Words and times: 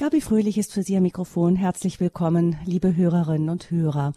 Gabi 0.00 0.20
Fröhlich 0.20 0.58
ist 0.58 0.72
für 0.72 0.84
Sie 0.84 0.96
am 0.96 1.02
Mikrofon. 1.02 1.56
Herzlich 1.56 1.98
willkommen, 1.98 2.56
liebe 2.64 2.94
Hörerinnen 2.94 3.50
und 3.50 3.72
Hörer. 3.72 4.12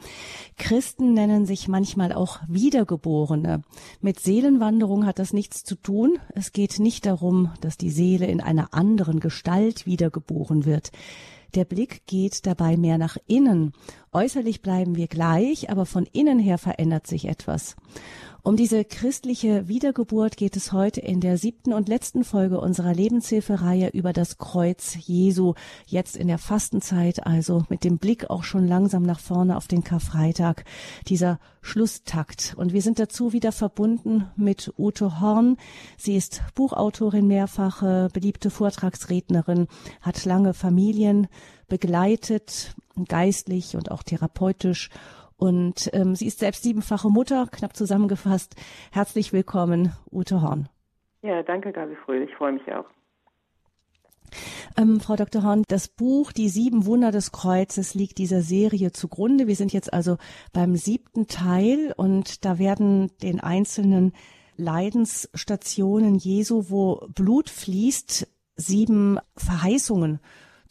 Christen 0.59 1.15
nennen 1.15 1.47
sich 1.47 1.67
manchmal 1.67 2.13
auch 2.13 2.39
Wiedergeborene. 2.47 3.63
Mit 3.99 4.19
Seelenwanderung 4.19 5.07
hat 5.07 5.17
das 5.17 5.33
nichts 5.33 5.63
zu 5.63 5.73
tun. 5.73 6.19
Es 6.35 6.51
geht 6.51 6.77
nicht 6.77 7.07
darum, 7.07 7.51
dass 7.61 7.77
die 7.77 7.89
Seele 7.89 8.27
in 8.27 8.41
einer 8.41 8.75
anderen 8.75 9.19
Gestalt 9.19 9.87
wiedergeboren 9.87 10.65
wird. 10.65 10.91
Der 11.55 11.65
Blick 11.65 12.05
geht 12.05 12.45
dabei 12.45 12.77
mehr 12.77 12.99
nach 12.99 13.17
innen. 13.25 13.73
Äußerlich 14.13 14.61
bleiben 14.61 14.95
wir 14.95 15.07
gleich, 15.07 15.71
aber 15.71 15.87
von 15.87 16.05
innen 16.05 16.37
her 16.37 16.59
verändert 16.59 17.07
sich 17.07 17.25
etwas. 17.25 17.75
Um 18.43 18.55
diese 18.55 18.83
christliche 18.83 19.67
Wiedergeburt 19.67 20.35
geht 20.35 20.57
es 20.57 20.71
heute 20.71 20.99
in 20.99 21.21
der 21.21 21.37
siebten 21.37 21.73
und 21.73 21.87
letzten 21.87 22.23
Folge 22.23 22.59
unserer 22.59 22.91
Lebenshilfereihe 22.91 23.89
über 23.89 24.13
das 24.13 24.39
Kreuz 24.39 24.97
Jesu. 24.99 25.53
Jetzt 25.85 26.17
in 26.17 26.27
der 26.27 26.39
Fastenzeit, 26.39 27.27
also 27.27 27.65
mit 27.69 27.83
dem 27.83 27.99
Blick 27.99 28.31
auch 28.31 28.43
schon 28.43 28.67
langsam 28.67 29.03
nach 29.03 29.19
vorne 29.19 29.55
auf 29.55 29.67
den 29.67 29.83
Karfreitag. 29.83 30.65
Dieser 31.07 31.39
Schlusstakt. 31.61 32.55
Und 32.57 32.73
wir 32.73 32.81
sind 32.81 32.97
dazu 32.97 33.31
wieder 33.31 33.51
verbunden 33.51 34.25
mit 34.35 34.73
Ute 34.75 35.21
Horn. 35.21 35.57
Sie 35.95 36.15
ist 36.15 36.41
Buchautorin, 36.55 37.27
mehrfache 37.27 38.09
beliebte 38.11 38.49
Vortragsrednerin, 38.49 39.67
hat 40.01 40.25
lange 40.25 40.55
Familien 40.55 41.27
begleitet, 41.67 42.73
geistlich 43.07 43.75
und 43.75 43.91
auch 43.91 44.01
therapeutisch 44.01 44.89
und 45.41 45.89
ähm, 45.93 46.13
sie 46.13 46.27
ist 46.27 46.37
selbst 46.37 46.61
siebenfache 46.61 47.09
Mutter, 47.09 47.47
knapp 47.51 47.75
zusammengefasst. 47.75 48.55
Herzlich 48.91 49.33
willkommen, 49.33 49.91
Ute 50.11 50.43
Horn. 50.43 50.69
Ja, 51.23 51.41
danke, 51.41 51.71
Gabi 51.71 51.95
Fröhlich. 52.05 52.29
Ich 52.29 52.35
freue 52.35 52.51
mich 52.51 52.71
auch. 52.71 52.85
Ähm, 54.77 54.99
Frau 54.99 55.15
Dr. 55.15 55.41
Horn, 55.43 55.63
das 55.67 55.87
Buch 55.87 56.31
Die 56.31 56.47
sieben 56.47 56.85
Wunder 56.85 57.11
des 57.11 57.31
Kreuzes 57.31 57.95
liegt 57.95 58.19
dieser 58.19 58.41
Serie 58.41 58.91
zugrunde. 58.91 59.47
Wir 59.47 59.55
sind 59.55 59.73
jetzt 59.73 59.91
also 59.91 60.17
beim 60.53 60.75
siebten 60.75 61.25
Teil 61.25 61.91
und 61.97 62.45
da 62.45 62.59
werden 62.59 63.09
den 63.23 63.39
einzelnen 63.39 64.13
Leidensstationen 64.57 66.17
Jesu, 66.17 66.65
wo 66.69 67.07
Blut 67.15 67.49
fließt, 67.49 68.27
sieben 68.57 69.17
Verheißungen 69.35 70.19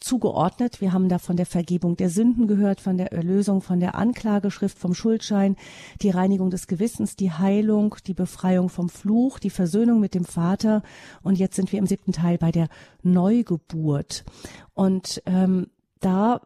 zugeordnet. 0.01 0.81
Wir 0.81 0.91
haben 0.91 1.07
da 1.07 1.19
von 1.19 1.37
der 1.37 1.45
Vergebung 1.45 1.95
der 1.95 2.09
Sünden 2.09 2.47
gehört, 2.47 2.81
von 2.81 2.97
der 2.97 3.13
Erlösung, 3.13 3.61
von 3.61 3.79
der 3.79 3.95
Anklageschrift, 3.95 4.77
vom 4.77 4.93
Schuldschein, 4.93 5.55
die 6.01 6.09
Reinigung 6.09 6.49
des 6.49 6.67
Gewissens, 6.67 7.15
die 7.15 7.31
Heilung, 7.31 7.95
die 8.05 8.13
Befreiung 8.13 8.69
vom 8.69 8.89
Fluch, 8.89 9.39
die 9.39 9.49
Versöhnung 9.49 9.99
mit 9.99 10.13
dem 10.13 10.25
Vater. 10.25 10.83
Und 11.21 11.37
jetzt 11.37 11.55
sind 11.55 11.71
wir 11.71 11.79
im 11.79 11.87
siebten 11.87 12.11
Teil 12.11 12.37
bei 12.37 12.51
der 12.51 12.67
Neugeburt. 13.03 14.25
Und 14.73 15.21
ähm, 15.25 15.67
da 15.99 16.41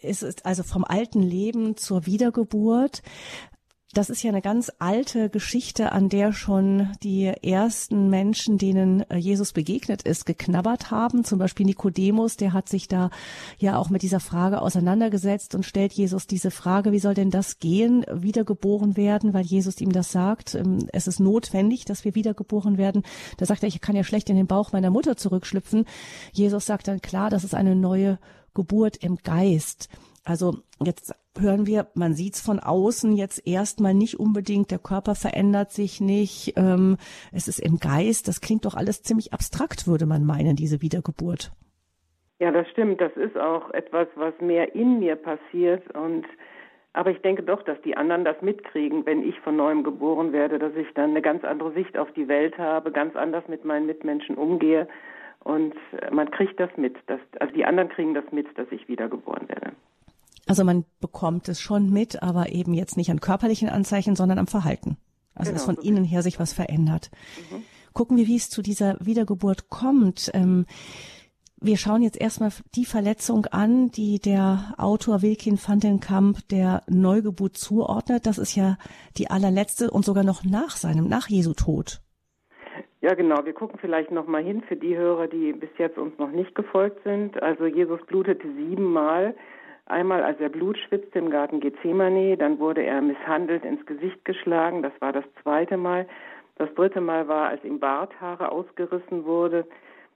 ist 0.00 0.22
es 0.22 0.44
also 0.44 0.62
vom 0.62 0.84
alten 0.84 1.22
Leben 1.22 1.76
zur 1.76 2.06
Wiedergeburt 2.06 3.02
das 3.98 4.10
ist 4.10 4.22
ja 4.22 4.30
eine 4.30 4.42
ganz 4.42 4.70
alte 4.78 5.28
Geschichte, 5.28 5.90
an 5.90 6.08
der 6.08 6.32
schon 6.32 6.88
die 7.02 7.24
ersten 7.24 8.08
Menschen, 8.08 8.56
denen 8.56 9.00
äh, 9.10 9.16
Jesus 9.16 9.52
begegnet 9.52 10.02
ist, 10.02 10.24
geknabbert 10.24 10.92
haben. 10.92 11.24
Zum 11.24 11.40
Beispiel 11.40 11.66
Nikodemus, 11.66 12.36
der 12.36 12.52
hat 12.52 12.68
sich 12.68 12.86
da 12.86 13.10
ja 13.58 13.76
auch 13.76 13.90
mit 13.90 14.02
dieser 14.02 14.20
Frage 14.20 14.62
auseinandergesetzt 14.62 15.56
und 15.56 15.66
stellt 15.66 15.92
Jesus 15.92 16.28
diese 16.28 16.52
Frage, 16.52 16.92
wie 16.92 17.00
soll 17.00 17.14
denn 17.14 17.32
das 17.32 17.58
gehen, 17.58 18.06
wiedergeboren 18.08 18.96
werden, 18.96 19.34
weil 19.34 19.44
Jesus 19.44 19.80
ihm 19.80 19.90
das 19.90 20.12
sagt. 20.12 20.54
Ähm, 20.54 20.86
es 20.92 21.08
ist 21.08 21.18
notwendig, 21.18 21.84
dass 21.84 22.04
wir 22.04 22.14
wiedergeboren 22.14 22.78
werden. 22.78 23.02
Da 23.36 23.46
sagt 23.46 23.64
er, 23.64 23.68
ich 23.68 23.80
kann 23.80 23.96
ja 23.96 24.04
schlecht 24.04 24.30
in 24.30 24.36
den 24.36 24.46
Bauch 24.46 24.70
meiner 24.70 24.90
Mutter 24.90 25.16
zurückschlüpfen. 25.16 25.86
Jesus 26.32 26.66
sagt 26.66 26.86
dann 26.86 27.02
klar, 27.02 27.30
das 27.30 27.42
ist 27.42 27.56
eine 27.56 27.74
neue 27.74 28.20
Geburt 28.54 28.96
im 28.98 29.16
Geist. 29.16 29.88
Also 30.28 30.56
jetzt 30.84 31.14
hören 31.40 31.66
wir, 31.66 31.86
man 31.94 32.12
sieht's 32.12 32.44
von 32.44 32.58
außen 32.60 33.16
jetzt 33.16 33.46
erstmal 33.46 33.94
nicht 33.94 34.20
unbedingt, 34.20 34.70
der 34.70 34.78
Körper 34.78 35.14
verändert 35.14 35.70
sich 35.70 36.02
nicht, 36.02 36.52
ähm, 36.58 36.98
es 37.32 37.48
ist 37.48 37.58
im 37.58 37.78
Geist, 37.78 38.28
das 38.28 38.42
klingt 38.42 38.66
doch 38.66 38.74
alles 38.74 39.02
ziemlich 39.02 39.32
abstrakt, 39.32 39.86
würde 39.86 40.04
man 40.04 40.26
meinen, 40.26 40.54
diese 40.54 40.82
Wiedergeburt. 40.82 41.50
Ja, 42.40 42.50
das 42.52 42.68
stimmt, 42.68 43.00
das 43.00 43.16
ist 43.16 43.38
auch 43.38 43.70
etwas, 43.70 44.06
was 44.16 44.34
mehr 44.40 44.74
in 44.74 44.98
mir 44.98 45.16
passiert. 45.16 45.82
Und 45.96 46.26
aber 46.92 47.10
ich 47.10 47.22
denke 47.22 47.42
doch, 47.42 47.62
dass 47.62 47.80
die 47.80 47.96
anderen 47.96 48.26
das 48.26 48.42
mitkriegen, 48.42 49.06
wenn 49.06 49.26
ich 49.26 49.40
von 49.40 49.56
neuem 49.56 49.82
geboren 49.82 50.32
werde, 50.32 50.58
dass 50.58 50.74
ich 50.76 50.88
dann 50.94 51.10
eine 51.10 51.22
ganz 51.22 51.42
andere 51.42 51.72
Sicht 51.72 51.96
auf 51.96 52.12
die 52.12 52.28
Welt 52.28 52.58
habe, 52.58 52.92
ganz 52.92 53.16
anders 53.16 53.48
mit 53.48 53.64
meinen 53.64 53.86
Mitmenschen 53.86 54.36
umgehe. 54.36 54.88
Und 55.42 55.74
man 56.12 56.30
kriegt 56.30 56.60
das 56.60 56.70
mit, 56.76 56.96
dass, 57.06 57.20
also 57.40 57.54
die 57.54 57.64
anderen 57.64 57.88
kriegen 57.88 58.12
das 58.12 58.30
mit, 58.30 58.46
dass 58.58 58.70
ich 58.72 58.88
wiedergeboren 58.88 59.48
werde. 59.48 59.72
Also 60.48 60.64
man 60.64 60.84
bekommt 61.00 61.48
es 61.48 61.60
schon 61.60 61.90
mit, 61.90 62.22
aber 62.22 62.50
eben 62.50 62.74
jetzt 62.74 62.96
nicht 62.96 63.10
an 63.10 63.20
körperlichen 63.20 63.68
Anzeichen, 63.68 64.16
sondern 64.16 64.38
am 64.38 64.46
Verhalten. 64.46 64.96
Also 65.34 65.50
genau, 65.50 65.58
dass 65.58 65.64
von 65.64 65.76
so 65.76 65.82
innen 65.82 66.04
her 66.04 66.22
sich 66.22 66.40
was 66.40 66.52
verändert. 66.52 67.10
Mhm. 67.50 67.62
Gucken 67.92 68.16
wir, 68.16 68.26
wie 68.26 68.36
es 68.36 68.50
zu 68.50 68.62
dieser 68.62 68.96
Wiedergeburt 69.00 69.68
kommt. 69.68 70.30
Ähm, 70.34 70.66
wir 71.60 71.76
schauen 71.76 72.02
jetzt 72.02 72.20
erstmal 72.20 72.50
die 72.76 72.84
Verletzung 72.84 73.46
an, 73.46 73.90
die 73.90 74.20
der 74.20 74.74
Autor 74.78 75.22
Wilkin 75.22 75.58
van 75.58 75.80
den 75.80 75.98
Kamp 75.98 76.48
der 76.50 76.82
Neugeburt 76.88 77.56
zuordnet. 77.56 78.26
Das 78.26 78.38
ist 78.38 78.54
ja 78.54 78.78
die 79.16 79.28
allerletzte 79.30 79.90
und 79.90 80.04
sogar 80.04 80.22
noch 80.22 80.44
nach 80.44 80.76
seinem, 80.76 81.08
nach 81.08 81.28
Jesu 81.28 81.54
Tod. 81.54 82.00
Ja, 83.00 83.14
genau. 83.14 83.44
Wir 83.44 83.52
gucken 83.52 83.78
vielleicht 83.80 84.10
noch 84.10 84.26
mal 84.26 84.42
hin 84.42 84.62
für 84.66 84.76
die 84.76 84.96
Hörer, 84.96 85.28
die 85.28 85.52
bis 85.52 85.70
jetzt 85.78 85.98
uns 85.98 86.16
noch 86.18 86.30
nicht 86.30 86.54
gefolgt 86.54 87.02
sind. 87.04 87.40
Also 87.42 87.66
Jesus 87.66 88.00
blutete 88.06 88.46
siebenmal 88.54 89.34
Einmal, 89.88 90.22
als 90.22 90.38
er 90.38 90.50
Blut 90.50 90.76
schwitzte 90.76 91.18
im 91.18 91.30
Garten 91.30 91.60
Gethsemane, 91.60 92.36
dann 92.36 92.58
wurde 92.58 92.82
er 92.82 93.00
misshandelt 93.00 93.64
ins 93.64 93.84
Gesicht 93.86 94.22
geschlagen, 94.26 94.82
das 94.82 94.92
war 95.00 95.14
das 95.14 95.24
zweite 95.42 95.78
Mal. 95.78 96.06
Das 96.56 96.72
dritte 96.74 97.00
Mal 97.00 97.26
war, 97.26 97.48
als 97.48 97.64
ihm 97.64 97.80
Barthaare 97.80 98.52
ausgerissen 98.52 99.24
wurde. 99.24 99.66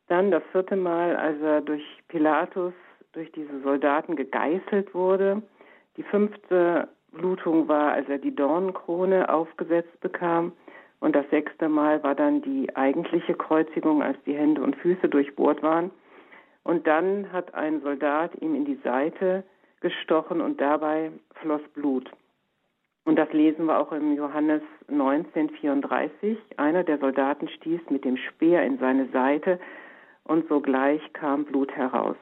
Dann 0.09 0.31
das 0.31 0.43
vierte 0.53 0.77
Mal, 0.77 1.17
als 1.17 1.41
er 1.41 1.63
durch 1.63 1.83
Pilatus, 2.09 2.75
durch 3.13 3.33
diese 3.33 3.61
Soldaten 3.63 4.15
gegeißelt 4.15 4.93
wurde. 4.93 5.41
Die 5.97 6.03
fünfte 6.03 6.89
Blutung 7.13 7.67
war, 7.67 7.93
als 7.93 8.07
er 8.11 8.19
die 8.19 8.35
Dornenkrone 8.35 9.33
aufgesetzt 9.33 9.99
bekam. 10.01 10.53
Und 11.01 11.17
das 11.17 11.29
sechste 11.31 11.71
Mal 11.71 12.03
war 12.03 12.15
dann 12.15 12.43
die 12.43 12.77
eigentliche 12.77 13.35
Kreuzigung, 13.35 14.03
als 14.03 14.19
die 14.27 14.35
Hände 14.35 14.63
und 14.63 14.77
Füße 14.77 15.09
durchbohrt 15.09 15.63
waren. 15.63 15.91
Und 16.63 16.87
dann 16.87 17.33
hat 17.33 17.55
ein 17.55 17.81
Soldat 17.81 18.33
ihm 18.43 18.55
in 18.55 18.67
die 18.67 18.79
Seite 18.85 19.45
gestochen 19.83 20.41
und 20.41 20.61
dabei 20.61 21.13
floss 21.41 21.63
Blut. 21.75 22.11
Und 23.05 23.17
das 23.17 23.33
lesen 23.33 23.67
wir 23.67 23.79
auch 23.79 23.93
im 23.93 24.17
Johannes 24.17 24.63
1934. 24.89 26.39
Einer 26.57 26.85
der 26.85 26.99
Soldaten 26.99 27.49
stieß 27.49 27.81
mit 27.91 28.05
dem 28.05 28.17
Speer 28.17 28.63
in 28.65 28.79
seine 28.79 29.09
Seite 29.09 29.59
und 30.25 30.49
sogleich 30.49 31.03
kam 31.13 31.45
Blut 31.45 31.73
heraus. 31.73 32.17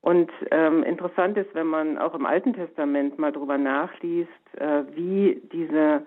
Und 0.00 0.30
ähm, 0.50 0.82
interessant 0.82 1.36
ist, 1.38 1.54
wenn 1.54 1.66
man 1.66 1.98
auch 1.98 2.14
im 2.14 2.26
Alten 2.26 2.52
Testament 2.52 3.18
mal 3.18 3.32
drüber 3.32 3.56
nachliest, 3.56 4.30
äh, 4.58 4.84
wie 4.94 5.40
diese 5.52 6.04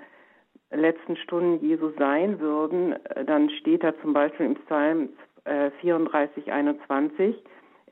letzten 0.72 1.16
Stunden 1.18 1.66
Jesu 1.66 1.92
sein 1.98 2.40
würden, 2.40 2.94
äh, 2.94 3.26
dann 3.26 3.50
steht 3.50 3.84
da 3.84 3.98
zum 4.02 4.14
Beispiel 4.14 4.46
im 4.46 4.56
Psalm 4.56 5.10
äh, 5.46 5.72
34, 5.82 6.52
21, 6.52 7.36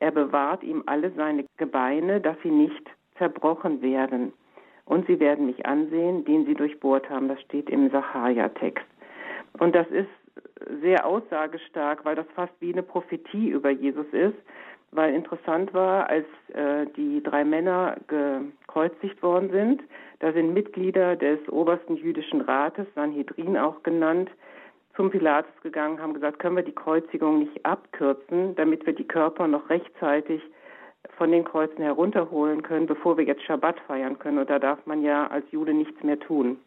er 0.00 0.10
bewahrt 0.10 0.62
ihm 0.62 0.82
alle 0.86 1.10
seine 1.12 1.44
Gebeine, 1.56 2.20
dass 2.20 2.36
sie 2.42 2.50
nicht 2.50 2.90
zerbrochen 3.18 3.82
werden. 3.82 4.32
Und 4.84 5.06
sie 5.06 5.18
werden 5.18 5.46
mich 5.46 5.66
ansehen, 5.66 6.24
den 6.24 6.46
sie 6.46 6.54
durchbohrt 6.54 7.10
haben. 7.10 7.28
Das 7.28 7.40
steht 7.40 7.70
im 7.70 7.90
Sacharia-Text. 7.90 8.84
Und 9.58 9.74
das 9.74 9.86
ist 9.88 10.08
sehr 10.80 11.04
aussagestark, 11.06 12.04
weil 12.04 12.14
das 12.14 12.26
fast 12.34 12.52
wie 12.60 12.72
eine 12.72 12.82
Prophetie 12.82 13.48
über 13.48 13.70
Jesus 13.70 14.06
ist. 14.12 14.36
Weil 14.92 15.14
interessant 15.14 15.74
war, 15.74 16.08
als 16.08 16.26
äh, 16.54 16.86
die 16.96 17.22
drei 17.22 17.44
Männer 17.44 17.96
gekreuzigt 18.06 19.22
worden 19.22 19.50
sind, 19.50 19.82
da 20.20 20.32
sind 20.32 20.54
Mitglieder 20.54 21.16
des 21.16 21.40
obersten 21.48 21.96
jüdischen 21.96 22.40
Rates, 22.40 22.86
Sanhedrin 22.94 23.56
auch 23.56 23.82
genannt, 23.82 24.30
zum 24.96 25.10
Pilatus 25.10 25.52
gegangen, 25.62 26.00
haben 26.00 26.14
gesagt, 26.14 26.38
können 26.38 26.56
wir 26.56 26.62
die 26.62 26.74
Kreuzigung 26.74 27.40
nicht 27.40 27.64
abkürzen, 27.64 28.54
damit 28.56 28.86
wir 28.86 28.94
die 28.94 29.06
Körper 29.06 29.46
noch 29.46 29.68
rechtzeitig 29.68 30.42
von 31.16 31.30
den 31.30 31.44
Kreuzen 31.44 31.82
herunterholen 31.82 32.62
können, 32.62 32.86
bevor 32.86 33.16
wir 33.16 33.24
jetzt 33.24 33.44
Schabbat 33.44 33.78
feiern 33.86 34.18
können. 34.18 34.38
Und 34.38 34.50
da 34.50 34.58
darf 34.58 34.84
man 34.86 35.02
ja 35.02 35.26
als 35.28 35.44
Jude 35.50 35.74
nichts 35.74 36.02
mehr 36.02 36.18
tun. 36.18 36.58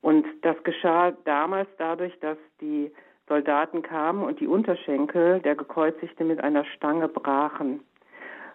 Und 0.00 0.26
das 0.42 0.56
geschah 0.62 1.12
damals 1.24 1.68
dadurch, 1.78 2.16
dass 2.20 2.38
die 2.60 2.92
Soldaten 3.28 3.82
kamen 3.82 4.22
und 4.22 4.40
die 4.40 4.46
Unterschenkel 4.46 5.40
der 5.40 5.54
Gekreuzigte 5.54 6.24
mit 6.24 6.40
einer 6.40 6.64
Stange 6.64 7.08
brachen. 7.08 7.80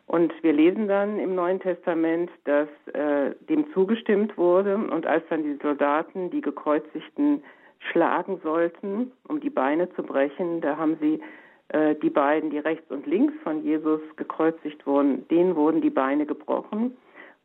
Und 0.06 0.34
wir 0.44 0.54
lesen 0.54 0.88
dann 0.88 1.20
im 1.20 1.36
Neuen 1.36 1.60
Testament, 1.60 2.30
dass 2.44 2.68
äh, 2.94 3.36
dem 3.50 3.72
zugestimmt 3.74 4.38
wurde 4.38 4.76
und 4.76 5.06
als 5.06 5.24
dann 5.30 5.44
die 5.44 5.58
Soldaten 5.62 6.30
die 6.30 6.42
Gekreuzigten 6.42 7.44
schlagen 7.92 8.40
sollten, 8.44 9.12
um 9.28 9.40
die 9.40 9.50
Beine 9.50 9.90
zu 9.94 10.04
brechen. 10.04 10.62
Da 10.62 10.78
haben 10.78 10.98
sie 11.00 11.22
äh, 11.70 11.96
die 11.96 12.10
beiden, 12.10 12.50
die 12.50 12.60
rechts 12.60 12.90
und 12.92 13.06
links 13.08 13.34
von 13.44 13.64
Jesus 13.64 14.02
gekreuzigt 14.16 14.86
wurden, 14.86 15.28
denen 15.28 15.56
wurden 15.56 15.82
die 15.82 15.90
Beine 15.90 16.26
gebrochen. 16.26 16.96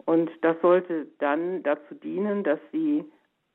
Und 0.05 0.31
das 0.43 0.56
sollte 0.62 1.06
dann 1.19 1.62
dazu 1.62 1.94
dienen, 1.94 2.44
dass 2.44 2.58
sie 2.73 3.05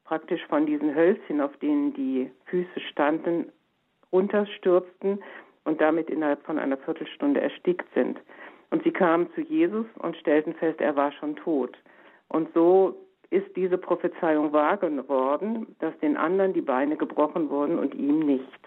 praktisch 0.04 0.46
von 0.48 0.66
diesen 0.66 0.94
Hölzchen, 0.94 1.42
auf 1.42 1.56
denen 1.58 1.94
die 1.94 2.30
Füße 2.46 2.80
standen, 2.92 3.52
runterstürzten 4.12 5.24
und 5.64 5.82
damit 5.82 6.10
innerhalb 6.10 6.44
von 6.44 6.60
einer 6.60 6.78
Viertelstunde 6.78 7.42
erstickt 7.42 7.88
sind. 7.94 8.20
Und 8.70 8.84
sie 8.84 8.92
kamen 8.92 9.32
zu 9.34 9.42
Jesus 9.42 9.86
und 10.00 10.18
stellten 10.18 10.54
fest, 10.56 10.82
er 10.82 10.96
war 10.96 11.12
schon 11.14 11.36
tot. 11.36 11.78
Und 12.28 12.54
so 12.54 12.96
ist 13.34 13.56
diese 13.56 13.78
Prophezeiung 13.78 14.54
wahr 14.54 14.78
geworden, 14.78 15.76
dass 15.80 15.98
den 16.00 16.18
anderen 16.18 16.54
die 16.54 16.62
Beine 16.62 16.96
gebrochen 16.96 17.50
wurden 17.50 17.80
und 17.80 17.96
ihm 17.96 18.20
nicht. 18.20 18.60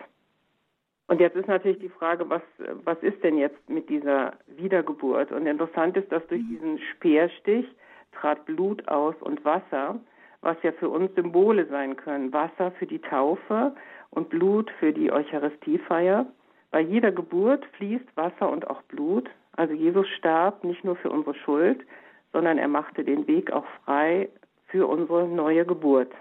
Und 1.08 1.20
jetzt 1.20 1.36
ist 1.36 1.46
natürlich 1.46 1.78
die 1.78 1.88
Frage, 1.88 2.28
was, 2.28 2.42
was 2.84 2.98
ist 3.00 3.22
denn 3.22 3.38
jetzt 3.38 3.68
mit 3.68 3.88
dieser 3.88 4.34
Wiedergeburt? 4.48 5.30
Und 5.30 5.46
interessant 5.46 5.96
ist, 5.96 6.10
dass 6.10 6.26
durch 6.26 6.42
diesen 6.50 6.80
Speerstich 6.94 7.66
trat 8.10 8.44
Blut 8.44 8.86
aus 8.88 9.14
und 9.20 9.44
Wasser, 9.44 10.00
was 10.40 10.56
ja 10.64 10.72
für 10.72 10.88
uns 10.88 11.14
Symbole 11.14 11.66
sein 11.66 11.96
können. 11.96 12.32
Wasser 12.32 12.72
für 12.72 12.86
die 12.86 12.98
Taufe 12.98 13.72
und 14.10 14.30
Blut 14.30 14.70
für 14.80 14.92
die 14.92 15.12
Eucharistiefeier. 15.12 16.26
Bei 16.72 16.80
jeder 16.80 17.12
Geburt 17.12 17.64
fließt 17.76 18.16
Wasser 18.16 18.50
und 18.50 18.68
auch 18.68 18.82
Blut. 18.82 19.30
Also 19.52 19.74
Jesus 19.74 20.08
starb 20.08 20.64
nicht 20.64 20.84
nur 20.84 20.96
für 20.96 21.10
unsere 21.10 21.34
Schuld, 21.34 21.86
sondern 22.32 22.58
er 22.58 22.68
machte 22.68 23.04
den 23.04 23.28
Weg 23.28 23.52
auch 23.52 23.64
frei 23.84 24.28
für 24.76 24.86
unsere 24.86 25.26
neue 25.26 25.64
Geburt. 25.64 26.12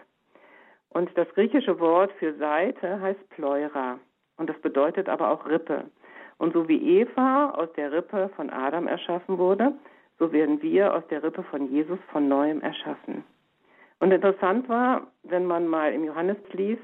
Und 0.87 1.09
das 1.17 1.27
griechische 1.33 1.77
Wort 1.77 2.13
für 2.19 2.33
Seite 2.35 3.01
heißt 3.01 3.29
Pleura. 3.31 3.99
Und 4.37 4.49
das 4.49 4.57
bedeutet 4.61 5.09
aber 5.09 5.29
auch 5.29 5.45
Rippe. 5.45 5.83
Und 6.37 6.53
so 6.53 6.69
wie 6.69 7.01
Eva 7.01 7.49
aus 7.49 7.67
der 7.73 7.91
Rippe 7.91 8.29
von 8.37 8.49
Adam 8.49 8.87
erschaffen 8.87 9.37
wurde, 9.37 9.73
so 10.19 10.31
werden 10.31 10.61
wir 10.61 10.93
aus 10.93 11.05
der 11.09 11.21
Rippe 11.21 11.43
von 11.43 11.69
Jesus 11.69 11.99
von 12.13 12.29
neuem 12.29 12.61
erschaffen. 12.61 13.25
Und 13.99 14.13
interessant 14.13 14.69
war, 14.69 15.07
wenn 15.23 15.45
man 15.45 15.67
mal 15.67 15.91
im 15.91 16.05
Johannes 16.05 16.37
liest, 16.53 16.81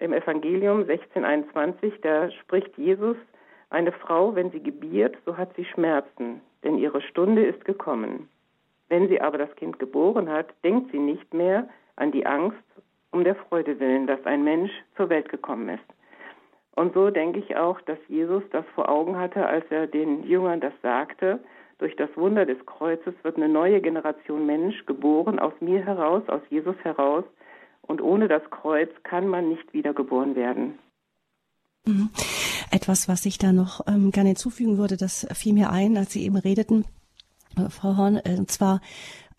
im 0.00 0.12
Evangelium 0.12 0.80
1621, 0.80 1.94
da 2.02 2.30
spricht 2.30 2.76
Jesus, 2.76 3.16
eine 3.70 3.92
Frau, 3.92 4.34
wenn 4.34 4.50
sie 4.50 4.62
gebiert, 4.62 5.16
so 5.24 5.38
hat 5.38 5.48
sie 5.56 5.64
Schmerzen, 5.64 6.42
denn 6.62 6.76
ihre 6.76 7.00
Stunde 7.00 7.42
ist 7.42 7.64
gekommen. 7.64 8.28
Wenn 8.88 9.08
sie 9.08 9.20
aber 9.20 9.38
das 9.38 9.54
Kind 9.56 9.78
geboren 9.78 10.28
hat, 10.28 10.48
denkt 10.62 10.92
sie 10.92 10.98
nicht 10.98 11.32
mehr 11.32 11.68
an 11.96 12.12
die 12.12 12.26
Angst 12.26 12.58
um 13.10 13.24
der 13.24 13.36
Freude 13.36 13.78
willen, 13.80 14.06
dass 14.06 14.24
ein 14.26 14.44
Mensch 14.44 14.72
zur 14.96 15.08
Welt 15.08 15.28
gekommen 15.28 15.68
ist. 15.68 15.84
Und 16.76 16.92
so 16.94 17.10
denke 17.10 17.38
ich 17.38 17.56
auch, 17.56 17.80
dass 17.82 17.98
Jesus 18.08 18.42
das 18.50 18.64
vor 18.74 18.88
Augen 18.88 19.16
hatte, 19.16 19.46
als 19.46 19.64
er 19.70 19.86
den 19.86 20.24
Jüngern 20.24 20.60
das 20.60 20.72
sagte. 20.82 21.38
Durch 21.78 21.94
das 21.96 22.10
Wunder 22.16 22.46
des 22.46 22.58
Kreuzes 22.66 23.14
wird 23.22 23.36
eine 23.36 23.48
neue 23.48 23.80
Generation 23.80 24.46
Mensch 24.46 24.84
geboren, 24.86 25.38
aus 25.38 25.52
mir 25.60 25.84
heraus, 25.84 26.22
aus 26.28 26.42
Jesus 26.50 26.76
heraus. 26.82 27.24
Und 27.82 28.00
ohne 28.00 28.26
das 28.26 28.42
Kreuz 28.50 28.90
kann 29.04 29.28
man 29.28 29.48
nicht 29.48 29.72
wiedergeboren 29.72 30.34
werden. 30.34 30.78
Mhm. 31.86 32.10
Etwas, 32.70 33.08
was 33.08 33.24
ich 33.26 33.38
da 33.38 33.52
noch 33.52 33.80
ähm, 33.86 34.10
gerne 34.10 34.30
hinzufügen 34.30 34.78
würde, 34.78 34.96
das 34.96 35.26
fiel 35.34 35.52
mir 35.52 35.70
ein, 35.70 35.96
als 35.96 36.12
Sie 36.12 36.24
eben 36.24 36.36
redeten, 36.36 36.84
Frau 37.70 37.96
Horn, 37.96 38.16
äh, 38.16 38.36
und 38.38 38.50
zwar 38.50 38.80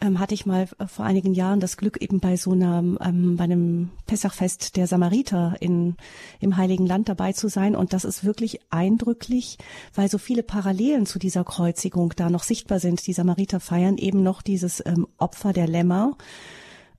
ähm, 0.01 0.19
hatte 0.19 0.33
ich 0.33 0.45
mal 0.45 0.67
äh, 0.77 0.87
vor 0.87 1.05
einigen 1.05 1.33
Jahren 1.33 1.59
das 1.59 1.77
Glück, 1.77 2.01
eben 2.01 2.19
bei 2.19 2.35
so 2.35 2.51
einer, 2.51 2.79
ähm, 2.79 3.37
bei 3.37 3.45
einem 3.45 3.91
Pessachfest 4.07 4.75
der 4.75 4.87
Samariter 4.87 5.55
in, 5.59 5.95
im 6.39 6.57
Heiligen 6.57 6.85
Land 6.85 7.07
dabei 7.07 7.33
zu 7.33 7.47
sein. 7.47 7.75
Und 7.75 7.93
das 7.93 8.03
ist 8.03 8.23
wirklich 8.23 8.59
eindrücklich, 8.69 9.57
weil 9.93 10.09
so 10.09 10.17
viele 10.17 10.43
Parallelen 10.43 11.05
zu 11.05 11.19
dieser 11.19 11.43
Kreuzigung 11.43 12.13
da 12.15 12.29
noch 12.29 12.43
sichtbar 12.43 12.79
sind. 12.79 13.05
Die 13.07 13.13
Samariter 13.13 13.59
feiern 13.59 13.97
eben 13.97 14.21
noch 14.21 14.41
dieses 14.41 14.85
ähm, 14.85 15.07
Opfer 15.17 15.53
der 15.53 15.67
Lämmer. 15.67 16.17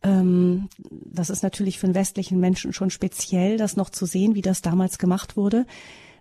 Ähm, 0.03 0.69
das 0.79 1.31
ist 1.31 1.43
natürlich 1.43 1.79
für 1.79 1.87
den 1.87 1.95
westlichen 1.95 2.41
Menschen 2.41 2.73
schon 2.73 2.91
speziell, 2.91 3.59
das 3.59 3.77
noch 3.77 3.91
zu 3.91 4.07
sehen, 4.07 4.35
wie 4.35 4.43
das 4.43 4.62
damals 4.62 4.99
gemacht 4.99 5.37
wurde. 5.37 5.67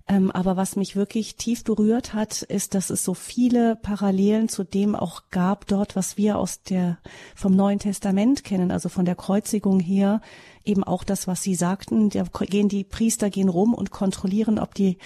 Ähm, 0.07 0.29
aber 0.29 0.55
was 0.55 0.75
mich 0.75 0.95
wirklich 0.95 1.35
tief 1.35 1.63
berührt 1.63 2.13
hat, 2.13 2.43
ist, 2.43 2.75
dass 2.75 2.91
es 2.91 3.03
so 3.03 3.15
viele 3.15 3.75
Parallelen 3.75 4.49
zu 4.49 4.63
dem 4.63 4.95
auch 4.95 5.23
gab 5.31 5.65
dort, 5.65 5.95
was 5.95 6.15
wir 6.15 6.37
aus 6.37 6.61
der, 6.61 6.99
vom 7.35 7.55
Neuen 7.55 7.79
Testament 7.79 8.43
kennen, 8.43 8.69
also 8.69 8.87
von 8.87 9.05
der 9.05 9.15
Kreuzigung 9.15 9.79
her, 9.79 10.21
eben 10.63 10.83
auch 10.83 11.03
das, 11.03 11.27
was 11.27 11.41
Sie 11.41 11.55
sagten, 11.55 12.09
da 12.11 12.23
gehen 12.41 12.69
die 12.69 12.83
Priester 12.83 13.31
gehen 13.31 13.49
rum 13.49 13.73
und 13.73 13.89
kontrollieren, 13.89 14.59
ob 14.59 14.75
die 14.75 14.99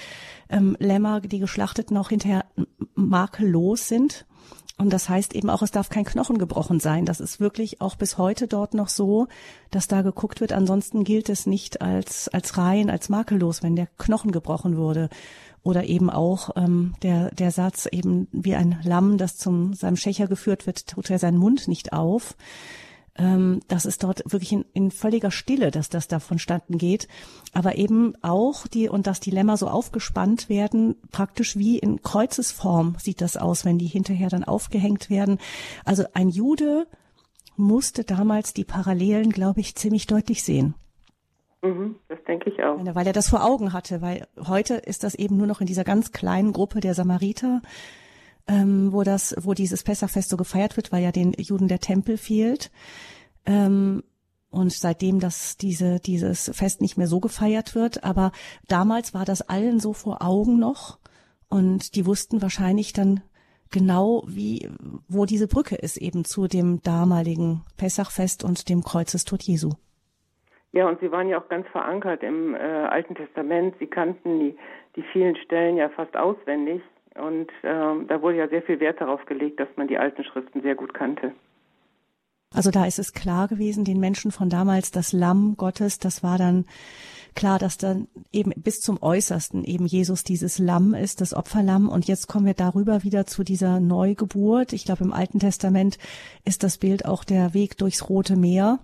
ähm, 0.50 0.76
Lämmer, 0.80 1.22
die 1.22 1.40
geschlachteten 1.40 1.96
auch 1.96 2.10
hinterher 2.10 2.46
makellos 2.96 3.88
sind. 3.88 4.26
Und 4.80 4.94
das 4.94 5.10
heißt 5.10 5.36
eben 5.36 5.50
auch, 5.50 5.62
es 5.62 5.72
darf 5.72 5.90
kein 5.90 6.06
Knochen 6.06 6.38
gebrochen 6.38 6.80
sein. 6.80 7.06
Das 7.06 7.20
ist 7.20 7.42
wirklich 7.42 7.82
auch 7.82 7.98
bis 7.98 8.18
heute 8.18 8.48
dort 8.48 8.74
noch 8.74 8.88
so, 8.88 9.28
dass 9.72 9.90
da 9.90 10.02
geguckt 10.02 10.40
wird. 10.40 10.54
Ansonsten 10.54 11.04
gilt 11.04 11.28
es 11.28 11.46
nicht 11.46 11.82
als, 11.82 12.30
als 12.30 12.58
rein, 12.58 12.90
als 12.90 13.10
makellos, 13.10 13.62
wenn 13.62 13.76
der 13.76 13.88
Knochen 13.98 14.32
gebrochen 14.32 14.78
wurde. 14.78 15.10
Oder 15.64 15.84
eben 15.84 16.10
auch 16.10 16.52
ähm, 16.56 16.96
der, 17.04 17.30
der 17.32 17.52
Satz 17.52 17.88
eben 17.92 18.30
wie 18.32 18.56
ein 18.56 18.80
Lamm, 18.84 19.18
das 19.18 19.38
zum 19.38 19.74
seinem 19.74 19.98
Schächer 19.98 20.28
geführt 20.28 20.66
wird, 20.66 20.88
tut 20.88 21.10
er 21.10 21.20
seinen 21.20 21.38
Mund 21.38 21.68
nicht 21.68 21.92
auf 21.92 22.38
ähm, 23.20 23.60
das 23.68 23.86
ist 23.86 24.04
dort 24.04 24.24
wirklich 24.26 24.54
in, 24.54 24.66
in 24.74 24.92
völliger 24.92 25.30
Stille, 25.30 25.72
dass 25.72 25.90
das 25.90 26.08
da 26.08 26.20
vonstatten 26.20 26.78
geht. 26.78 27.08
Aber 27.54 27.78
eben 27.78 28.14
auch 28.22 28.66
die, 28.66 28.90
und 28.90 29.06
dass 29.08 29.20
die 29.20 29.32
Lämmer 29.32 29.58
so 29.58 29.68
aufgespannt 29.68 30.50
werden, 30.50 30.96
praktisch 31.12 31.58
wie 31.58 31.78
in 31.78 32.02
Kreuzesform 32.02 32.96
sieht 33.00 33.22
das 33.22 33.38
aus, 33.38 33.66
wenn 33.66 33.78
die 33.78 33.88
hinterher 33.88 34.30
dann 34.30 34.44
aufgehängt 34.44 35.10
werden. 35.10 35.38
Also 35.86 36.06
ein 36.14 36.30
Jude 36.30 36.88
musste 37.58 38.06
damals 38.06 38.54
die 38.54 38.64
Parallelen, 38.64 39.32
glaube 39.32 39.60
ich, 39.60 39.76
ziemlich 39.76 40.08
deutlich 40.08 40.44
sehen. 40.44 40.76
Mhm, 41.62 41.96
das 42.08 42.20
denke 42.26 42.50
ich 42.50 42.64
auch. 42.64 42.78
Weil 42.96 43.08
er 43.08 43.14
das 43.14 43.28
vor 43.28 43.44
Augen 43.44 43.74
hatte, 43.74 44.02
weil 44.02 44.28
heute 44.48 44.76
ist 44.76 45.04
das 45.04 45.14
eben 45.14 45.36
nur 45.36 45.48
noch 45.48 45.60
in 45.60 45.68
dieser 45.68 45.84
ganz 45.84 46.14
kleinen 46.14 46.54
Gruppe 46.54 46.80
der 46.80 46.94
Samariter, 46.94 47.62
ähm, 48.50 48.92
wo 48.92 49.04
das, 49.04 49.36
wo 49.40 49.54
dieses 49.54 49.84
Pessachfest 49.84 50.30
so 50.30 50.38
gefeiert 50.38 50.76
wird, 50.76 50.92
weil 50.92 51.04
ja 51.04 51.12
den 51.12 51.34
Juden 51.34 51.68
der 51.68 51.80
Tempel 51.80 52.18
fehlt. 52.18 52.72
Ähm, 53.46 54.04
und 54.52 54.74
seitdem 54.74 55.20
das 55.20 55.58
diese 55.58 56.00
dieses 56.00 56.50
Fest 56.56 56.82
nicht 56.82 56.98
mehr 56.98 57.06
so 57.06 57.20
gefeiert 57.20 57.76
wird, 57.76 58.04
aber 58.04 58.32
damals 58.68 59.14
war 59.14 59.24
das 59.24 59.48
allen 59.48 59.80
so 59.80 59.94
vor 59.94 60.24
Augen 60.24 60.58
noch 60.58 60.98
und 61.50 61.96
die 61.96 62.08
wussten 62.08 62.42
wahrscheinlich 62.42 62.92
dann 62.92 63.22
genau 63.70 64.24
wie 64.26 64.68
wo 65.08 65.26
diese 65.26 65.48
Brücke 65.48 65.76
ist 65.76 65.98
eben 65.98 66.26
zu 66.26 66.48
dem 66.48 66.82
damaligen 66.82 67.62
Pessachfest 67.78 68.44
und 68.44 68.70
dem 68.70 68.84
Kreuzestod 68.84 69.44
Jesu. 69.44 69.74
Ja, 70.72 70.88
und 70.88 71.00
sie 71.00 71.12
waren 71.12 71.30
ja 71.30 71.40
auch 71.40 71.50
ganz 71.50 71.68
verankert 71.68 72.24
im 72.24 72.56
äh, 72.56 72.58
Alten 72.58 73.16
Testament. 73.16 73.76
Sie 73.80 73.88
kannten 73.88 74.40
die, 74.40 74.56
die 74.96 75.04
vielen 75.14 75.36
Stellen 75.36 75.78
ja 75.78 75.90
fast 75.90 76.16
auswendig. 76.16 76.82
Und 77.20 77.52
ähm, 77.64 78.08
da 78.08 78.22
wurde 78.22 78.38
ja 78.38 78.48
sehr 78.48 78.62
viel 78.62 78.80
Wert 78.80 79.02
darauf 79.02 79.26
gelegt, 79.26 79.60
dass 79.60 79.70
man 79.76 79.88
die 79.88 79.98
alten 79.98 80.24
Schriften 80.24 80.62
sehr 80.62 80.76
gut 80.76 80.94
kannte. 80.94 81.34
Also 82.54 82.72
da 82.72 82.86
ist 82.86 82.98
es 82.98 83.14
klar 83.14 83.48
gewesen, 83.48 83.86
den 83.86 84.00
Menschen 84.00 84.32
von 84.32 84.50
damals, 84.50 84.92
das 84.92 85.14
Lamm 85.14 85.56
Gottes, 85.56 86.00
das 86.00 86.24
war 86.24 86.38
dann 86.38 86.66
klar, 87.36 87.60
dass 87.60 87.78
dann 87.78 88.08
eben 88.32 88.52
bis 88.58 88.80
zum 88.80 89.02
Äußersten 89.02 89.64
eben 89.64 89.86
Jesus 89.86 90.24
dieses 90.24 90.58
Lamm 90.58 90.96
ist, 90.96 91.22
das 91.22 91.34
Opferlamm. 91.34 91.88
Und 91.90 92.08
jetzt 92.08 92.28
kommen 92.28 92.48
wir 92.48 92.56
darüber 92.56 93.04
wieder 93.04 93.28
zu 93.28 93.44
dieser 93.44 93.80
Neugeburt. 93.80 94.74
Ich 94.74 94.86
glaube, 94.86 95.04
im 95.04 95.14
Alten 95.14 95.40
Testament 95.40 96.00
ist 96.44 96.64
das 96.64 96.80
Bild 96.80 97.06
auch 97.06 97.24
der 97.24 97.54
Weg 97.54 97.78
durchs 97.78 98.10
Rote 98.10 98.36
Meer. 98.36 98.80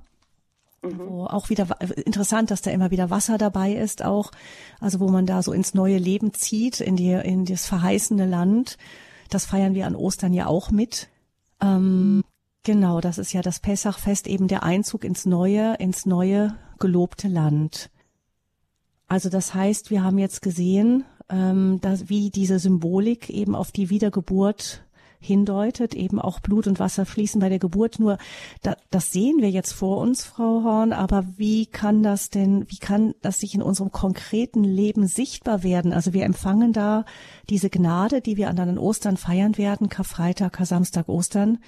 Mhm. 0.85 0.99
Wo 0.99 1.25
auch 1.25 1.49
wieder 1.49 1.67
interessant, 2.05 2.51
dass 2.51 2.61
da 2.61 2.71
immer 2.71 2.91
wieder 2.91 3.09
Wasser 3.09 3.37
dabei 3.37 3.73
ist, 3.73 4.03
auch, 4.03 4.31
also 4.79 4.99
wo 4.99 5.09
man 5.09 5.25
da 5.25 5.41
so 5.41 5.51
ins 5.51 5.73
neue 5.73 5.97
Leben 5.97 6.33
zieht, 6.33 6.79
in 6.81 6.95
die, 6.95 7.11
in 7.11 7.45
das 7.45 7.65
verheißene 7.65 8.25
Land. 8.25 8.77
Das 9.29 9.45
feiern 9.45 9.73
wir 9.73 9.87
an 9.87 9.95
Ostern 9.95 10.33
ja 10.33 10.47
auch 10.47 10.71
mit. 10.71 11.09
Ähm, 11.61 12.23
genau, 12.63 13.01
das 13.01 13.17
ist 13.17 13.33
ja 13.33 13.41
das 13.41 13.59
Pessachfest, 13.59 14.27
eben 14.27 14.47
der 14.47 14.63
Einzug 14.63 15.03
ins 15.03 15.25
neue, 15.25 15.75
ins 15.75 16.05
neue 16.05 16.55
gelobte 16.79 17.27
Land. 17.27 17.89
Also 19.07 19.29
das 19.29 19.53
heißt, 19.53 19.91
wir 19.91 20.03
haben 20.03 20.17
jetzt 20.17 20.41
gesehen, 20.41 21.05
ähm, 21.29 21.79
dass, 21.81 22.09
wie 22.09 22.29
diese 22.29 22.59
Symbolik 22.59 23.29
eben 23.29 23.55
auf 23.55 23.71
die 23.71 23.89
Wiedergeburt 23.89 24.84
hindeutet, 25.19 25.93
eben 25.93 26.19
auch 26.19 26.39
Blut 26.39 26.67
und 26.67 26.79
Wasser 26.79 27.05
fließen 27.05 27.41
bei 27.41 27.49
der 27.49 27.59
Geburt. 27.59 27.99
Nur 27.99 28.17
da, 28.63 28.75
das 28.91 29.11
sehen 29.11 29.41
wir 29.41 29.49
jetzt 29.49 29.73
vor 29.73 29.97
uns, 29.97 30.25
Frau 30.25 30.63
Horn, 30.63 30.93
aber 30.93 31.25
wie 31.37 31.65
kann 31.65 32.03
das 32.03 32.29
denn, 32.29 32.65
wie 32.69 32.79
kann 32.79 33.13
das 33.21 33.39
sich 33.39 33.55
in 33.55 33.61
unserem 33.61 33.91
konkreten 33.91 34.63
Leben 34.63 35.07
sichtbar 35.07 35.63
werden? 35.63 35.93
Also 35.93 36.13
wir 36.13 36.23
empfangen 36.23 36.73
da 36.73 37.05
diese 37.49 37.69
Gnade, 37.69 38.21
die 38.21 38.37
wir 38.37 38.49
an 38.49 38.55
den 38.55 38.77
Ostern 38.77 39.17
feiern 39.17 39.57
werden, 39.57 39.89
Karfreitag, 39.89 40.53
Kar-Samstag, 40.53 41.09
Ostern. 41.09 41.59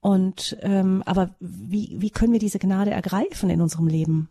Und 0.00 0.56
ähm, 0.62 1.02
aber 1.06 1.30
wie, 1.40 1.96
wie 1.98 2.10
können 2.10 2.32
wir 2.32 2.38
diese 2.38 2.58
Gnade 2.58 2.90
ergreifen 2.90 3.50
in 3.50 3.60
unserem 3.60 3.88
Leben? 3.88 4.28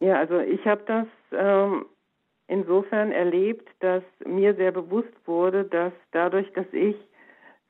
Ja, 0.00 0.18
also 0.18 0.38
ich 0.38 0.64
habe 0.66 0.82
das 0.86 1.06
ähm, 1.32 1.86
insofern 2.48 3.12
erlebt, 3.12 3.68
dass 3.80 4.02
mir 4.24 4.54
sehr 4.54 4.72
bewusst 4.72 5.14
wurde, 5.24 5.64
dass 5.64 5.92
dadurch, 6.12 6.50
dass 6.52 6.66
ich 6.72 6.96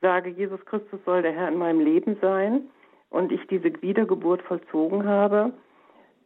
sage, 0.00 0.30
Jesus 0.30 0.64
Christus 0.66 1.00
soll 1.04 1.22
der 1.22 1.32
Herr 1.32 1.48
in 1.48 1.58
meinem 1.58 1.80
Leben 1.80 2.16
sein 2.20 2.68
und 3.10 3.32
ich 3.32 3.46
diese 3.48 3.70
Wiedergeburt 3.82 4.42
vollzogen 4.42 5.06
habe, 5.06 5.52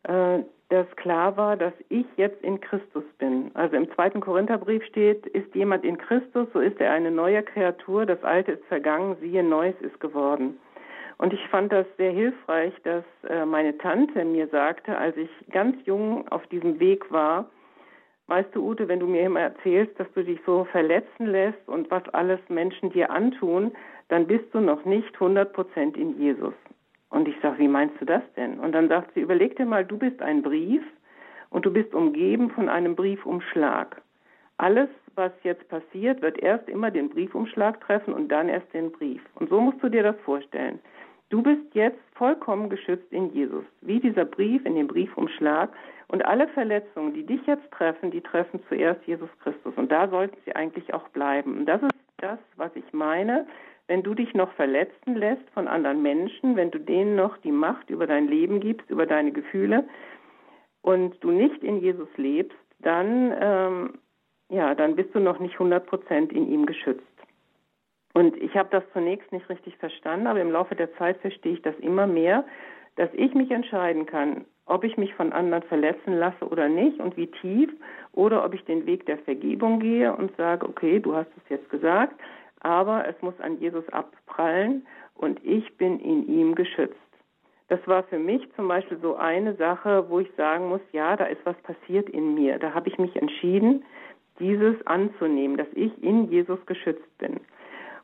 äh, 0.05 0.41
dass 0.71 0.87
klar 0.97 1.37
war, 1.37 1.57
dass 1.57 1.73
ich 1.89 2.07
jetzt 2.17 2.43
in 2.43 2.61
Christus 2.61 3.05
bin. 3.19 3.51
Also 3.55 3.77
im 3.77 3.91
zweiten 3.93 4.21
Korintherbrief 4.21 4.85
steht, 4.85 5.27
ist 5.27 5.53
jemand 5.55 5.85
in 5.85 5.99
Christus, 5.99 6.47
so 6.53 6.61
ist 6.61 6.81
er 6.81 6.93
eine 6.93 7.11
neue 7.11 7.43
Kreatur, 7.43 8.07
das 8.07 8.23
Alte 8.23 8.53
ist 8.53 8.65
vergangen, 8.67 9.17
siehe, 9.21 9.43
Neues 9.43 9.75
ist 9.81 9.99
geworden. 10.01 10.59
Und 11.19 11.33
ich 11.35 11.47
fand 11.49 11.73
das 11.73 11.87
sehr 11.99 12.13
hilfreich, 12.13 12.73
dass 12.85 13.05
äh, 13.29 13.45
meine 13.45 13.77
Tante 13.79 14.25
mir 14.25 14.47
sagte, 14.49 14.97
als 14.97 15.17
ich 15.17 15.29
ganz 15.51 15.77
jung 15.85 16.27
auf 16.29 16.47
diesem 16.47 16.81
Weg 16.81 17.11
war, 17.11 17.51
weißt 18.31 18.55
du, 18.55 18.65
Ute, 18.65 18.89
wenn 18.89 19.01
du 19.01 19.07
mir 19.07 19.23
immer 19.23 19.41
erzählst, 19.41 19.99
dass 19.99 20.11
du 20.15 20.23
dich 20.23 20.39
so 20.47 20.65
verletzen 20.65 21.27
lässt 21.27 21.69
und 21.69 21.91
was 21.91 22.09
alles 22.15 22.41
Menschen 22.49 22.91
dir 22.91 23.11
antun, 23.11 23.73
dann 24.09 24.27
bist 24.27 24.47
du 24.53 24.61
noch 24.61 24.85
nicht 24.85 25.13
100 25.15 25.53
Prozent 25.53 25.97
in 25.97 26.19
Jesus. 26.19 26.55
Und 27.11 27.27
ich 27.27 27.35
sage, 27.43 27.59
wie 27.59 27.69
meinst 27.69 28.01
du 28.01 28.05
das 28.05 28.23
denn? 28.37 28.61
Und 28.61 28.73
dann 28.73 28.89
sagt 28.89 29.15
sie, 29.15 29.21
überleg 29.21 29.57
dir 29.57 29.67
mal, 29.67 29.85
du 29.85 29.99
bist 29.99 30.23
ein 30.23 30.43
Brief 30.43 30.83
und 31.51 31.67
du 31.67 31.73
bist 31.73 31.93
umgeben 31.93 32.51
von 32.51 32.69
einem 32.69 32.95
Briefumschlag. 32.95 34.01
Alles, 34.59 34.89
was 35.17 35.33
jetzt 35.43 35.69
passiert, 35.69 36.23
wird 36.23 36.39
erst 36.39 36.69
immer 36.69 36.91
den 36.91 37.09
Briefumschlag 37.09 37.81
treffen 37.81 38.15
und 38.15 38.29
dann 38.29 38.49
erst 38.49 38.73
den 38.73 38.93
Brief. 38.93 39.23
Und 39.35 39.51
so 39.51 39.61
musst 39.61 39.83
du 39.83 39.89
dir 39.89 40.05
das 40.05 40.17
vorstellen. 40.21 40.79
Du 41.31 41.43
bist 41.43 41.63
jetzt 41.75 42.01
vollkommen 42.15 42.69
geschützt 42.69 43.13
in 43.13 43.33
Jesus, 43.33 43.65
wie 43.81 44.01
dieser 44.01 44.25
Brief 44.25 44.65
in 44.67 44.75
dem 44.75 44.87
Briefumschlag. 44.87 45.71
Und 46.11 46.25
alle 46.25 46.49
Verletzungen, 46.49 47.15
die 47.15 47.25
dich 47.25 47.41
jetzt 47.47 47.71
treffen, 47.71 48.11
die 48.11 48.21
treffen 48.21 48.61
zuerst 48.69 49.01
Jesus 49.07 49.31
Christus. 49.45 49.73
Und 49.77 49.93
da 49.93 50.09
sollten 50.09 50.37
sie 50.45 50.57
eigentlich 50.57 50.93
auch 50.93 51.09
bleiben. 51.11 51.59
Und 51.59 51.67
das 51.67 51.81
ist 51.83 51.95
das, 52.17 52.39
was 52.57 52.75
ich 52.75 52.93
meine, 52.93 53.47
wenn 53.87 54.03
du 54.03 54.15
dich 54.15 54.35
noch 54.35 54.53
verletzen 54.55 55.15
lässt 55.15 55.49
von 55.51 55.69
anderen 55.69 56.03
Menschen, 56.03 56.57
wenn 56.57 56.73
du 56.73 56.81
denen 56.81 57.15
noch 57.15 57.37
die 57.39 57.53
Macht 57.53 57.91
über 57.91 58.09
dein 58.09 58.27
Leben 58.27 58.59
gibst, 58.59 58.91
über 58.91 59.07
deine 59.07 59.31
Gefühle 59.31 59.85
und 60.83 61.23
du 61.23 61.31
nicht 61.31 61.63
in 61.63 61.81
Jesus 61.81 62.09
lebst, 62.17 62.59
dann, 62.81 63.33
ähm, 63.41 63.99
ja, 64.49 64.75
dann 64.75 64.97
bist 64.97 65.15
du 65.15 65.21
noch 65.21 65.39
nicht 65.39 65.55
100 65.55 65.87
Prozent 65.87 66.33
in 66.33 66.51
ihm 66.51 66.67
geschützt. 66.67 67.05
Und 68.15 68.37
ich 68.37 68.57
habe 68.57 68.69
das 68.73 68.83
zunächst 68.93 69.31
nicht 69.31 69.49
richtig 69.49 69.77
verstanden, 69.77 70.27
aber 70.27 70.41
im 70.41 70.51
Laufe 70.51 70.75
der 70.75 70.93
Zeit 70.97 71.19
verstehe 71.19 71.53
ich 71.53 71.63
das 71.63 71.79
immer 71.79 72.09
mehr, 72.09 72.45
dass 72.97 73.11
ich 73.13 73.33
mich 73.35 73.53
entscheiden 73.53 74.07
kann, 74.07 74.45
ob 74.71 74.85
ich 74.85 74.97
mich 74.97 75.13
von 75.15 75.33
anderen 75.33 75.65
verletzen 75.65 76.17
lasse 76.17 76.47
oder 76.49 76.69
nicht 76.69 77.01
und 77.01 77.17
wie 77.17 77.27
tief, 77.27 77.71
oder 78.13 78.45
ob 78.45 78.55
ich 78.55 78.65
den 78.65 78.87
Weg 78.87 79.05
der 79.07 79.19
Vergebung 79.19 79.81
gehe 79.81 80.15
und 80.15 80.35
sage, 80.37 80.67
okay, 80.67 81.01
du 81.01 81.15
hast 81.15 81.31
es 81.37 81.49
jetzt 81.49 81.69
gesagt, 81.71 82.15
aber 82.61 83.07
es 83.09 83.21
muss 83.21 83.39
an 83.41 83.59
Jesus 83.59 83.89
abprallen 83.89 84.87
und 85.17 85.45
ich 85.45 85.77
bin 85.77 85.99
in 85.99 86.27
ihm 86.29 86.55
geschützt. 86.55 86.97
Das 87.69 87.81
war 87.87 88.05
für 88.05 88.19
mich 88.19 88.43
zum 88.55 88.69
Beispiel 88.69 88.99
so 89.01 89.17
eine 89.17 89.55
Sache, 89.55 90.09
wo 90.09 90.21
ich 90.21 90.31
sagen 90.37 90.69
muss, 90.69 90.81
ja, 90.93 91.17
da 91.17 91.25
ist 91.25 91.45
was 91.45 91.57
passiert 91.63 92.09
in 92.09 92.35
mir. 92.35 92.59
Da 92.59 92.73
habe 92.73 92.89
ich 92.89 92.99
mich 92.99 93.15
entschieden, 93.17 93.85
dieses 94.39 94.75
anzunehmen, 94.87 95.57
dass 95.57 95.69
ich 95.75 95.93
in 96.03 96.31
Jesus 96.31 96.59
geschützt 96.67 97.19
bin. 97.19 97.41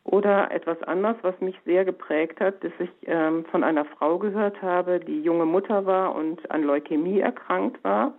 Oder 0.06 0.52
etwas 0.52 0.80
anderes, 0.84 1.16
was 1.22 1.40
mich 1.40 1.58
sehr 1.64 1.84
geprägt 1.84 2.38
hat, 2.38 2.62
dass 2.62 2.70
ich 2.78 2.90
ähm, 3.06 3.44
von 3.46 3.64
einer 3.64 3.84
Frau 3.84 4.18
gehört 4.18 4.62
habe, 4.62 5.00
die 5.00 5.20
junge 5.20 5.46
Mutter 5.46 5.84
war 5.84 6.14
und 6.14 6.48
an 6.48 6.62
Leukämie 6.62 7.18
erkrankt 7.18 7.82
war 7.82 8.14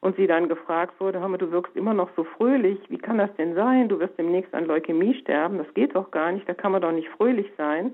und 0.00 0.16
sie 0.16 0.26
dann 0.26 0.48
gefragt 0.48 0.98
wurde, 0.98 1.20
hör 1.20 1.38
du 1.38 1.52
wirkst 1.52 1.76
immer 1.76 1.94
noch 1.94 2.10
so 2.16 2.24
fröhlich, 2.24 2.80
wie 2.88 2.98
kann 2.98 3.18
das 3.18 3.32
denn 3.36 3.54
sein? 3.54 3.88
Du 3.88 4.00
wirst 4.00 4.18
demnächst 4.18 4.52
an 4.52 4.66
Leukämie 4.66 5.14
sterben, 5.14 5.58
das 5.58 5.72
geht 5.74 5.94
doch 5.94 6.10
gar 6.10 6.32
nicht, 6.32 6.48
da 6.48 6.54
kann 6.54 6.72
man 6.72 6.82
doch 6.82 6.90
nicht 6.90 7.08
fröhlich 7.10 7.46
sein. 7.56 7.92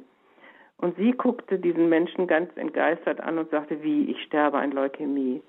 Und 0.78 0.96
sie 0.96 1.12
guckte 1.12 1.58
diesen 1.58 1.90
Menschen 1.90 2.28
ganz 2.28 2.56
entgeistert 2.56 3.20
an 3.20 3.36
und 3.36 3.50
sagte, 3.50 3.82
wie, 3.82 4.10
ich 4.10 4.22
sterbe 4.22 4.56
an 4.56 4.70
Leukämie. 4.70 5.42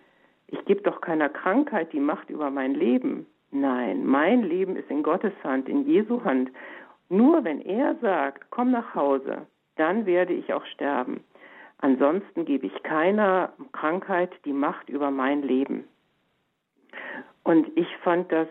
Ich 0.47 0.65
gebe 0.65 0.81
doch 0.81 0.99
keiner 0.99 1.29
Krankheit 1.29 1.93
die 1.93 2.01
Macht 2.01 2.29
über 2.29 2.49
mein 2.49 2.73
Leben. 2.73 3.25
Nein, 3.51 4.05
mein 4.05 4.43
Leben 4.43 4.75
ist 4.75 4.89
in 4.91 5.01
Gottes 5.01 5.33
Hand, 5.45 5.69
in 5.69 5.87
Jesu 5.87 6.25
Hand. 6.25 6.51
Nur 7.09 7.43
wenn 7.43 7.61
er 7.61 7.95
sagt, 7.95 8.45
komm 8.51 8.71
nach 8.71 8.93
Hause, 8.95 9.47
dann 9.75 10.05
werde 10.05 10.33
ich 10.33 10.53
auch 10.53 10.65
sterben. 10.65 11.23
Ansonsten 11.79 12.45
gebe 12.45 12.67
ich 12.67 12.83
keiner 12.83 13.53
Krankheit 13.71 14.31
die 14.45 14.53
Macht 14.53 14.89
über 14.89 15.11
mein 15.11 15.41
Leben. 15.41 15.85
Und 17.43 17.67
ich 17.75 17.87
fand 18.03 18.31
das 18.31 18.47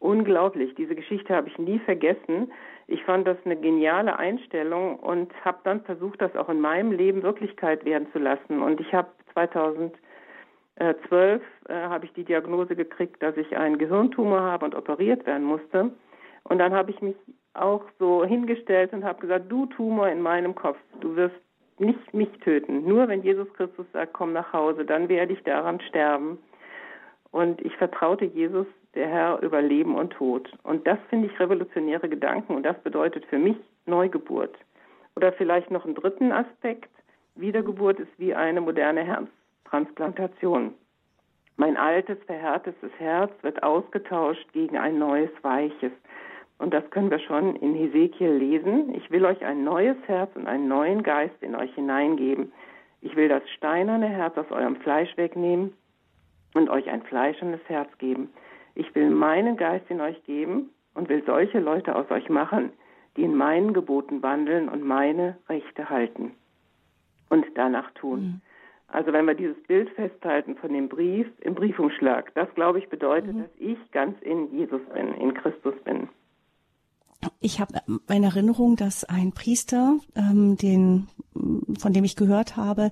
unglaublich. 0.00 0.74
Diese 0.74 0.94
Geschichte 0.94 1.34
habe 1.34 1.48
ich 1.48 1.56
nie 1.58 1.78
vergessen. 1.78 2.52
Ich 2.88 3.02
fand 3.04 3.26
das 3.26 3.38
eine 3.44 3.56
geniale 3.56 4.18
Einstellung 4.18 4.98
und 4.98 5.32
habe 5.44 5.58
dann 5.64 5.82
versucht, 5.82 6.20
das 6.20 6.34
auch 6.36 6.48
in 6.48 6.60
meinem 6.60 6.92
Leben 6.92 7.22
Wirklichkeit 7.22 7.84
werden 7.84 8.08
zu 8.12 8.18
lassen. 8.18 8.60
Und 8.60 8.80
ich 8.80 8.92
habe 8.92 9.08
2012 9.32 9.92
äh, 10.78 11.74
habe 11.74 12.04
ich 12.04 12.12
die 12.14 12.24
Diagnose 12.24 12.74
gekriegt, 12.74 13.22
dass 13.22 13.36
ich 13.36 13.56
einen 13.56 13.78
Gehirntumor 13.78 14.40
habe 14.40 14.64
und 14.64 14.74
operiert 14.74 15.24
werden 15.24 15.44
musste. 15.44 15.92
Und 16.44 16.58
dann 16.58 16.74
habe 16.74 16.90
ich 16.90 17.00
mich 17.00 17.14
auch 17.54 17.84
so 17.98 18.24
hingestellt 18.24 18.92
und 18.92 19.04
habe 19.04 19.20
gesagt, 19.20 19.50
du 19.50 19.66
Tumor 19.66 20.08
in 20.08 20.22
meinem 20.22 20.54
Kopf, 20.54 20.78
du 21.00 21.16
wirst 21.16 21.36
nicht 21.78 22.14
mich 22.14 22.30
töten. 22.40 22.86
Nur 22.86 23.08
wenn 23.08 23.22
Jesus 23.22 23.52
Christus 23.54 23.86
sagt, 23.92 24.12
komm 24.12 24.32
nach 24.32 24.52
Hause, 24.52 24.84
dann 24.84 25.08
werde 25.08 25.32
ich 25.32 25.42
daran 25.42 25.80
sterben. 25.80 26.38
Und 27.30 27.60
ich 27.62 27.74
vertraute 27.76 28.26
Jesus, 28.26 28.66
der 28.94 29.08
Herr, 29.08 29.40
über 29.42 29.62
Leben 29.62 29.96
und 29.96 30.12
Tod. 30.12 30.50
Und 30.62 30.86
das 30.86 30.98
finde 31.08 31.28
ich 31.28 31.40
revolutionäre 31.40 32.08
Gedanken 32.08 32.54
und 32.54 32.62
das 32.62 32.78
bedeutet 32.82 33.24
für 33.26 33.38
mich 33.38 33.56
Neugeburt. 33.86 34.54
Oder 35.16 35.32
vielleicht 35.32 35.70
noch 35.70 35.84
einen 35.84 35.94
dritten 35.94 36.30
Aspekt. 36.30 36.90
Wiedergeburt 37.34 38.00
ist 38.00 38.18
wie 38.18 38.34
eine 38.34 38.60
moderne 38.60 39.02
Herztransplantation. 39.02 40.74
Mein 41.56 41.76
altes, 41.76 42.18
verhärtetes 42.26 42.90
Herz 42.98 43.32
wird 43.42 43.62
ausgetauscht 43.62 44.52
gegen 44.52 44.76
ein 44.76 44.98
neues, 44.98 45.30
weiches. 45.42 45.92
Und 46.62 46.72
das 46.72 46.88
können 46.90 47.10
wir 47.10 47.18
schon 47.18 47.56
in 47.56 47.74
Hesekiel 47.74 48.30
lesen. 48.34 48.94
Ich 48.94 49.10
will 49.10 49.24
euch 49.24 49.44
ein 49.44 49.64
neues 49.64 49.96
Herz 50.06 50.30
und 50.36 50.46
einen 50.46 50.68
neuen 50.68 51.02
Geist 51.02 51.34
in 51.40 51.56
euch 51.56 51.74
hineingeben. 51.74 52.52
Ich 53.00 53.16
will 53.16 53.28
das 53.28 53.42
steinerne 53.56 54.06
Herz 54.06 54.38
aus 54.38 54.48
eurem 54.52 54.76
Fleisch 54.76 55.16
wegnehmen 55.16 55.72
und 56.54 56.70
euch 56.70 56.88
ein 56.88 57.02
fleischendes 57.02 57.60
Herz 57.66 57.88
geben. 57.98 58.32
Ich 58.76 58.94
will 58.94 59.10
meinen 59.10 59.56
Geist 59.56 59.86
in 59.90 60.00
euch 60.00 60.22
geben 60.22 60.70
und 60.94 61.08
will 61.08 61.24
solche 61.26 61.58
Leute 61.58 61.96
aus 61.96 62.08
euch 62.12 62.28
machen, 62.28 62.70
die 63.16 63.24
in 63.24 63.34
meinen 63.34 63.72
Geboten 63.72 64.22
wandeln 64.22 64.68
und 64.68 64.84
meine 64.84 65.36
Rechte 65.48 65.90
halten 65.90 66.30
und 67.28 67.44
danach 67.56 67.90
tun. 67.94 68.20
Mhm. 68.20 68.40
Also 68.86 69.12
wenn 69.12 69.26
wir 69.26 69.34
dieses 69.34 69.60
Bild 69.64 69.90
festhalten 69.90 70.54
von 70.54 70.72
dem 70.72 70.88
Brief 70.88 71.26
im 71.40 71.56
Briefumschlag, 71.56 72.32
das 72.34 72.54
glaube 72.54 72.78
ich 72.78 72.88
bedeutet, 72.88 73.34
mhm. 73.34 73.40
dass 73.40 73.50
ich 73.58 73.90
ganz 73.90 74.16
in 74.22 74.56
Jesus 74.56 74.82
bin, 74.94 75.12
in 75.14 75.34
Christus 75.34 75.74
bin 75.82 76.08
ich 77.40 77.60
habe 77.60 77.80
in 78.08 78.24
Erinnerung, 78.24 78.76
dass 78.76 79.04
ein 79.04 79.32
Priester, 79.32 79.98
ähm, 80.14 80.56
den, 80.56 81.08
von 81.78 81.92
dem 81.92 82.04
ich 82.04 82.16
gehört 82.16 82.56
habe, 82.56 82.90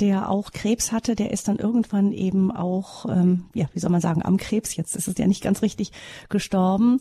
der 0.00 0.28
auch 0.28 0.52
Krebs 0.52 0.92
hatte, 0.92 1.14
der 1.14 1.30
ist 1.30 1.48
dann 1.48 1.58
irgendwann 1.58 2.12
eben 2.12 2.50
auch, 2.50 3.06
ähm, 3.06 3.44
ja, 3.54 3.66
wie 3.72 3.78
soll 3.78 3.90
man 3.90 4.00
sagen, 4.00 4.22
am 4.24 4.36
Krebs, 4.36 4.76
jetzt 4.76 4.96
ist 4.96 5.08
es 5.08 5.18
ja 5.18 5.26
nicht 5.26 5.42
ganz 5.42 5.62
richtig, 5.62 5.92
gestorben. 6.28 7.00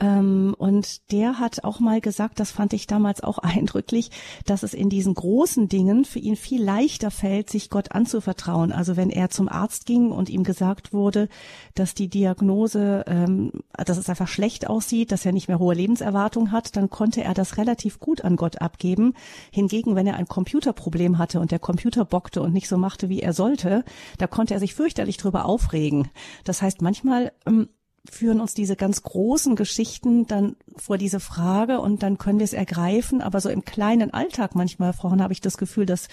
Ähm, 0.00 0.54
und 0.56 1.10
der 1.10 1.40
hat 1.40 1.64
auch 1.64 1.80
mal 1.80 2.00
gesagt, 2.00 2.38
das 2.38 2.52
fand 2.52 2.72
ich 2.72 2.86
damals 2.86 3.22
auch 3.22 3.38
eindrücklich, 3.42 4.10
dass 4.46 4.62
es 4.62 4.74
in 4.74 4.88
diesen 4.88 5.14
großen 5.14 5.68
Dingen 5.68 6.04
für 6.04 6.20
ihn 6.20 6.36
viel 6.36 6.62
leichter 6.62 7.10
fällt, 7.10 7.50
sich 7.50 7.70
Gott 7.70 7.92
anzuvertrauen. 7.92 8.72
Also 8.72 8.96
wenn 8.96 9.10
er 9.10 9.30
zum 9.30 9.48
Arzt 9.48 9.86
ging 9.86 10.10
und 10.10 10.28
ihm 10.28 10.44
gesagt 10.44 10.92
wurde, 10.92 11.28
dass 11.74 11.94
die 11.94 12.08
Diagnose, 12.08 13.04
ähm, 13.06 13.52
dass 13.72 13.98
es 13.98 14.08
einfach 14.08 14.28
schlecht 14.28 14.68
aussieht, 14.68 15.10
dass 15.10 15.26
er 15.26 15.32
nicht 15.32 15.48
mehr 15.48 15.58
hohe 15.58 15.74
Lebenserwartung 15.74 16.52
hat, 16.52 16.76
dann 16.76 16.90
konnte 16.90 17.24
er 17.24 17.34
das 17.34 17.56
relativ 17.56 17.98
gut 17.98 18.22
an 18.22 18.36
Gott 18.36 18.60
abgeben. 18.60 19.14
Hingegen, 19.50 19.96
wenn 19.96 20.06
er 20.06 20.16
ein 20.16 20.28
Computerproblem 20.28 21.18
hatte 21.18 21.40
und 21.40 21.50
der 21.50 21.58
Computer 21.58 22.04
bockte 22.04 22.40
und 22.40 22.52
nicht 22.52 22.68
so 22.68 22.78
machte, 22.78 23.08
wie 23.08 23.20
er 23.20 23.32
sollte, 23.32 23.84
da 24.18 24.26
konnte 24.26 24.54
er 24.54 24.60
sich 24.60 24.74
fürchterlich 24.74 25.16
drüber 25.16 25.44
aufregen. 25.44 26.08
Das 26.44 26.62
heißt, 26.62 26.82
manchmal 26.82 27.32
ähm, 27.46 27.68
führen 28.10 28.40
uns 28.40 28.54
diese 28.54 28.76
ganz 28.76 29.02
großen 29.02 29.56
Geschichten 29.56 30.26
dann 30.26 30.56
vor 30.76 30.98
diese 30.98 31.20
Frage 31.20 31.80
und 31.80 32.02
dann 32.02 32.18
können 32.18 32.38
wir 32.38 32.44
es 32.44 32.52
ergreifen. 32.52 33.20
Aber 33.20 33.40
so 33.40 33.48
im 33.48 33.64
kleinen 33.64 34.12
Alltag 34.12 34.54
manchmal, 34.54 34.92
Frauen, 34.92 35.22
habe 35.22 35.32
ich 35.32 35.40
das 35.40 35.58
Gefühl, 35.58 35.86
dass, 35.86 36.08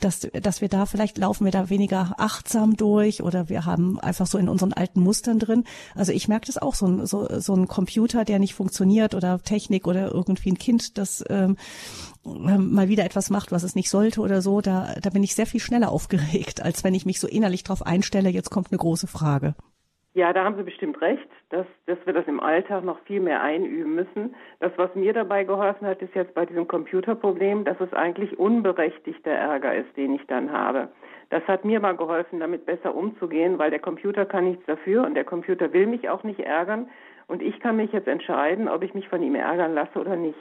dass, 0.00 0.20
dass 0.20 0.60
wir 0.60 0.68
da 0.68 0.86
vielleicht 0.86 1.18
laufen 1.18 1.44
wir 1.44 1.52
da 1.52 1.70
weniger 1.70 2.14
achtsam 2.18 2.76
durch 2.76 3.22
oder 3.22 3.48
wir 3.48 3.64
haben 3.64 3.98
einfach 4.00 4.26
so 4.26 4.38
in 4.38 4.48
unseren 4.48 4.72
alten 4.72 5.00
Mustern 5.00 5.38
drin. 5.38 5.64
Also 5.94 6.12
ich 6.12 6.28
merke 6.28 6.46
das 6.46 6.58
auch, 6.58 6.74
so 6.74 6.86
ein, 6.86 7.06
so, 7.06 7.28
so 7.40 7.54
ein 7.54 7.68
Computer, 7.68 8.24
der 8.24 8.38
nicht 8.38 8.54
funktioniert 8.54 9.14
oder 9.14 9.42
Technik 9.42 9.86
oder 9.86 10.12
irgendwie 10.12 10.52
ein 10.52 10.58
Kind, 10.58 10.98
das 10.98 11.24
ähm, 11.28 11.56
ähm 12.24 12.72
mal 12.72 12.88
wieder 12.88 13.04
etwas 13.04 13.30
macht, 13.30 13.52
was 13.52 13.62
es 13.62 13.74
nicht 13.74 13.90
sollte 13.90 14.20
oder 14.20 14.42
so, 14.42 14.60
da, 14.60 14.94
da 15.00 15.10
bin 15.10 15.22
ich 15.22 15.34
sehr 15.34 15.46
viel 15.46 15.60
schneller 15.60 15.90
aufgeregt, 15.90 16.62
als 16.62 16.84
wenn 16.84 16.94
ich 16.94 17.06
mich 17.06 17.20
so 17.20 17.26
innerlich 17.26 17.64
darauf 17.64 17.84
einstelle, 17.84 18.30
jetzt 18.30 18.50
kommt 18.50 18.70
eine 18.70 18.78
große 18.78 19.06
Frage. 19.06 19.54
Ja, 20.12 20.32
da 20.32 20.42
haben 20.42 20.56
Sie 20.56 20.64
bestimmt 20.64 21.00
recht, 21.00 21.28
dass, 21.50 21.66
dass 21.86 21.98
wir 22.04 22.12
das 22.12 22.26
im 22.26 22.40
Alltag 22.40 22.82
noch 22.82 22.98
viel 23.04 23.20
mehr 23.20 23.42
einüben 23.42 23.94
müssen. 23.94 24.34
Das, 24.58 24.72
was 24.76 24.92
mir 24.96 25.12
dabei 25.12 25.44
geholfen 25.44 25.86
hat, 25.86 26.02
ist 26.02 26.16
jetzt 26.16 26.34
bei 26.34 26.44
diesem 26.44 26.66
Computerproblem, 26.66 27.64
dass 27.64 27.80
es 27.80 27.92
eigentlich 27.92 28.36
unberechtigter 28.36 29.30
Ärger 29.30 29.72
ist, 29.76 29.96
den 29.96 30.14
ich 30.14 30.26
dann 30.26 30.50
habe. 30.50 30.88
Das 31.28 31.46
hat 31.46 31.64
mir 31.64 31.78
mal 31.78 31.96
geholfen, 31.96 32.40
damit 32.40 32.66
besser 32.66 32.92
umzugehen, 32.92 33.60
weil 33.60 33.70
der 33.70 33.78
Computer 33.78 34.26
kann 34.26 34.46
nichts 34.46 34.66
dafür 34.66 35.04
und 35.04 35.14
der 35.14 35.24
Computer 35.24 35.72
will 35.72 35.86
mich 35.86 36.08
auch 36.08 36.24
nicht 36.24 36.40
ärgern. 36.40 36.90
Und 37.28 37.40
ich 37.40 37.60
kann 37.60 37.76
mich 37.76 37.92
jetzt 37.92 38.08
entscheiden, 38.08 38.68
ob 38.68 38.82
ich 38.82 38.94
mich 38.94 39.08
von 39.08 39.22
ihm 39.22 39.36
ärgern 39.36 39.74
lasse 39.74 39.96
oder 40.00 40.16
nicht. 40.16 40.38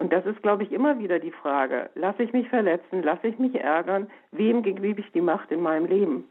Und 0.00 0.12
das 0.12 0.26
ist, 0.26 0.42
glaube 0.42 0.64
ich, 0.64 0.72
immer 0.72 0.98
wieder 0.98 1.20
die 1.20 1.30
Frage. 1.30 1.90
Lasse 1.94 2.24
ich 2.24 2.32
mich 2.32 2.48
verletzen? 2.48 3.04
Lasse 3.04 3.28
ich 3.28 3.38
mich 3.38 3.54
ärgern? 3.54 4.10
Wem 4.32 4.64
gebe 4.64 5.00
ich 5.00 5.12
die 5.12 5.20
Macht 5.20 5.52
in 5.52 5.60
meinem 5.60 5.86
Leben? 5.86 6.24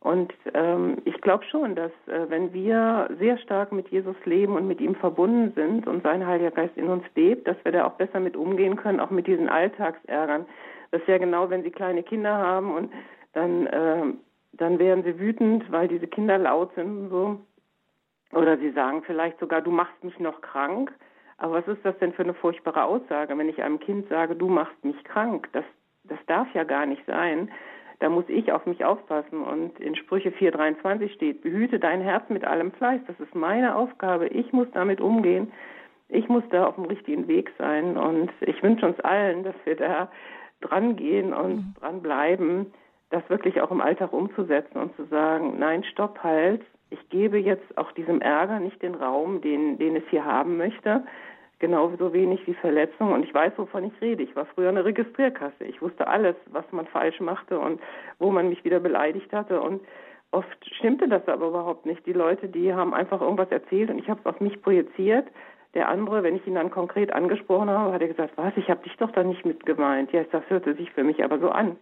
Und 0.00 0.32
ähm, 0.54 0.98
ich 1.04 1.20
glaube 1.20 1.44
schon, 1.44 1.74
dass 1.74 1.90
äh, 2.06 2.30
wenn 2.30 2.52
wir 2.52 3.08
sehr 3.18 3.36
stark 3.38 3.72
mit 3.72 3.88
Jesus 3.88 4.14
leben 4.24 4.54
und 4.54 4.68
mit 4.68 4.80
ihm 4.80 4.94
verbunden 4.94 5.52
sind 5.56 5.88
und 5.88 6.04
sein 6.04 6.24
Heiliger 6.24 6.52
Geist 6.52 6.76
in 6.76 6.88
uns 6.88 7.04
lebt, 7.16 7.48
dass 7.48 7.56
wir 7.64 7.72
da 7.72 7.86
auch 7.86 7.94
besser 7.94 8.20
mit 8.20 8.36
umgehen 8.36 8.76
können, 8.76 9.00
auch 9.00 9.10
mit 9.10 9.26
diesen 9.26 9.48
Alltagsärgern. 9.48 10.46
Das 10.92 11.00
ist 11.00 11.08
ja 11.08 11.18
genau, 11.18 11.50
wenn 11.50 11.64
Sie 11.64 11.70
kleine 11.70 12.04
Kinder 12.04 12.36
haben 12.36 12.72
und 12.72 12.92
dann, 13.32 13.66
äh, 13.66 14.04
dann 14.52 14.78
werden 14.78 15.04
sie 15.04 15.18
wütend, 15.18 15.70
weil 15.70 15.88
diese 15.88 16.06
Kinder 16.06 16.38
laut 16.38 16.74
sind 16.74 16.98
und 16.98 17.10
so. 17.10 17.40
Oder 18.32 18.58
sie 18.58 18.70
sagen 18.72 19.02
vielleicht 19.04 19.38
sogar, 19.38 19.62
du 19.62 19.70
machst 19.70 20.02
mich 20.04 20.18
noch 20.18 20.40
krank. 20.40 20.92
Aber 21.38 21.54
was 21.54 21.68
ist 21.68 21.84
das 21.84 21.96
denn 21.98 22.12
für 22.12 22.24
eine 22.24 22.34
furchtbare 22.34 22.84
Aussage, 22.84 23.36
wenn 23.38 23.48
ich 23.48 23.62
einem 23.62 23.78
Kind 23.78 24.08
sage, 24.08 24.34
du 24.34 24.48
machst 24.48 24.84
mich 24.84 25.02
krank? 25.04 25.48
Das, 25.52 25.64
das 26.04 26.18
darf 26.26 26.52
ja 26.54 26.64
gar 26.64 26.84
nicht 26.84 27.04
sein. 27.06 27.50
Da 28.00 28.08
muss 28.08 28.24
ich 28.28 28.52
auf 28.52 28.64
mich 28.66 28.84
aufpassen. 28.84 29.42
Und 29.42 29.78
in 29.80 29.96
Sprüche 29.96 30.30
4,23 30.30 31.12
steht, 31.14 31.42
behüte 31.42 31.78
dein 31.78 32.00
Herz 32.00 32.28
mit 32.28 32.44
allem 32.44 32.72
Fleiß. 32.72 33.00
Das 33.06 33.18
ist 33.20 33.34
meine 33.34 33.74
Aufgabe. 33.76 34.28
Ich 34.28 34.52
muss 34.52 34.68
damit 34.72 35.00
umgehen. 35.00 35.52
Ich 36.08 36.28
muss 36.28 36.44
da 36.50 36.66
auf 36.66 36.76
dem 36.76 36.84
richtigen 36.84 37.26
Weg 37.28 37.50
sein. 37.58 37.96
Und 37.96 38.30
ich 38.40 38.62
wünsche 38.62 38.86
uns 38.86 39.00
allen, 39.00 39.42
dass 39.42 39.56
wir 39.64 39.76
da 39.76 40.10
dran 40.60 40.96
gehen 40.96 41.32
und 41.32 41.56
mhm. 41.56 41.74
dran 41.80 42.02
bleiben, 42.02 42.72
das 43.10 43.28
wirklich 43.28 43.60
auch 43.60 43.70
im 43.70 43.80
Alltag 43.80 44.12
umzusetzen 44.12 44.78
und 44.78 44.94
zu 44.96 45.04
sagen, 45.06 45.58
nein, 45.58 45.82
stopp, 45.84 46.22
halt. 46.22 46.62
Ich 46.90 47.08
gebe 47.10 47.38
jetzt 47.38 47.76
auch 47.76 47.92
diesem 47.92 48.20
Ärger 48.20 48.60
nicht 48.60 48.80
den 48.82 48.94
Raum, 48.94 49.40
den, 49.40 49.78
den 49.78 49.96
es 49.96 50.04
hier 50.10 50.24
haben 50.24 50.56
möchte 50.56 51.04
genauso 51.58 52.12
wenig 52.12 52.46
wie 52.46 52.54
Verletzung. 52.54 53.12
Und 53.12 53.24
ich 53.24 53.34
weiß, 53.34 53.52
wovon 53.56 53.84
ich 53.84 54.00
rede. 54.00 54.22
Ich 54.22 54.34
war 54.36 54.46
früher 54.46 54.68
eine 54.68 54.84
Registrierkasse. 54.84 55.64
Ich 55.64 55.80
wusste 55.82 56.06
alles, 56.06 56.36
was 56.46 56.64
man 56.72 56.86
falsch 56.86 57.20
machte 57.20 57.58
und 57.58 57.80
wo 58.18 58.30
man 58.30 58.48
mich 58.48 58.64
wieder 58.64 58.80
beleidigt 58.80 59.32
hatte. 59.32 59.60
Und 59.60 59.80
oft 60.30 60.74
stimmte 60.76 61.08
das 61.08 61.26
aber 61.28 61.48
überhaupt 61.48 61.86
nicht. 61.86 62.04
Die 62.06 62.12
Leute, 62.12 62.48
die 62.48 62.72
haben 62.72 62.94
einfach 62.94 63.20
irgendwas 63.20 63.50
erzählt 63.50 63.90
und 63.90 63.98
ich 63.98 64.08
habe 64.08 64.20
es 64.20 64.26
auf 64.26 64.40
mich 64.40 64.60
projiziert. 64.62 65.26
Der 65.74 65.88
andere, 65.88 66.22
wenn 66.22 66.36
ich 66.36 66.46
ihn 66.46 66.54
dann 66.54 66.70
konkret 66.70 67.12
angesprochen 67.12 67.68
habe, 67.68 67.92
hat 67.92 68.00
er 68.00 68.08
gesagt, 68.08 68.32
was, 68.36 68.56
ich 68.56 68.70
habe 68.70 68.82
dich 68.82 68.96
doch 68.96 69.12
da 69.12 69.22
nicht 69.22 69.44
mit 69.44 69.66
gemeint. 69.66 70.12
Ja, 70.12 70.24
das 70.24 70.48
hörte 70.48 70.74
sich 70.74 70.90
für 70.92 71.04
mich 71.04 71.22
aber 71.22 71.38
so 71.38 71.50
an. 71.50 71.76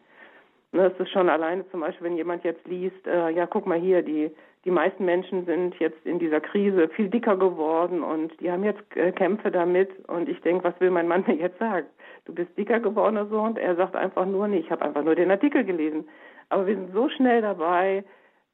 Ne, 0.73 0.93
es 0.93 1.01
ist 1.01 1.11
schon 1.11 1.29
alleine 1.29 1.69
zum 1.71 1.81
Beispiel, 1.81 2.09
wenn 2.09 2.17
jemand 2.17 2.43
jetzt 2.45 2.67
liest, 2.67 3.07
äh, 3.07 3.31
ja, 3.31 3.47
guck 3.47 3.67
mal 3.67 3.79
hier, 3.79 4.03
die, 4.03 4.31
die 4.67 4.73
meisten 4.73 5.05
Menschen 5.05 5.47
sind 5.47 5.77
jetzt 5.79 6.05
in 6.05 6.19
dieser 6.19 6.41
Krise 6.41 6.89
viel 6.89 7.09
dicker 7.09 7.37
geworden 7.37 8.03
und 8.03 8.39
die 8.41 8.51
haben 8.51 8.65
jetzt 8.65 8.83
äh, 8.97 9.13
Kämpfe 9.13 9.53
damit 9.53 9.89
und 10.09 10.29
ich 10.29 10.41
denke, 10.41 10.65
was 10.65 10.79
will 10.81 10.91
mein 10.91 11.07
Mann 11.07 11.25
mir 11.29 11.37
jetzt 11.37 11.59
sagen? 11.61 11.87
Du 12.25 12.35
bist 12.35 12.51
dicker 12.59 12.81
geworden 12.81 13.17
oder 13.17 13.29
so 13.29 13.41
und 13.41 13.59
er 13.59 13.77
sagt 13.77 13.95
einfach 13.95 14.27
nur, 14.27 14.49
nee, 14.49 14.59
ich 14.59 14.71
habe 14.73 14.85
einfach 14.85 15.05
nur 15.05 15.15
den 15.15 15.31
Artikel 15.31 15.63
gelesen. 15.63 16.09
Aber 16.49 16.67
wir 16.67 16.75
sind 16.75 16.93
so 16.93 17.09
schnell 17.09 17.43
dabei, 17.43 18.05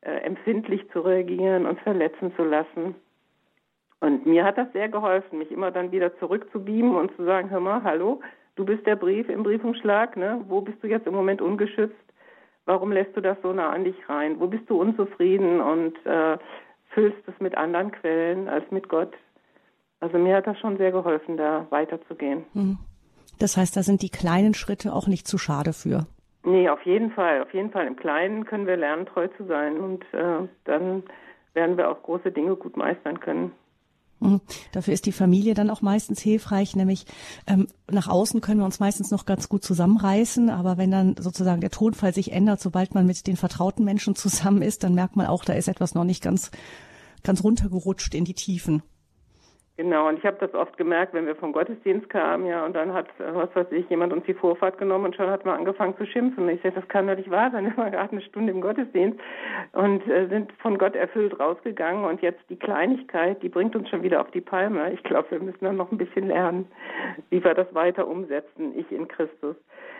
äh, 0.03 0.11
empfindlich 0.19 0.87
zu 0.91 1.01
reagieren, 1.01 1.65
uns 1.65 1.81
verletzen 1.81 2.35
zu 2.37 2.45
lassen. 2.45 2.95
Und 4.01 4.27
mir 4.27 4.45
hat 4.45 4.59
das 4.59 4.71
sehr 4.73 4.91
geholfen, 4.91 5.39
mich 5.39 5.51
immer 5.51 5.71
dann 5.71 5.93
wieder 5.93 6.15
zurückzubeamen 6.19 6.95
und 6.95 7.17
zu 7.17 7.25
sagen, 7.25 7.49
hör 7.49 7.61
mal, 7.61 7.83
hallo, 7.85 8.21
du 8.57 8.67
bist 8.67 8.87
der 8.87 8.97
Brief 8.97 9.31
im 9.31 9.45
Briefumschlag, 9.45 10.19
ne? 10.19 10.45
Wo 10.49 10.61
bist 10.61 10.83
du 10.83 10.89
jetzt 10.89 11.07
im 11.07 11.15
Moment 11.15 11.41
ungeschützt? 11.41 12.12
Warum 12.65 12.93
lässt 12.93 13.17
du 13.17 13.21
das 13.21 13.37
so 13.43 13.53
nah 13.53 13.71
an 13.71 13.85
dich 13.85 13.97
rein? 14.09 14.39
Wo 14.39 14.47
bist 14.47 14.69
du 14.69 14.81
unzufrieden 14.81 15.61
und 15.61 15.95
äh, 16.07 16.39
füllst 16.91 17.27
es 17.27 17.35
mit 17.41 17.57
anderen 17.57 17.91
Quellen 17.91 18.49
als 18.49 18.71
mit 18.71 18.89
Gott? 18.89 19.13
Also 20.01 20.19
mir 20.19 20.37
hat 20.37 20.47
das 20.47 20.59
schon 20.59 20.79
sehr 20.79 20.93
geholfen, 20.93 21.37
da 21.37 21.67
weiterzugehen. 21.71 22.45
Hm. 22.53 22.79
Das 23.39 23.57
heißt, 23.57 23.77
da 23.77 23.83
sind 23.83 24.03
die 24.03 24.11
kleinen 24.11 24.55
Schritte 24.55 24.93
auch 24.93 25.09
nicht 25.09 25.27
zu 25.27 25.39
schade 25.39 25.73
für. 25.73 26.07
Nee, 26.45 26.69
auf 26.69 26.83
jeden 26.83 27.11
Fall. 27.13 27.43
Auf 27.43 27.53
jeden 27.55 27.71
Fall. 27.71 27.87
Im 27.87 27.97
Kleinen 27.97 28.45
können 28.45 28.67
wir 28.67 28.77
lernen, 28.77 29.07
treu 29.07 29.29
zu 29.37 29.45
sein. 29.47 29.79
Und 29.79 30.05
äh, 30.13 30.49
dann 30.65 31.03
werden 31.55 31.77
wir 31.77 31.89
auch 31.91 32.03
große 32.03 32.33
Dinge 32.33 32.57
gut 32.57 32.77
meistern 32.77 33.21
können. 33.21 33.53
Mhm. 34.23 34.41
Dafür 34.73 34.95
ist 34.95 35.07
die 35.07 35.13
Familie 35.13 35.55
dann 35.55 35.71
auch 35.71 35.83
meistens 35.83 36.21
hilfreich, 36.21 36.77
nämlich 36.77 37.07
ähm, 37.47 37.67
nach 37.91 38.09
außen 38.09 38.41
können 38.41 38.61
wir 38.61 38.65
uns 38.65 38.81
meistens 38.81 39.11
noch 39.11 39.27
ganz 39.27 39.49
gut 39.49 39.65
zusammenreißen, 39.65 40.49
aber 40.51 40.77
wenn 40.77 40.91
dann 40.91 41.17
sozusagen 41.19 41.61
der 41.61 41.71
Tonfall 41.71 42.15
sich 42.15 42.33
ändert, 42.33 42.61
sobald 42.61 42.95
man 42.95 43.07
mit 43.07 43.27
den 43.27 43.37
vertrauten 43.37 43.85
Menschen 43.85 44.15
zusammen 44.15 44.63
ist, 44.63 44.85
dann 44.85 44.95
merkt 44.95 45.17
man 45.17 45.27
auch, 45.27 45.45
da 45.45 45.55
ist 45.55 45.69
etwas 45.69 45.95
noch 45.95 46.05
nicht 46.05 46.23
ganz, 46.23 46.51
ganz 47.23 47.43
runtergerutscht 47.43 48.15
in 48.15 48.25
die 48.25 48.35
Tiefen. 48.35 48.83
Genau, 49.79 50.07
und 50.07 50.19
ich 50.19 50.27
habe 50.27 50.37
das 50.39 50.53
oft 50.53 50.77
gemerkt, 50.77 51.15
wenn 51.15 51.25
wir 51.25 51.35
vom 51.35 51.53
Gottesdienst 51.53 52.11
kamen, 52.11 52.45
ja, 52.45 52.67
und 52.67 52.77
dann 52.77 52.93
hat, 52.93 53.07
was 53.19 53.49
weiß 53.57 53.69
ich, 53.71 53.89
jemand 53.89 54.13
uns 54.13 54.25
die 54.27 54.35
Vorfahrt 54.35 54.77
genommen 54.77 55.07
und 55.07 55.17
schon 55.17 55.31
hat 55.31 55.47
man 55.47 55.57
angefangen 55.57 55.97
zu 55.97 56.05
schimpfen. 56.05 56.45
Und 56.45 56.51
ich 56.51 56.61
sage, 56.61 56.75
das 56.75 56.87
kann 56.89 57.07
doch 57.07 57.17
nicht 57.17 57.31
wahr 57.31 57.51
sein, 57.51 57.65
wir 57.71 57.77
waren 57.79 57.91
gerade 57.91 58.13
eine 58.13 58.21
Stunde 58.21 58.53
im 58.53 58.61
Gottesdienst 58.61 59.19
und 59.73 60.07
äh, 60.07 60.29
sind 60.29 60.53
von 60.61 60.77
Gott 60.77 60.95
erfüllt 60.95 61.41
rausgegangen 61.41 62.05
und 62.05 62.21
jetzt 62.21 62.43
die 62.51 62.59
Kleinigkeit, 62.59 63.43
die 63.43 63.49
bringt 63.49 63.75
uns 63.75 63.89
schon 63.89 64.03
wieder 64.03 64.21
auf 64.21 64.31
die 64.33 64.43
Palme. 64.43 64.93
Ich 64.93 65.03
glaube, 65.05 65.31
wir 65.31 65.41
müssen 65.41 65.65
dann 65.65 65.77
noch 65.77 65.91
ein 65.91 65.99
bisschen 65.99 66.29
lernen, 66.29 66.71
wie 67.31 67.43
wir 67.43 67.55
das 67.55 67.73
weiter 67.75 68.07
umsetzen, 68.07 68.79
ich 68.79 68.93
in 68.93 69.09
Christus. 69.09 69.57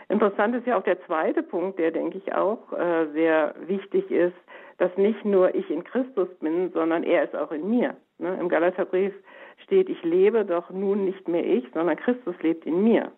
Interessant 0.07 0.55
ist 0.55 0.67
ja 0.67 0.77
auch 0.77 0.83
der 0.83 1.03
zweite 1.05 1.41
Punkt, 1.41 1.79
der, 1.79 1.89
denke 1.89 2.19
ich, 2.19 2.35
auch 2.35 2.71
äh, 2.73 3.07
sehr 3.13 3.55
wichtig 3.65 4.11
ist, 4.11 4.35
dass 4.77 4.95
nicht 4.97 5.23
nur 5.25 5.55
ich 5.55 5.69
in 5.69 5.83
Christus 5.83 6.27
bin, 6.39 6.71
sondern 6.73 7.03
er 7.03 7.23
ist 7.23 7.35
auch 7.35 7.51
in 7.51 7.69
mir. 7.69 7.95
Ne? 8.23 8.37
Im 8.39 8.49
Galaterbrief 8.49 9.13
steht, 9.63 9.89
ich 9.89 10.01
lebe 10.03 10.45
doch 10.45 10.69
nun 10.69 11.05
nicht 11.05 11.27
mehr 11.27 11.45
ich, 11.45 11.65
sondern 11.73 11.97
Christus 11.97 12.35
lebt 12.41 12.65
in 12.65 12.83
mir. 12.83 13.11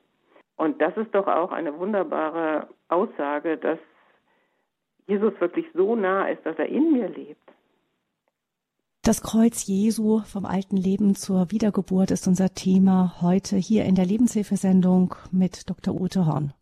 Und 0.57 0.81
das 0.81 0.95
ist 0.97 1.13
doch 1.13 1.27
auch 1.27 1.51
eine 1.51 1.77
wunderbare 1.79 2.67
Aussage, 2.89 3.57
dass 3.57 3.79
Jesus 5.07 5.33
wirklich 5.39 5.65
so 5.73 5.95
nah 5.95 6.27
ist, 6.27 6.45
dass 6.45 6.57
er 6.57 6.67
in 6.67 6.91
mir 6.91 7.07
lebt. 7.09 7.41
Das 9.03 9.21
Kreuz 9.21 9.67
Jesu 9.67 10.21
vom 10.25 10.45
alten 10.45 10.77
Leben 10.77 11.13
zur 11.13 11.51
Wiedergeburt 11.51 12.09
ist 12.09 12.27
unser 12.27 12.55
Thema 12.55 13.21
heute 13.21 13.55
hier 13.55 13.85
in 13.85 13.93
der 13.93 14.05
Lebenshilfesendung 14.05 15.13
mit 15.31 15.69
Dr. 15.69 15.93
Ute 15.93 16.25
Horn. 16.25 16.53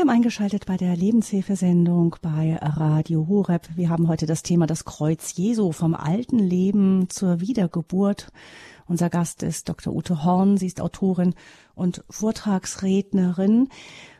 Sie 0.00 0.02
haben 0.02 0.16
eingeschaltet 0.16 0.64
bei 0.64 0.78
der 0.78 0.96
Lebenshilfesendung 0.96 2.16
bei 2.22 2.56
Radio 2.56 3.28
Horeb. 3.28 3.68
Wir 3.76 3.90
haben 3.90 4.08
heute 4.08 4.24
das 4.24 4.42
Thema 4.42 4.66
das 4.66 4.86
Kreuz 4.86 5.34
Jesu 5.34 5.72
vom 5.72 5.94
alten 5.94 6.38
Leben 6.38 7.10
zur 7.10 7.42
Wiedergeburt. 7.42 8.28
Unser 8.86 9.10
Gast 9.10 9.42
ist 9.42 9.68
Dr. 9.68 9.94
Ute 9.94 10.24
Horn. 10.24 10.56
Sie 10.56 10.68
ist 10.68 10.80
Autorin 10.80 11.34
und 11.74 12.02
Vortragsrednerin. 12.08 13.68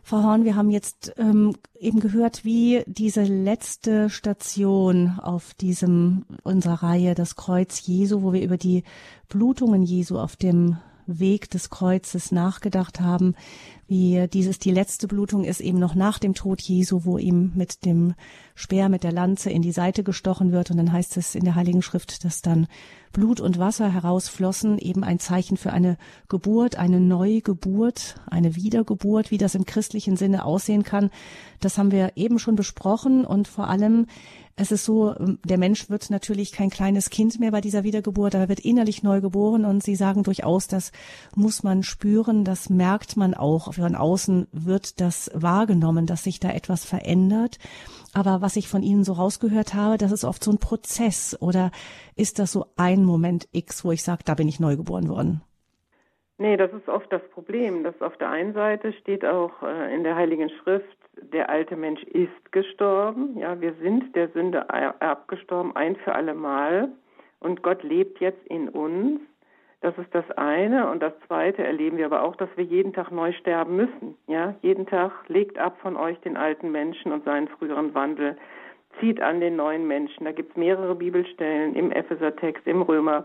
Frau 0.03 0.23
Horn, 0.23 0.45
wir 0.45 0.55
haben 0.55 0.69
jetzt 0.69 1.15
ähm, 1.17 1.57
eben 1.79 2.01
gehört, 2.01 2.45
wie 2.45 2.83
diese 2.87 3.23
letzte 3.23 4.11
Station 4.11 5.19
auf 5.19 5.55
diesem 5.55 6.27
unserer 6.43 6.83
Reihe, 6.83 7.15
das 7.15 7.37
Kreuz 7.37 7.81
Jesu, 7.87 8.21
wo 8.21 8.35
wir 8.35 8.43
über 8.43 8.59
die 8.59 8.85
Blutungen 9.31 9.83
Jesu 9.83 10.19
auf 10.19 10.37
dem 10.37 10.77
Weg 11.19 11.51
des 11.51 11.71
Kreuzes 11.71 12.31
nachgedacht 12.31 13.01
haben, 13.01 13.35
wie 13.91 14.29
dieses 14.33 14.61
die 14.61 14.71
letzte 14.71 15.09
Blutung 15.09 15.43
ist 15.43 15.61
eben 15.61 15.81
noch 15.81 15.97
nach 15.97 16.21
dem 16.21 16.35
Tod 16.35 16.61
Jesu, 16.61 17.01
wo 17.05 17.19
ihm 17.19 17.51
mit 17.57 17.85
dem 17.85 18.15
Speer, 18.55 18.89
mit 18.89 19.03
der 19.03 19.11
Lanze 19.11 19.51
in 19.51 19.63
die 19.63 19.73
Seite 19.73 20.05
gestochen 20.05 20.53
wird. 20.53 20.71
Und 20.71 20.77
dann 20.77 20.93
heißt 20.93 21.17
es 21.17 21.35
in 21.35 21.45
der 21.45 21.57
Heiligen 21.57 21.83
Schrift, 21.83 22.25
dass 22.25 22.41
dann 22.41 22.69
Blut 23.13 23.41
und 23.41 23.59
Wasser 23.59 23.93
herausflossen, 23.93 24.79
eben 24.79 25.03
ein 25.03 25.19
Zeichen 25.19 25.57
für 25.57 25.73
eine 25.73 25.97
Geburt, 26.29 26.77
eine 26.77 27.01
Neugeburt, 27.01 28.21
eine 28.27 28.55
Wiedergeburt, 28.55 29.33
wie 29.33 29.39
das 29.39 29.57
im 29.57 29.67
christlichen 29.67 30.17
Sinne 30.17 30.45
aussehen 30.45 30.85
kann. 30.85 31.11
Das 31.59 31.77
haben 31.77 31.91
wir 31.91 32.13
eben 32.15 32.39
schon 32.39 32.55
besprochen. 32.55 33.25
Und 33.25 33.49
vor 33.49 33.69
allem 33.69 34.07
es 34.61 34.73
ist 34.73 34.85
so, 34.85 35.15
der 35.43 35.57
Mensch 35.57 35.89
wird 35.89 36.11
natürlich 36.11 36.53
kein 36.53 36.69
kleines 36.69 37.09
Kind 37.09 37.41
mehr 37.41 37.51
bei 37.51 37.63
dieser 37.63 37.83
Wiedergeburt, 37.83 38.35
aber 38.35 38.51
wird 38.51 38.61
innerlich 38.61 39.03
neu 39.03 39.23
geboren 39.23 39.65
und 39.65 39.83
Sie 39.83 39.95
sagen 39.95 40.23
durchaus, 40.23 40.69
das 40.69 40.93
muss 41.35 41.63
man 41.63 41.83
spüren, 41.83 42.45
das 42.45 42.69
merkt 42.69 43.17
man 43.17 43.33
auch. 43.33 43.73
Von 43.73 43.95
außen 43.95 44.49
wird 44.53 45.01
das 45.01 45.31
wahrgenommen, 45.35 46.05
dass 46.05 46.25
sich 46.25 46.41
da 46.41 46.51
etwas 46.51 46.85
verändert. 46.85 47.59
Aber 48.13 48.43
was 48.43 48.57
ich 48.57 48.69
von 48.69 48.83
Ihnen 48.83 49.03
so 49.03 49.15
rausgehört 49.15 49.73
habe, 49.73 49.97
das 49.97 50.13
ist 50.13 50.25
oft 50.25 50.45
so 50.45 50.51
ein 50.51 50.59
Prozess 50.59 51.35
oder 51.41 51.71
ist 52.15 52.39
das 52.39 52.53
so 52.53 52.67
ein 52.77 53.03
Moment 53.03 53.49
X, 53.53 53.83
wo 53.83 53.93
ich 53.93 54.03
sage, 54.03 54.25
da 54.27 54.35
bin 54.35 54.47
ich 54.47 54.61
neu 54.61 54.77
geboren 54.77 55.09
worden? 55.09 55.41
Nee, 56.37 56.59
das 56.59 56.71
ist 56.73 56.89
oft 56.89 57.11
das 57.11 57.23
Problem. 57.31 57.83
Dass 57.83 57.99
auf 58.03 58.17
der 58.19 58.29
einen 58.29 58.53
Seite 58.53 58.93
steht 58.93 59.25
auch 59.25 59.63
äh, 59.63 59.95
in 59.95 60.05
der 60.05 60.17
Heiligen 60.17 60.51
Schrift, 60.51 60.99
der 61.33 61.51
alte 61.51 61.77
Mensch 61.77 62.03
ist 62.05 62.53
gestorben. 62.53 63.37
Ja, 63.39 63.61
wir 63.61 63.75
sind 63.75 64.15
der 64.17 64.29
Sünde 64.29 64.69
abgestorben, 65.01 65.75
ein 65.77 65.97
für 65.97 66.15
alle 66.15 66.35
Mal. 66.35 66.89
Und 67.41 67.63
Gott 67.63 67.83
lebt 67.83 68.21
jetzt 68.21 68.47
in 68.47 68.69
uns. 68.69 69.21
Das 69.81 69.97
ist 69.97 70.15
das 70.15 70.31
eine. 70.33 70.91
Und 70.91 71.03
das 71.03 71.13
zweite 71.27 71.65
erleben 71.65 71.97
wir 71.97 72.07
aber 72.07 72.23
auch, 72.23 72.37
dass 72.37 72.51
wir 72.57 72.65
jeden 72.65 72.93
Tag 72.93 73.11
neu 73.11 73.33
sterben 73.33 73.77
müssen. 73.77 74.17
Ja, 74.27 74.55
jeden 74.63 74.87
Tag 74.87 75.13
legt 75.29 75.59
ab 75.59 75.79
von 75.81 75.97
euch 75.97 76.19
den 76.21 76.37
alten 76.37 76.71
Menschen 76.71 77.13
und 77.13 77.25
seinen 77.25 77.49
früheren 77.49 77.95
Wandel. 77.95 78.37
Zieht 78.99 79.21
an 79.21 79.41
den 79.41 79.57
neuen 79.57 79.87
Menschen. 79.87 80.25
Da 80.25 80.33
gibt 80.33 80.51
es 80.51 80.57
mehrere 80.57 80.95
Bibelstellen 80.95 81.75
im 81.75 81.93
Epheser-Text, 81.93 82.67
im 82.67 82.83
Römer 82.83 83.25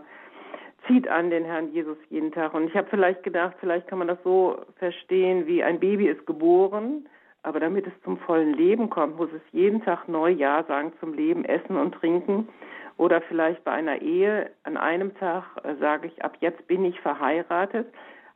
zieht 0.86 1.08
an 1.08 1.30
den 1.30 1.44
Herrn 1.44 1.72
Jesus 1.72 1.96
jeden 2.10 2.32
Tag. 2.32 2.54
Und 2.54 2.68
ich 2.68 2.76
habe 2.76 2.88
vielleicht 2.88 3.22
gedacht, 3.22 3.56
vielleicht 3.60 3.88
kann 3.88 3.98
man 3.98 4.08
das 4.08 4.18
so 4.22 4.60
verstehen, 4.76 5.46
wie 5.46 5.62
ein 5.62 5.80
Baby 5.80 6.08
ist 6.08 6.26
geboren, 6.26 7.08
aber 7.46 7.60
damit 7.60 7.86
es 7.86 7.92
zum 8.02 8.18
vollen 8.18 8.54
Leben 8.54 8.90
kommt, 8.90 9.18
muss 9.18 9.30
es 9.32 9.40
jeden 9.52 9.80
Tag 9.84 10.08
neu 10.08 10.30
Ja 10.30 10.64
sagen 10.64 10.92
zum 10.98 11.14
Leben, 11.14 11.44
Essen 11.44 11.76
und 11.76 11.94
Trinken. 11.94 12.48
Oder 12.96 13.20
vielleicht 13.20 13.62
bei 13.62 13.70
einer 13.70 14.02
Ehe, 14.02 14.50
an 14.64 14.76
einem 14.76 15.14
Tag 15.14 15.44
äh, 15.62 15.76
sage 15.76 16.08
ich, 16.08 16.24
ab 16.24 16.36
jetzt 16.40 16.66
bin 16.66 16.84
ich 16.84 17.00
verheiratet, 17.00 17.86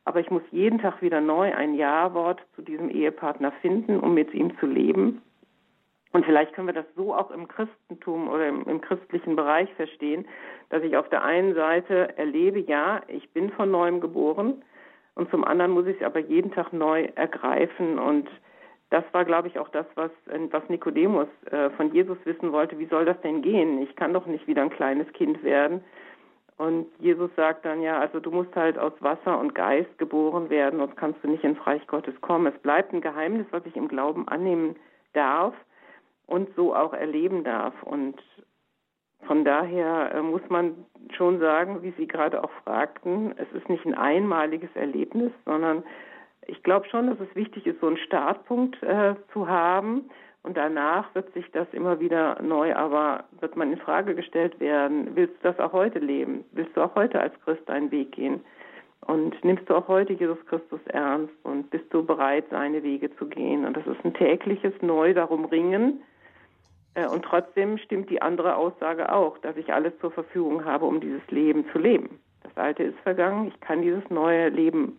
aber 0.05 0.21
ich 0.21 0.31
muss 0.31 0.43
jeden 0.51 0.79
Tag 0.79 1.01
wieder 1.01 1.19
neu 1.19 1.53
ein 1.53 1.73
Ja-Wort 1.73 2.41
zu 2.55 2.61
diesem 2.61 2.89
Ehepartner 2.89 3.51
finden, 3.61 3.99
um 3.99 4.13
mit 4.13 4.33
ihm 4.33 4.57
zu 4.59 4.65
leben. 4.65 5.21
Und 6.13 6.25
vielleicht 6.25 6.53
können 6.53 6.67
wir 6.67 6.73
das 6.73 6.85
so 6.95 7.13
auch 7.13 7.31
im 7.31 7.49
Christentum 7.49 8.29
oder 8.29 8.47
im, 8.47 8.63
im, 8.63 8.79
christlichen 8.79 9.35
Bereich 9.35 9.73
verstehen, 9.73 10.25
dass 10.69 10.83
ich 10.83 10.95
auf 10.95 11.09
der 11.09 11.25
einen 11.25 11.53
Seite 11.53 12.17
erlebe, 12.17 12.59
ja, 12.59 13.01
ich 13.09 13.29
bin 13.31 13.49
von 13.51 13.71
neuem 13.71 13.99
geboren 13.99 14.63
und 15.15 15.29
zum 15.31 15.43
anderen 15.43 15.71
muss 15.71 15.87
ich 15.87 15.97
es 15.97 16.05
aber 16.05 16.19
jeden 16.19 16.51
Tag 16.51 16.71
neu 16.71 17.09
ergreifen 17.15 17.99
und 17.99 18.29
das 18.91 19.05
war, 19.13 19.23
glaube 19.23 19.47
ich, 19.47 19.57
auch 19.57 19.69
das, 19.69 19.85
was, 19.95 20.11
was 20.25 20.69
Nikodemus 20.69 21.29
äh, 21.49 21.69
von 21.71 21.93
Jesus 21.93 22.17
wissen 22.25 22.51
wollte. 22.51 22.77
Wie 22.77 22.87
soll 22.87 23.05
das 23.05 23.19
denn 23.21 23.41
gehen? 23.41 23.81
Ich 23.81 23.95
kann 23.95 24.13
doch 24.13 24.25
nicht 24.25 24.47
wieder 24.47 24.61
ein 24.61 24.69
kleines 24.69 25.11
Kind 25.13 25.43
werden. 25.43 25.81
Und 26.57 26.87
Jesus 26.99 27.31
sagt 27.37 27.65
dann, 27.65 27.81
ja, 27.81 27.99
also 27.99 28.19
du 28.19 28.29
musst 28.31 28.53
halt 28.53 28.77
aus 28.77 28.91
Wasser 28.99 29.39
und 29.39 29.55
Geist 29.55 29.97
geboren 29.97 30.49
werden, 30.49 30.79
sonst 30.79 30.97
kannst 30.97 31.23
du 31.23 31.29
nicht 31.29 31.43
ins 31.43 31.65
Reich 31.65 31.87
Gottes 31.87 32.19
kommen. 32.19 32.47
Es 32.53 32.61
bleibt 32.61 32.93
ein 32.93 33.01
Geheimnis, 33.01 33.47
was 33.51 33.65
ich 33.65 33.77
im 33.77 33.87
Glauben 33.87 34.27
annehmen 34.27 34.75
darf 35.13 35.55
und 36.27 36.53
so 36.57 36.75
auch 36.75 36.93
erleben 36.93 37.45
darf. 37.45 37.73
Und 37.83 38.21
von 39.25 39.45
daher 39.45 40.13
äh, 40.13 40.21
muss 40.21 40.41
man 40.49 40.85
schon 41.15 41.39
sagen, 41.39 41.81
wie 41.81 41.93
Sie 41.97 42.07
gerade 42.07 42.43
auch 42.43 42.51
fragten, 42.65 43.33
es 43.37 43.49
ist 43.53 43.69
nicht 43.69 43.85
ein 43.85 43.95
einmaliges 43.95 44.69
Erlebnis, 44.75 45.31
sondern 45.45 45.83
ich 46.47 46.63
glaube 46.63 46.87
schon, 46.89 47.07
dass 47.07 47.19
es 47.19 47.35
wichtig 47.35 47.65
ist, 47.65 47.79
so 47.79 47.87
einen 47.87 47.97
Startpunkt 47.97 48.81
äh, 48.83 49.15
zu 49.33 49.47
haben. 49.47 50.09
Und 50.43 50.57
danach 50.57 51.13
wird 51.13 51.31
sich 51.33 51.45
das 51.51 51.67
immer 51.71 51.99
wieder 51.99 52.41
neu, 52.41 52.75
aber 52.75 53.25
wird 53.39 53.55
man 53.55 53.71
in 53.71 53.77
Frage 53.77 54.15
gestellt 54.15 54.59
werden. 54.59 55.15
Willst 55.15 55.35
du 55.35 55.51
das 55.51 55.59
auch 55.59 55.71
heute 55.71 55.99
leben? 55.99 56.43
Willst 56.51 56.75
du 56.75 56.81
auch 56.81 56.95
heute 56.95 57.19
als 57.21 57.39
Christ 57.41 57.61
deinen 57.67 57.91
Weg 57.91 58.13
gehen? 58.13 58.41
Und 59.01 59.43
nimmst 59.43 59.69
du 59.69 59.75
auch 59.75 59.87
heute 59.87 60.13
Jesus 60.13 60.43
Christus 60.47 60.79
ernst 60.87 61.33
und 61.43 61.69
bist 61.69 61.85
du 61.91 62.03
bereit, 62.03 62.45
seine 62.49 62.81
Wege 62.81 63.15
zu 63.17 63.27
gehen? 63.27 63.65
Und 63.65 63.77
das 63.77 63.85
ist 63.85 64.03
ein 64.03 64.13
tägliches 64.13 64.73
Neu 64.81 65.13
darum 65.13 65.45
ringen, 65.45 66.01
äh, 66.93 67.07
und 67.07 67.23
trotzdem 67.23 67.77
stimmt 67.77 68.09
die 68.09 68.21
andere 68.21 68.55
Aussage 68.55 69.11
auch, 69.11 69.37
dass 69.39 69.55
ich 69.57 69.73
alles 69.73 69.93
zur 69.99 70.11
Verfügung 70.11 70.65
habe, 70.65 70.85
um 70.85 70.99
dieses 70.99 71.25
Leben 71.29 71.65
zu 71.71 71.79
leben. 71.79 72.19
Das 72.43 72.55
Alte 72.57 72.83
ist 72.83 72.99
vergangen, 72.99 73.47
ich 73.47 73.59
kann 73.61 73.81
dieses 73.81 74.07
neue 74.09 74.49
Leben 74.49 74.97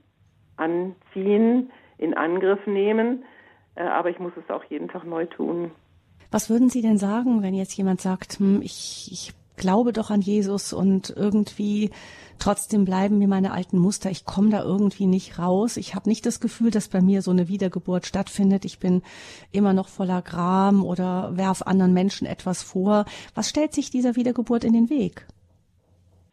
anziehen, 0.63 1.71
in 1.99 2.15
Angriff 2.15 2.67
nehmen, 2.67 3.25
äh, 3.75 3.83
aber 3.83 4.11
ich 4.11 4.19
muss 4.19 4.33
es 4.37 4.51
auch 4.51 4.65
jeden 4.65 4.89
Tag 4.89 5.05
neu 5.05 5.27
tun. 5.27 5.71
Was 6.31 6.49
würden 6.49 6.69
Sie 6.69 6.83
denn 6.83 6.99
sagen, 6.99 7.43
wenn 7.43 7.55
jetzt 7.55 7.77
jemand 7.77 8.01
sagt, 8.01 8.39
hm, 8.39 8.63
ich, 8.63 9.09
ich 9.13 9.35
glaube 9.57 9.93
doch 9.93 10.11
an 10.11 10.21
Jesus 10.21 10.73
und 10.73 11.13
irgendwie 11.17 11.91
Trotzdem 12.43 12.85
bleiben 12.85 13.19
mir 13.19 13.29
meine 13.29 13.53
alten 13.53 13.79
Muster. 13.79 14.11
Ich 14.11 14.25
komme 14.25 14.51
da 14.51 14.65
irgendwie 14.65 15.07
nicht 15.07 15.39
raus. 15.39 15.77
Ich 15.77 15.95
habe 15.95 16.09
nicht 16.09 16.27
das 16.27 16.41
Gefühl, 16.41 16.73
dass 16.73 16.89
bei 16.89 17.01
mir 17.01 17.23
so 17.23 17.31
eine 17.31 17.47
Wiedergeburt 17.47 18.05
stattfindet. 18.05 18.65
Ich 18.65 18.81
bin 18.81 19.03
immer 19.53 19.73
noch 19.73 19.87
voller 19.87 20.23
Gram 20.23 20.85
oder 20.85 21.37
werf 21.37 21.63
anderen 21.63 21.93
Menschen 21.93 22.27
etwas 22.27 22.65
vor. 22.65 23.05
Was 23.37 23.49
stellt 23.49 23.73
sich 23.73 23.91
dieser 23.91 24.17
Wiedergeburt 24.17 24.65
in 24.65 24.73
den 24.73 24.91
Weg? 24.91 25.25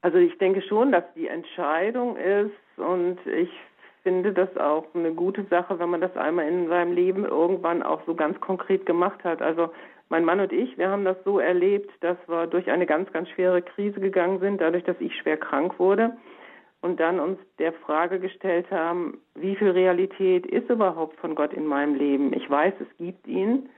Also 0.02 0.18
ich 0.18 0.36
denke 0.39 0.63
schon, 0.63 0.92
dass 0.92 1.04
die 1.15 1.28
Entscheidung 1.28 2.18
ist 2.18 2.80
und 2.80 3.20
ich 3.28 3.52
finde 4.04 4.34
das 4.34 4.56
auch 4.58 4.86
eine 4.94 5.14
gute 5.14 5.44
Sache, 5.46 5.80
wenn 5.80 5.90
man 5.90 6.02
das 6.02 6.16
einmal 6.18 6.48
in 6.48 6.68
seinem 6.68 6.94
Leben 6.94 7.26
irgendwann 7.26 7.84
auch 7.84 8.02
so 8.06 8.16
ganz 8.16 8.40
konkret 8.40 8.86
gemacht 8.86 9.24
hat. 9.24 9.42
Also 9.42 9.70
mein 10.10 10.26
Mann 10.26 10.40
und 10.40 10.52
ich, 10.52 10.78
wir 10.78 10.90
haben 10.90 11.06
das 11.06 11.18
so 11.24 11.40
erlebt, 11.40 11.92
dass 12.02 12.18
wir 12.28 12.48
durch 12.48 12.70
eine 12.72 12.86
ganz, 12.86 13.12
ganz 13.12 13.30
schwere 13.30 13.62
Krise 13.62 14.00
gegangen 14.00 14.40
sind, 14.40 14.60
dadurch, 14.60 14.84
dass 14.84 15.00
ich 15.00 15.16
schwer 15.18 15.38
krank 15.38 15.78
wurde 15.80 16.18
und 16.82 17.00
dann 17.00 17.20
uns 17.20 17.40
der 17.60 17.74
Frage 17.74 18.20
gestellt 18.20 18.72
haben, 18.72 19.20
wie 19.36 19.56
viel 19.56 19.70
Realität 19.70 20.46
ist 20.46 20.70
überhaupt 20.70 21.18
von 21.20 21.36
Gott 21.36 21.54
in 21.54 21.66
meinem 21.66 21.96
Leben? 21.96 22.34
Ich 22.34 22.50
weiß, 22.50 22.74
es 22.80 22.98
gibt 22.98 23.28
ihn, 23.28 23.70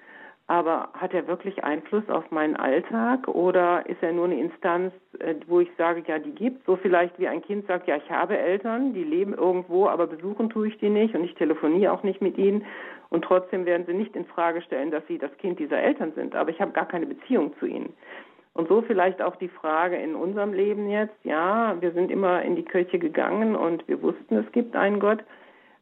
aber 0.51 0.89
hat 0.91 1.13
er 1.13 1.27
wirklich 1.27 1.63
Einfluss 1.63 2.03
auf 2.09 2.29
meinen 2.29 2.57
Alltag 2.57 3.25
oder 3.29 3.85
ist 3.87 4.03
er 4.03 4.11
nur 4.11 4.25
eine 4.25 4.37
Instanz, 4.37 4.93
äh, 5.19 5.35
wo 5.47 5.61
ich 5.61 5.69
sage, 5.77 6.03
ja, 6.05 6.19
die 6.19 6.35
gibt 6.35 6.65
so 6.65 6.75
vielleicht 6.75 7.17
wie 7.19 7.29
ein 7.29 7.41
Kind 7.41 7.67
sagt, 7.67 7.87
ja, 7.87 7.95
ich 7.95 8.11
habe 8.11 8.37
Eltern, 8.37 8.93
die 8.93 9.05
leben 9.05 9.33
irgendwo, 9.33 9.87
aber 9.87 10.07
besuchen 10.07 10.49
tue 10.49 10.67
ich 10.67 10.77
die 10.79 10.89
nicht 10.89 11.15
und 11.15 11.23
ich 11.23 11.35
telefoniere 11.35 11.93
auch 11.93 12.03
nicht 12.03 12.21
mit 12.21 12.37
ihnen 12.37 12.65
und 13.11 13.23
trotzdem 13.23 13.65
werden 13.65 13.85
sie 13.85 13.93
nicht 13.93 14.13
in 14.13 14.25
Frage 14.25 14.61
stellen, 14.61 14.91
dass 14.91 15.07
sie 15.07 15.17
das 15.17 15.31
Kind 15.37 15.57
dieser 15.57 15.79
Eltern 15.79 16.11
sind. 16.15 16.35
Aber 16.35 16.49
ich 16.49 16.59
habe 16.59 16.73
gar 16.73 16.85
keine 16.85 17.05
Beziehung 17.05 17.53
zu 17.57 17.65
ihnen. 17.65 17.93
Und 18.53 18.67
so 18.67 18.81
vielleicht 18.81 19.21
auch 19.21 19.37
die 19.37 19.47
Frage 19.47 19.95
in 19.95 20.15
unserem 20.15 20.51
Leben 20.51 20.89
jetzt, 20.89 21.15
ja, 21.23 21.77
wir 21.79 21.93
sind 21.93 22.11
immer 22.11 22.41
in 22.41 22.57
die 22.57 22.65
Kirche 22.65 22.99
gegangen 22.99 23.55
und 23.55 23.87
wir 23.87 24.01
wussten, 24.01 24.35
es 24.35 24.51
gibt 24.51 24.75
einen 24.75 24.99
Gott, 24.99 25.23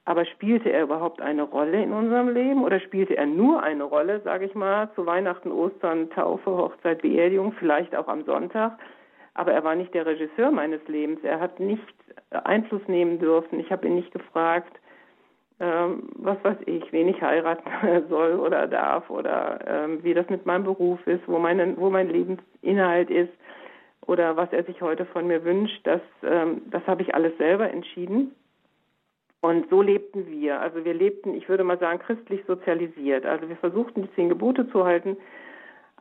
aber 0.09 0.25
spielte 0.25 0.71
er 0.71 0.81
überhaupt 0.81 1.21
eine 1.21 1.43
Rolle 1.43 1.83
in 1.83 1.93
unserem 1.93 2.29
Leben? 2.29 2.63
Oder 2.63 2.79
spielte 2.79 3.15
er 3.15 3.27
nur 3.27 3.61
eine 3.61 3.83
Rolle, 3.83 4.21
sage 4.21 4.45
ich 4.45 4.55
mal, 4.55 4.89
zu 4.95 5.05
Weihnachten, 5.05 5.51
Ostern, 5.51 6.09
Taufe, 6.09 6.49
Hochzeit, 6.49 7.03
Beerdigung, 7.03 7.51
vielleicht 7.59 7.95
auch 7.95 8.07
am 8.07 8.23
Sonntag, 8.23 8.79
aber 9.35 9.51
er 9.51 9.63
war 9.63 9.75
nicht 9.75 9.93
der 9.93 10.07
Regisseur 10.07 10.49
meines 10.49 10.81
Lebens, 10.87 11.19
er 11.21 11.39
hat 11.39 11.59
nicht 11.59 11.83
Einfluss 12.31 12.81
nehmen 12.87 13.19
dürfen, 13.19 13.59
ich 13.59 13.71
habe 13.71 13.85
ihn 13.85 13.93
nicht 13.93 14.11
gefragt, 14.11 14.79
ähm, 15.59 16.09
was 16.15 16.43
weiß 16.43 16.57
ich, 16.65 16.91
wen 16.91 17.09
ich 17.09 17.21
heiraten 17.21 17.69
soll 18.09 18.39
oder 18.39 18.65
darf 18.65 19.11
oder 19.11 19.59
ähm, 19.67 20.03
wie 20.03 20.15
das 20.15 20.27
mit 20.27 20.43
meinem 20.43 20.63
Beruf 20.63 21.05
ist, 21.05 21.21
wo, 21.27 21.37
meine, 21.37 21.77
wo 21.77 21.91
mein 21.91 22.09
Lebensinhalt 22.09 23.11
ist 23.11 23.33
oder 24.07 24.35
was 24.35 24.51
er 24.53 24.63
sich 24.63 24.81
heute 24.81 25.05
von 25.05 25.27
mir 25.27 25.45
wünscht, 25.45 25.85
das, 25.85 26.01
ähm, 26.23 26.63
das 26.71 26.81
habe 26.87 27.03
ich 27.03 27.13
alles 27.13 27.37
selber 27.37 27.69
entschieden. 27.69 28.33
Und 29.41 29.69
so 29.69 29.81
lebten 29.81 30.27
wir. 30.27 30.59
Also 30.59 30.83
wir 30.83 30.93
lebten, 30.93 31.33
ich 31.33 31.47
würde 31.47 31.63
mal 31.63 31.79
sagen, 31.79 31.99
christlich 31.99 32.43
sozialisiert. 32.45 33.25
Also 33.25 33.47
wir 33.47 33.55
versuchten 33.55 34.01
die 34.03 34.13
zehn 34.15 34.29
Gebote 34.29 34.69
zu 34.69 34.83
halten, 34.83 35.17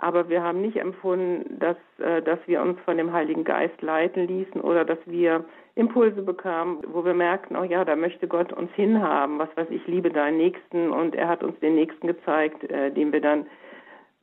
aber 0.01 0.29
wir 0.29 0.42
haben 0.42 0.61
nicht 0.61 0.77
empfunden, 0.77 1.59
dass, 1.59 1.77
äh, 1.98 2.22
dass 2.22 2.38
wir 2.46 2.62
uns 2.62 2.79
von 2.81 2.96
dem 2.96 3.12
Heiligen 3.12 3.44
Geist 3.44 3.81
leiten 3.83 4.27
ließen 4.27 4.61
oder 4.61 4.85
dass 4.85 4.98
wir 5.07 5.44
Impulse 5.74 6.22
bekamen, 6.22 6.79
wo 6.88 7.05
wir 7.05 7.14
merkten, 7.14 7.57
oh 7.57 7.62
ja, 7.62 7.85
da 7.85 7.94
möchte 7.94 8.27
Gott 8.27 8.53
uns 8.53 8.72
hinhaben, 8.72 9.38
was 9.38 9.48
weiß 9.57 9.68
ich, 9.70 9.87
liebe 9.87 10.11
deinen 10.11 10.38
Nächsten 10.38 10.90
und 10.90 11.14
er 11.14 11.29
hat 11.29 11.44
uns 11.44 11.59
den 11.61 11.77
Nächsten 11.77 12.09
gezeigt, 12.09 12.64
äh, 12.64 12.90
dem 12.90 13.12
wir 13.12 13.20
dann, 13.20 13.46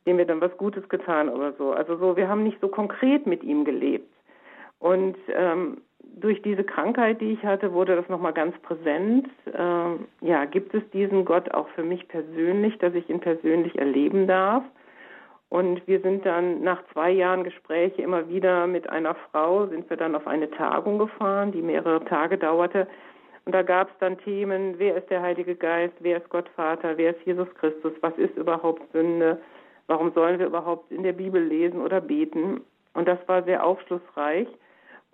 dem 0.06 0.18
wir 0.18 0.26
dann 0.26 0.42
was 0.42 0.54
Gutes 0.58 0.86
getan 0.90 1.30
oder 1.30 1.54
so. 1.54 1.72
Also 1.72 1.96
so, 1.96 2.16
wir 2.16 2.28
haben 2.28 2.42
nicht 2.42 2.60
so 2.60 2.68
konkret 2.68 3.26
mit 3.26 3.42
ihm 3.42 3.64
gelebt. 3.64 4.12
Und 4.78 5.16
ähm, 5.28 5.78
durch 6.16 6.42
diese 6.42 6.64
Krankheit, 6.64 7.20
die 7.20 7.32
ich 7.32 7.44
hatte, 7.44 7.72
wurde 7.72 7.96
das 7.96 8.08
nochmal 8.08 8.32
ganz 8.32 8.56
präsent. 8.60 9.28
Ähm, 9.56 10.06
ja, 10.20 10.44
gibt 10.44 10.74
es 10.74 10.82
diesen 10.90 11.24
Gott 11.24 11.52
auch 11.52 11.68
für 11.70 11.82
mich 11.82 12.08
persönlich, 12.08 12.78
dass 12.78 12.94
ich 12.94 13.08
ihn 13.08 13.20
persönlich 13.20 13.78
erleben 13.78 14.26
darf? 14.26 14.64
Und 15.48 15.86
wir 15.86 16.00
sind 16.00 16.26
dann 16.26 16.62
nach 16.62 16.82
zwei 16.92 17.10
Jahren 17.10 17.44
Gespräche 17.44 18.02
immer 18.02 18.28
wieder 18.28 18.66
mit 18.66 18.90
einer 18.90 19.14
Frau, 19.30 19.66
sind 19.66 19.88
wir 19.88 19.96
dann 19.96 20.16
auf 20.16 20.26
eine 20.26 20.50
Tagung 20.50 20.98
gefahren, 20.98 21.52
die 21.52 21.62
mehrere 21.62 22.04
Tage 22.04 22.36
dauerte. 22.36 22.88
Und 23.44 23.54
da 23.54 23.62
gab 23.62 23.88
es 23.90 23.94
dann 24.00 24.18
Themen, 24.18 24.74
wer 24.78 24.96
ist 24.96 25.08
der 25.08 25.22
Heilige 25.22 25.54
Geist, 25.54 25.94
wer 26.00 26.16
ist 26.16 26.28
Gott 26.30 26.48
Vater, 26.56 26.96
wer 26.98 27.10
ist 27.10 27.24
Jesus 27.24 27.48
Christus, 27.54 27.92
was 28.00 28.16
ist 28.18 28.36
überhaupt 28.36 28.82
Sünde, 28.92 29.38
Warum 29.86 30.12
sollen 30.12 30.38
wir 30.38 30.46
überhaupt 30.46 30.90
in 30.90 31.02
der 31.02 31.12
Bibel 31.12 31.42
lesen 31.42 31.80
oder 31.80 32.00
beten? 32.00 32.62
Und 32.94 33.06
das 33.06 33.18
war 33.26 33.42
sehr 33.44 33.64
aufschlussreich. 33.64 34.48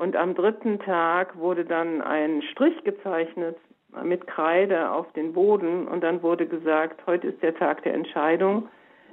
Und 0.03 0.17
am 0.17 0.35
dritten 0.35 0.81
Tag 0.81 1.39
wurde 1.39 1.65
dann 1.65 2.03
ein 2.03 2.43
Strich 2.51 2.83
gezeichnet 2.83 3.57
mit 4.03 4.27
Kreide 4.27 4.91
auf 4.91 5.13
den 5.13 5.33
Boden 5.33 5.87
und 5.87 6.03
dann 6.03 6.25
wurde 6.25 6.45
gesagt, 6.45 7.07
heute 7.07 7.29
ist 7.29 7.41
der 7.41 7.55
Tag 7.55 7.85
der 7.85 7.95
Entscheidung. 7.95 8.69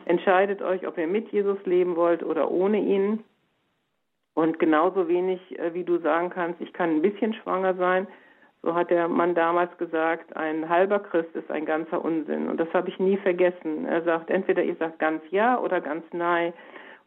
Entscheidet 0.05 0.63
euch, 0.63 0.87
ob 0.87 0.97
ihr 0.97 1.05
mit 1.05 1.31
Jesus 1.31 1.63
leben 1.65 1.95
wollt 1.95 2.23
oder 2.23 2.49
ohne 2.49 2.79
ihn. 2.79 3.23
Und 4.33 4.57
genauso 4.57 5.07
wenig, 5.07 5.59
äh, 5.59 5.75
wie 5.75 5.83
du 5.83 5.99
sagen 5.99 6.31
kannst, 6.31 6.59
ich 6.59 6.73
kann 6.73 6.89
ein 6.89 7.01
bisschen 7.03 7.35
schwanger 7.35 7.75
sein, 7.75 8.07
so 8.63 8.73
hat 8.73 8.89
der 8.89 9.07
Mann 9.07 9.35
damals 9.35 9.77
gesagt, 9.77 10.35
ein 10.35 10.69
halber 10.69 10.97
Christ 10.97 11.35
ist 11.35 11.51
ein 11.51 11.67
ganzer 11.67 12.03
Unsinn. 12.03 12.49
Und 12.49 12.59
das 12.59 12.73
habe 12.73 12.89
ich 12.89 12.97
nie 12.97 13.17
vergessen. 13.17 13.85
Er 13.85 14.01
sagt, 14.01 14.31
entweder 14.31 14.63
ihr 14.63 14.75
sagt 14.77 14.97
ganz 14.97 15.21
ja 15.29 15.59
oder 15.59 15.81
ganz 15.81 16.03
nein. 16.13 16.51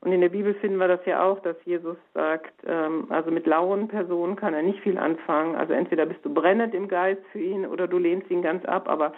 Und 0.03 0.12
in 0.12 0.21
der 0.21 0.31
Bibel 0.31 0.53
finden 0.55 0.79
wir 0.79 0.88
das 0.88 1.05
ja 1.07 1.23
auch, 1.23 1.38
dass 1.41 1.57
Jesus 1.65 1.97
sagt, 2.12 2.53
ähm, 2.67 3.07
also 3.09 3.31
mit 3.31 3.47
lauen 3.47 3.87
Personen 3.87 4.35
kann 4.35 4.53
er 4.53 4.62
nicht 4.62 4.81
viel 4.81 4.99
anfangen. 4.99 5.55
Also 5.55 5.73
entweder 5.75 6.07
bist 6.07 6.25
du 6.25 6.35
brennend 6.35 6.75
im 6.75 6.88
Geist 6.88 7.23
für 7.31 7.38
ihn 7.38 7.65
oder 7.65 7.87
du 7.87 7.99
lehnst 7.99 8.29
ihn 8.29 8.43
ganz 8.43 8.65
ab. 8.65 8.88
Aber 8.88 9.12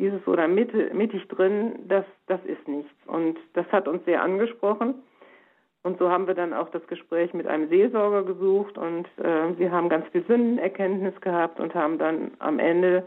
dieses 0.00 0.26
oder 0.26 0.48
mittig 0.48 1.28
drin, 1.28 1.76
das, 1.86 2.04
das 2.26 2.44
ist 2.46 2.66
nichts. 2.66 2.92
Und 3.06 3.38
das 3.52 3.66
hat 3.70 3.86
uns 3.86 4.04
sehr 4.06 4.22
angesprochen. 4.22 4.96
Und 5.84 5.98
so 5.98 6.10
haben 6.10 6.26
wir 6.26 6.34
dann 6.34 6.52
auch 6.52 6.70
das 6.70 6.84
Gespräch 6.88 7.32
mit 7.32 7.46
einem 7.46 7.68
Seelsorger 7.68 8.24
gesucht 8.24 8.78
und 8.78 9.06
äh, 9.18 9.56
wir 9.58 9.70
haben 9.70 9.90
ganz 9.90 10.08
viel 10.08 10.24
Sündenerkenntnis 10.26 11.14
gehabt 11.20 11.60
und 11.60 11.74
haben 11.74 11.98
dann 11.98 12.30
am 12.38 12.58
Ende 12.58 13.06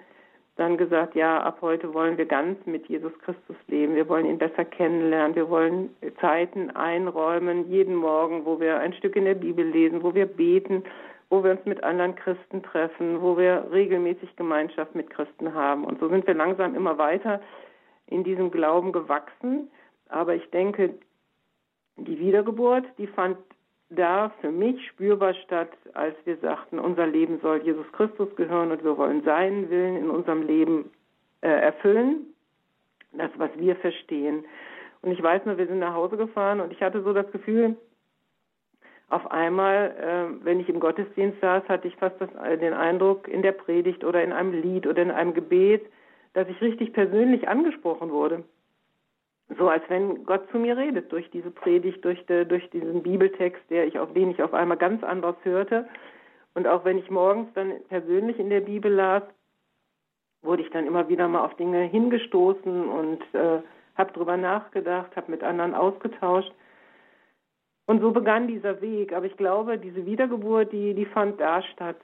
dann 0.58 0.78
gesagt, 0.78 1.16
ja, 1.16 1.42
ab 1.42 1.60
heute 1.62 1.94
wollen 1.94 2.18
wir 2.18 2.26
ganz 2.26 2.58
mit 2.66 2.88
Jesus 2.88 3.14
Christus 3.20 3.56
leben. 3.68 3.96
Wir 3.96 4.10
wollen 4.10 4.26
ihn 4.26 4.40
besser 4.40 4.66
kennenlernen. 4.66 5.36
Wir 5.36 5.50
wollen 5.50 5.96
Zeiten 6.20 6.72
einräumen, 6.72 7.70
jeden 7.70 7.96
Morgen, 7.96 8.44
wo 8.44 8.60
wir 8.60 8.80
ein 8.80 8.94
Stück 8.94 9.16
in 9.16 9.26
der 9.26 9.36
Bibel 9.36 9.66
lesen, 9.66 10.02
wo 10.02 10.16
wir 10.16 10.26
beten, 10.26 10.84
wo 11.30 11.44
wir 11.44 11.52
uns 11.52 11.66
mit 11.66 11.84
anderen 11.84 12.16
Christen 12.16 12.64
treffen, 12.64 13.22
wo 13.22 13.38
wir 13.38 13.68
regelmäßig 13.72 14.36
Gemeinschaft 14.36 14.96
mit 14.96 15.10
Christen 15.10 15.54
haben. 15.54 15.86
Und 15.86 16.00
so 16.00 16.10
sind 16.10 16.26
wir 16.26 16.34
langsam 16.34 16.76
immer 16.76 16.98
weiter 16.98 17.40
in 18.08 18.24
diesem 18.24 18.50
Glauben 18.50 18.92
gewachsen. 18.92 19.70
Aber 20.10 20.34
ich 20.34 20.50
denke, 20.50 20.96
die 21.98 22.20
Wiedergeburt, 22.20 22.86
die 22.98 23.08
fand 23.08 23.38
da 23.90 24.32
für 24.42 24.52
mich 24.52 24.86
spürbar 24.88 25.34
statt, 25.46 25.70
als 25.94 26.16
wir 26.26 26.38
sagten, 26.38 26.80
unser 26.80 27.08
Leben 27.08 27.40
soll 27.42 27.62
Jesus 27.64 27.90
Christus 27.94 28.36
gehören 28.36 28.72
und 28.72 28.84
wir 28.84 28.98
wollen 28.98 29.24
seinen 29.24 29.70
Willen 29.70 29.98
in 29.98 30.10
unserem 30.10 30.46
Leben 30.46 30.92
äh, 31.42 31.48
erfüllen. 31.48 32.34
Das, 33.14 33.32
was 33.38 33.50
wir 33.58 33.76
verstehen. 33.78 34.46
Und 35.02 35.12
ich 35.12 35.24
weiß 35.24 35.46
nur, 35.46 35.58
wir 35.58 35.68
sind 35.68 35.80
nach 35.80 35.94
Hause 35.94 36.18
gefahren 36.18 36.60
und 36.60 36.74
ich 36.74 36.82
hatte 36.82 37.02
so 37.02 37.14
das 37.14 37.32
Gefühl, 37.32 37.78
auf 39.10 39.32
einmal, 39.32 39.96
äh, 39.98 40.46
wenn 40.46 40.60
ich 40.60 40.68
im 40.68 40.82
Gottesdienst 40.82 41.40
saß, 41.40 41.64
hatte 41.70 41.88
ich 41.88 41.96
fast 41.96 42.20
das, 42.20 42.30
äh, 42.44 42.58
den 42.58 42.74
Eindruck 42.74 43.30
in 43.30 43.42
der 43.42 43.54
Predigt 43.54 44.04
oder 44.04 44.22
in 44.22 44.34
einem 44.34 44.52
Lied 44.52 44.86
oder 44.86 45.02
in 45.02 45.12
einem 45.12 45.34
Gebet, 45.34 45.86
dass 46.34 46.50
ich 46.50 46.60
richtig 46.62 46.92
persönlich 46.92 47.48
angesprochen 47.48 48.12
wurde 48.12 48.44
so 49.56 49.70
als 49.70 49.84
wenn 49.88 50.26
Gott 50.26 50.50
zu 50.52 50.58
mir 50.58 50.76
redet 50.76 51.12
durch 51.12 51.30
diese 51.32 51.52
Predigt, 51.52 52.04
durch, 52.04 52.26
de, 52.26 52.46
durch 52.46 52.70
diesen 52.72 53.02
Bibeltext, 53.02 53.62
der 53.70 53.88
ich 53.88 53.98
auf 53.98 54.14
den 54.14 54.32
ich 54.32 54.44
auf 54.44 54.54
einmal 54.54 54.78
ganz 54.78 55.04
anders 55.04 55.36
hörte. 55.44 55.88
Und 56.54 56.68
auch 56.68 56.84
wenn 56.86 56.98
ich 56.98 57.10
morgens 57.10 57.48
dann 57.54 57.74
persönlich 57.88 58.40
in 58.40 58.50
der 58.50 58.62
Bibel 58.62 58.92
las, 58.92 59.24
wurde 60.42 60.64
ich 60.64 60.70
dann 60.72 60.88
immer 60.88 61.08
wieder 61.08 61.28
mal 61.28 61.46
auf 61.46 61.56
Dinge 61.56 61.84
hingestoßen 61.84 62.90
und 62.90 63.22
äh, 63.34 63.62
habe 63.96 64.14
drüber 64.14 64.38
nachgedacht, 64.38 65.16
habe 65.16 65.32
mit 65.32 65.44
anderen 65.44 65.74
ausgetauscht. 65.74 66.52
Und 67.86 68.02
so 68.02 68.12
begann 68.12 68.48
dieser 68.48 68.82
Weg. 68.82 69.14
Aber 69.14 69.26
ich 69.26 69.38
glaube, 69.38 69.78
diese 69.78 70.06
Wiedergeburt, 70.06 70.72
die, 70.74 70.94
die 70.94 71.06
fand 71.06 71.40
da 71.40 71.62
statt. 71.64 71.98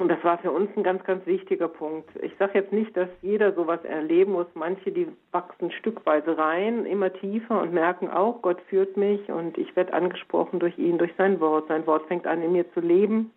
Und 0.00 0.08
das 0.08 0.24
war 0.24 0.38
für 0.38 0.50
uns 0.50 0.70
ein 0.78 0.82
ganz, 0.82 1.04
ganz 1.04 1.26
wichtiger 1.26 1.68
Punkt. 1.68 2.08
Ich 2.22 2.34
sage 2.38 2.60
jetzt 2.60 2.72
nicht, 2.72 2.96
dass 2.96 3.10
jeder 3.20 3.52
sowas 3.52 3.84
erleben 3.84 4.32
muss. 4.32 4.46
Manche, 4.54 4.90
die 4.90 5.06
wachsen 5.30 5.70
stückweise 5.72 6.38
rein, 6.38 6.86
immer 6.86 7.12
tiefer 7.12 7.60
und 7.60 7.74
merken 7.74 8.08
auch, 8.08 8.40
Gott 8.40 8.58
führt 8.70 8.96
mich 8.96 9.28
und 9.28 9.58
ich 9.58 9.76
werde 9.76 9.92
angesprochen 9.92 10.58
durch 10.58 10.78
ihn, 10.78 10.96
durch 10.96 11.12
sein 11.18 11.38
Wort. 11.38 11.68
Sein 11.68 11.86
Wort 11.86 12.06
fängt 12.06 12.26
an, 12.26 12.40
in 12.40 12.52
mir 12.52 12.72
zu 12.72 12.80
leben. 12.80 13.30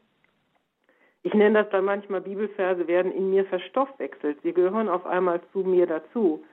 Ich 1.24 1.34
nenne 1.34 1.64
das 1.64 1.70
dann 1.70 1.84
manchmal 1.84 2.22
Bibelverse 2.22 2.88
werden 2.88 3.12
in 3.12 3.30
mir 3.30 3.44
verstoffwechselt. 3.44 4.38
Sie 4.44 4.54
gehören 4.54 4.88
auf 4.88 5.06
einmal 5.06 5.42
zu 5.52 5.60
mir 5.60 5.86
dazu. 5.86 6.46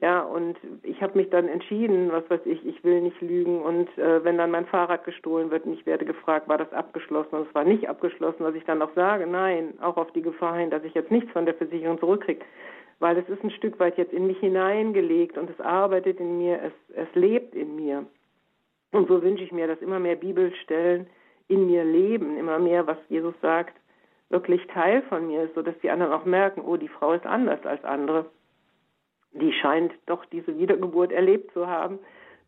Ja, 0.00 0.22
und 0.22 0.56
ich 0.82 1.00
habe 1.02 1.18
mich 1.18 1.30
dann 1.30 1.48
entschieden, 1.48 2.10
was 2.10 2.28
weiß 2.28 2.40
ich, 2.46 2.64
ich 2.66 2.82
will 2.82 3.02
nicht 3.02 3.20
lügen. 3.20 3.60
Und 3.60 3.86
äh, 3.98 4.24
wenn 4.24 4.38
dann 4.38 4.50
mein 4.50 4.66
Fahrrad 4.66 5.04
gestohlen 5.04 5.50
wird 5.50 5.66
und 5.66 5.74
ich 5.74 5.86
werde 5.86 6.04
gefragt, 6.04 6.48
war 6.48 6.58
das 6.58 6.72
abgeschlossen? 6.72 7.36
Und 7.36 7.48
es 7.48 7.54
war 7.54 7.64
nicht 7.64 7.88
abgeschlossen, 7.88 8.42
dass 8.42 8.54
ich 8.54 8.64
dann 8.64 8.82
auch 8.82 8.92
sage, 8.94 9.26
nein, 9.26 9.74
auch 9.80 9.96
auf 9.96 10.10
die 10.12 10.22
Gefahr 10.22 10.56
hin, 10.56 10.70
dass 10.70 10.82
ich 10.84 10.94
jetzt 10.94 11.10
nichts 11.10 11.30
von 11.32 11.44
der 11.44 11.54
Versicherung 11.54 11.98
zurückkriege. 11.98 12.44
Weil 13.00 13.18
es 13.18 13.28
ist 13.28 13.44
ein 13.44 13.50
Stück 13.50 13.78
weit 13.80 13.98
jetzt 13.98 14.12
in 14.12 14.26
mich 14.26 14.38
hineingelegt 14.38 15.36
und 15.36 15.50
es 15.50 15.60
arbeitet 15.60 16.20
in 16.20 16.38
mir, 16.38 16.60
es, 16.62 16.96
es 16.96 17.14
lebt 17.14 17.54
in 17.54 17.76
mir. 17.76 18.06
Und 18.92 19.08
so 19.08 19.22
wünsche 19.22 19.44
ich 19.44 19.52
mir, 19.52 19.66
dass 19.66 19.80
immer 19.80 19.98
mehr 19.98 20.16
Bibelstellen 20.16 21.06
in 21.48 21.66
mir 21.66 21.84
leben, 21.84 22.38
immer 22.38 22.58
mehr, 22.58 22.86
was 22.86 22.98
Jesus 23.08 23.34
sagt, 23.42 23.74
wirklich 24.30 24.66
Teil 24.68 25.02
von 25.02 25.26
mir 25.26 25.44
ist, 25.44 25.54
sodass 25.54 25.78
die 25.82 25.90
anderen 25.90 26.12
auch 26.12 26.24
merken, 26.24 26.62
oh, 26.62 26.76
die 26.76 26.88
Frau 26.88 27.12
ist 27.12 27.26
anders 27.26 27.64
als 27.66 27.84
andere 27.84 28.26
die 29.32 29.52
scheint 29.52 29.92
doch 30.06 30.24
diese 30.26 30.58
Wiedergeburt 30.58 31.12
erlebt 31.12 31.52
zu 31.52 31.66
haben, 31.66 31.98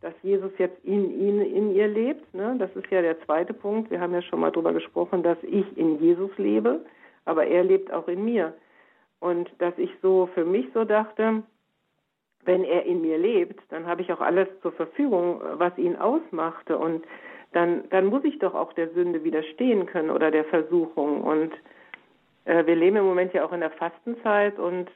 dass 0.01 0.14
Jesus 0.23 0.53
jetzt 0.59 0.85
in 0.85 1.18
ihnen, 1.18 1.40
in 1.40 1.75
ihr 1.75 1.88
lebt. 1.88 2.35
Ne? 2.35 2.57
Das 2.59 2.75
ist 2.77 2.90
ja 2.90 3.01
der 3.01 3.20
zweite 3.25 3.55
Punkt. 3.55 3.90
Wir 3.90 4.01
haben 4.01 4.12
ja 4.12 4.23
schon 4.23 4.40
mal 4.40 4.51
darüber 4.51 4.73
gesprochen, 4.73 5.23
dass 5.23 5.38
ich 5.42 5.64
in 5.79 5.99
Jesus 5.99 6.31
lebe, 6.37 6.85
aber 7.25 7.47
er 7.47 7.64
lebt 7.64 7.90
auch 7.92 8.07
in 8.09 8.25
mir. 8.25 8.53
Und 9.20 9.51
dass 9.59 9.73
ich 9.79 9.90
so 10.03 10.29
für 10.35 10.44
mich 10.44 10.66
so 10.75 10.85
dachte, 10.85 11.42
wenn 12.44 12.64
er 12.64 12.85
in 12.85 13.01
mir 13.01 13.16
lebt, 13.16 13.61
dann 13.70 13.87
habe 13.87 14.03
ich 14.03 14.12
auch 14.12 14.20
alles 14.20 14.49
zur 14.61 14.73
Verfügung, 14.73 15.40
was 15.55 15.77
ihn 15.79 15.97
ausmachte. 15.97 16.77
Und 16.77 17.05
dann, 17.53 17.88
dann 17.88 18.05
muss 18.07 18.25
ich 18.25 18.38
doch 18.38 18.55
auch 18.55 18.75
der 18.75 18.90
Sünde 18.90 19.25
widerstehen 19.25 19.87
können 19.87 20.11
oder 20.11 20.31
der 20.31 20.44
Versuchung. 20.44 21.23
Und 21.23 21.53
äh, 22.44 22.66
wir 22.66 22.77
leben 22.77 22.97
im 22.97 23.07
Moment 23.07 23.33
ja 23.33 23.44
auch 23.47 23.53
in 23.53 23.61
der 23.61 23.70
Fastenzeit 23.70 24.59
und 24.59 24.90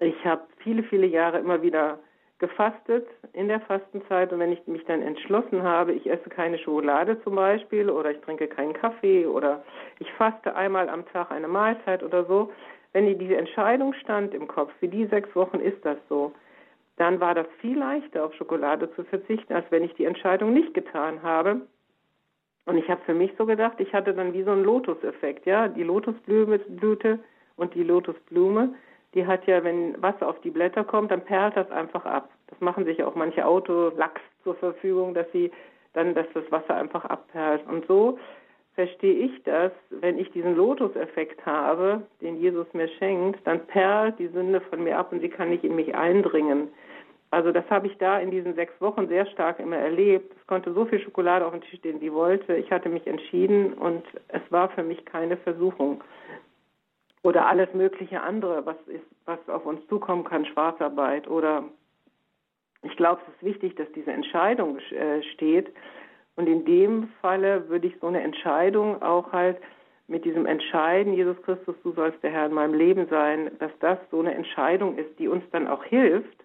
ich 0.00 0.24
habe 0.24 0.42
viele, 0.58 0.82
viele 0.82 1.06
Jahre 1.06 1.38
immer 1.38 1.62
wieder 1.62 1.98
gefastet 2.38 3.06
in 3.34 3.48
der 3.48 3.60
Fastenzeit 3.60 4.32
und 4.32 4.38
wenn 4.38 4.52
ich 4.52 4.66
mich 4.66 4.84
dann 4.86 5.02
entschlossen 5.02 5.62
habe, 5.62 5.92
ich 5.92 6.10
esse 6.10 6.30
keine 6.30 6.58
Schokolade 6.58 7.22
zum 7.22 7.34
Beispiel 7.36 7.90
oder 7.90 8.10
ich 8.10 8.20
trinke 8.20 8.48
keinen 8.48 8.72
Kaffee 8.72 9.26
oder 9.26 9.62
ich 9.98 10.10
faste 10.14 10.56
einmal 10.56 10.88
am 10.88 11.06
Tag 11.06 11.30
eine 11.30 11.48
Mahlzeit 11.48 12.02
oder 12.02 12.24
so, 12.24 12.50
wenn 12.92 13.18
diese 13.18 13.36
Entscheidung 13.36 13.92
stand 13.92 14.34
im 14.34 14.48
Kopf, 14.48 14.72
für 14.80 14.88
die 14.88 15.06
sechs 15.06 15.34
Wochen 15.36 15.60
ist 15.60 15.84
das 15.84 15.98
so, 16.08 16.32
dann 16.96 17.20
war 17.20 17.34
das 17.34 17.46
viel 17.60 17.78
leichter 17.78 18.24
auf 18.24 18.34
Schokolade 18.34 18.90
zu 18.94 19.04
verzichten, 19.04 19.52
als 19.52 19.66
wenn 19.70 19.84
ich 19.84 19.94
die 19.94 20.06
Entscheidung 20.06 20.52
nicht 20.52 20.74
getan 20.74 21.22
habe. 21.22 21.60
Und 22.66 22.78
ich 22.78 22.88
habe 22.88 23.00
für 23.04 23.14
mich 23.14 23.32
so 23.38 23.46
gedacht, 23.46 23.80
ich 23.80 23.92
hatte 23.92 24.14
dann 24.14 24.32
wie 24.32 24.42
so 24.42 24.50
einen 24.50 24.64
Lotuseffekt, 24.64 25.46
ja, 25.46 25.68
die 25.68 25.82
Lotusblüte 25.82 27.18
und 27.56 27.74
die 27.74 27.82
Lotusblume 27.82 28.74
die 29.14 29.26
hat 29.26 29.46
ja, 29.46 29.62
wenn 29.64 30.00
Wasser 30.02 30.28
auf 30.28 30.40
die 30.40 30.50
Blätter 30.50 30.84
kommt, 30.84 31.10
dann 31.10 31.24
perlt 31.24 31.56
das 31.56 31.70
einfach 31.70 32.04
ab. 32.04 32.30
Das 32.48 32.60
machen 32.60 32.84
sich 32.84 32.98
ja 32.98 33.06
auch 33.06 33.14
manche 33.14 33.44
Autolachs 33.44 34.20
zur 34.44 34.54
Verfügung, 34.54 35.14
dass 35.14 35.26
sie 35.32 35.50
dann, 35.92 36.14
dass 36.14 36.26
das 36.34 36.44
Wasser 36.50 36.74
einfach 36.76 37.04
abperlt. 37.04 37.66
Und 37.66 37.86
so 37.86 38.18
verstehe 38.74 39.14
ich 39.14 39.42
das, 39.42 39.72
wenn 39.90 40.18
ich 40.18 40.30
diesen 40.30 40.56
Lotus-Effekt 40.56 41.44
habe, 41.44 42.02
den 42.20 42.36
Jesus 42.36 42.66
mir 42.72 42.88
schenkt, 42.88 43.44
dann 43.46 43.66
perlt 43.66 44.18
die 44.18 44.28
Sünde 44.28 44.60
von 44.60 44.84
mir 44.84 44.98
ab 44.98 45.12
und 45.12 45.20
sie 45.20 45.28
kann 45.28 45.50
nicht 45.50 45.64
in 45.64 45.74
mich 45.74 45.94
eindringen. 45.94 46.68
Also 47.32 47.52
das 47.52 47.68
habe 47.70 47.86
ich 47.86 47.96
da 47.98 48.18
in 48.18 48.30
diesen 48.30 48.54
sechs 48.54 48.72
Wochen 48.80 49.06
sehr 49.08 49.26
stark 49.26 49.60
immer 49.60 49.76
erlebt. 49.76 50.34
Es 50.36 50.46
konnte 50.46 50.72
so 50.72 50.84
viel 50.84 51.00
Schokolade 51.00 51.46
auf 51.46 51.52
dem 51.52 51.60
Tisch 51.60 51.78
stehen, 51.78 52.00
wie 52.00 52.12
wollte. 52.12 52.56
Ich 52.56 52.70
hatte 52.72 52.88
mich 52.88 53.06
entschieden 53.06 53.72
und 53.74 54.02
es 54.28 54.42
war 54.50 54.68
für 54.70 54.82
mich 54.82 55.04
keine 55.04 55.36
Versuchung 55.36 56.02
oder 57.22 57.46
alles 57.46 57.72
mögliche 57.74 58.22
andere, 58.22 58.64
was 58.64 58.76
ist, 58.86 59.04
was 59.24 59.38
auf 59.48 59.66
uns 59.66 59.86
zukommen 59.88 60.24
kann, 60.24 60.46
Schwarzarbeit 60.46 61.28
oder 61.28 61.64
ich 62.82 62.96
glaube, 62.96 63.20
es 63.26 63.34
ist 63.34 63.44
wichtig, 63.44 63.76
dass 63.76 63.90
diese 63.92 64.10
Entscheidung 64.10 64.78
äh, 64.78 65.22
steht. 65.34 65.70
Und 66.36 66.46
in 66.46 66.64
dem 66.64 67.08
Falle 67.20 67.68
würde 67.68 67.88
ich 67.88 67.94
so 68.00 68.06
eine 68.06 68.22
Entscheidung 68.22 69.02
auch 69.02 69.32
halt 69.32 69.58
mit 70.06 70.24
diesem 70.24 70.46
Entscheiden, 70.46 71.12
Jesus 71.12 71.40
Christus, 71.42 71.76
du 71.82 71.92
sollst 71.92 72.22
der 72.22 72.30
Herr 72.30 72.46
in 72.46 72.54
meinem 72.54 72.74
Leben 72.74 73.06
sein, 73.08 73.50
dass 73.58 73.70
das 73.80 73.98
so 74.10 74.20
eine 74.20 74.34
Entscheidung 74.34 74.96
ist, 74.96 75.18
die 75.18 75.28
uns 75.28 75.44
dann 75.52 75.68
auch 75.68 75.84
hilft, 75.84 76.44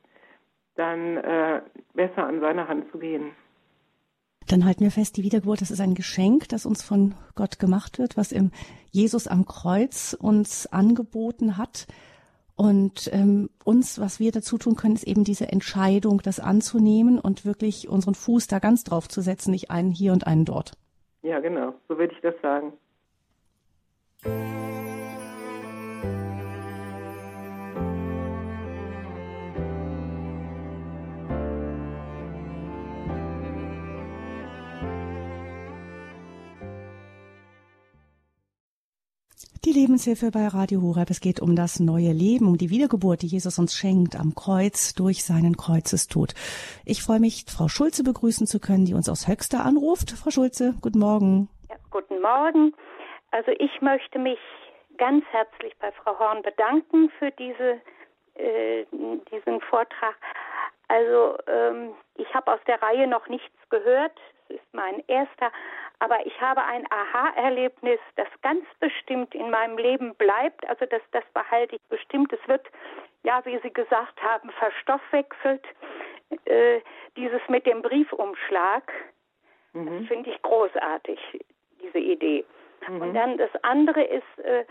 dann 0.76 1.18
äh, 1.18 1.62
besser 1.94 2.28
an 2.28 2.42
seiner 2.42 2.68
Hand 2.68 2.92
zu 2.92 3.00
gehen. 3.00 3.32
Dann 4.48 4.66
halten 4.66 4.82
wir 4.82 4.92
fest, 4.92 5.18
die 5.18 5.24
Wiedergeburt, 5.24 5.62
das 5.62 5.72
ist 5.72 5.82
ein 5.82 5.96
Geschenk, 5.96 6.50
das 6.50 6.66
uns 6.66 6.84
von 6.84 7.16
Gott 7.34 7.58
gemacht 7.60 7.98
wird, 7.98 8.16
was 8.16 8.32
im 8.32 8.52
Jesus 8.92 9.28
am 9.28 9.46
Kreuz 9.46 10.16
uns 10.20 10.68
angeboten 10.68 11.58
hat. 11.58 11.88
Und 12.56 13.10
ähm, 13.12 13.50
uns, 13.66 14.00
was 14.00 14.20
wir 14.20 14.32
dazu 14.32 14.58
tun 14.58 14.76
können, 14.76 14.96
ist 14.96 15.06
eben 15.06 15.26
diese 15.26 15.52
Entscheidung, 15.52 16.22
das 16.22 16.40
anzunehmen 16.40 17.20
und 17.20 17.44
wirklich 17.46 17.90
unseren 17.90 18.16
Fuß 18.16 18.48
da 18.48 18.60
ganz 18.60 18.84
drauf 18.86 19.10
zu 19.10 19.22
setzen, 19.22 19.52
nicht 19.52 19.72
einen 19.72 19.92
hier 19.92 20.14
und 20.14 20.26
einen 20.26 20.46
dort. 20.46 20.74
Ja, 21.22 21.40
genau, 21.40 21.74
so 21.90 21.98
würde 21.98 22.14
ich 22.14 22.22
das 22.22 22.36
sagen. 22.42 22.72
Lebenshilfe 39.76 40.32
bei 40.32 40.48
Radio 40.48 40.82
Horeb. 40.82 41.10
Es 41.10 41.20
geht 41.20 41.42
um 41.42 41.54
das 41.54 41.82
neue 41.82 42.14
Leben, 42.14 42.48
um 42.48 42.58
die 42.58 42.70
Wiedergeburt, 42.70 43.24
die 43.24 43.28
Jesus 43.28 43.60
uns 43.60 43.76
schenkt 43.76 44.16
am 44.16 44.34
Kreuz 44.34 44.96
durch 44.96 45.26
seinen 45.26 45.58
Kreuzestod. 45.58 46.34
Ich 46.86 47.04
freue 47.04 47.20
mich, 47.20 47.44
Frau 47.46 47.68
Schulze 47.68 48.04
begrüßen 48.04 48.48
zu 48.48 48.62
können, 48.62 48.86
die 48.86 48.94
uns 48.94 49.10
aus 49.10 49.28
Höxter 49.28 49.66
anruft. 49.66 50.12
Frau 50.12 50.32
Schulze, 50.32 50.76
guten 50.82 51.00
Morgen. 51.00 51.50
Ja, 51.70 51.76
guten 51.92 52.22
Morgen. 52.22 52.74
Also 53.32 53.52
ich 53.60 53.82
möchte 53.82 54.18
mich 54.18 54.40
ganz 54.98 55.26
herzlich 55.32 55.74
bei 55.80 55.92
Frau 55.92 56.18
Horn 56.20 56.42
bedanken 56.42 57.12
für 57.20 57.32
diese, 57.32 57.82
äh, 58.36 58.86
diesen 59.30 59.60
Vortrag. 59.60 60.16
Also 60.88 61.38
ähm, 61.48 61.92
ich 62.16 62.34
habe 62.34 62.54
aus 62.54 62.62
der 62.66 62.82
Reihe 62.82 63.08
noch 63.08 63.28
nichts 63.28 63.60
gehört. 63.70 64.18
Es 64.48 64.56
ist 64.56 64.74
mein 64.74 65.04
erster 65.08 65.52
aber 66.00 66.26
ich 66.26 66.40
habe 66.42 66.64
ein 66.64 66.86
Aha-Erlebnis, 66.92 68.00
das 68.16 68.28
ganz 68.42 68.66
bestimmt 68.80 69.34
in 69.34 69.50
meinem 69.50 69.78
Leben 69.78 70.16
bleibt. 70.16 70.68
Also 70.68 70.86
das, 70.86 71.02
das 71.12 71.24
behalte 71.34 71.76
ich 71.76 71.82
bestimmt. 71.90 72.34
Es 72.34 72.48
wird, 72.48 72.66
ja, 73.24 73.44
wie 73.46 73.60
Sie 73.60 73.72
gesagt 73.72 74.22
haben, 74.22 74.50
verstoffwechselt. 74.52 75.64
Äh, 76.46 76.82
dieses 77.16 77.42
mit 77.48 77.66
dem 77.66 77.82
Briefumschlag, 77.82 78.92
mhm. 79.74 80.00
das 80.00 80.08
finde 80.08 80.32
ich 80.32 80.42
großartig, 80.42 81.20
diese 81.82 82.00
Idee. 82.00 82.44
Mhm. 82.88 83.02
Und 83.02 83.14
dann 83.14 83.38
das 83.38 83.52
andere 83.64 84.04
ist, 84.04 84.40
äh, 84.40 84.66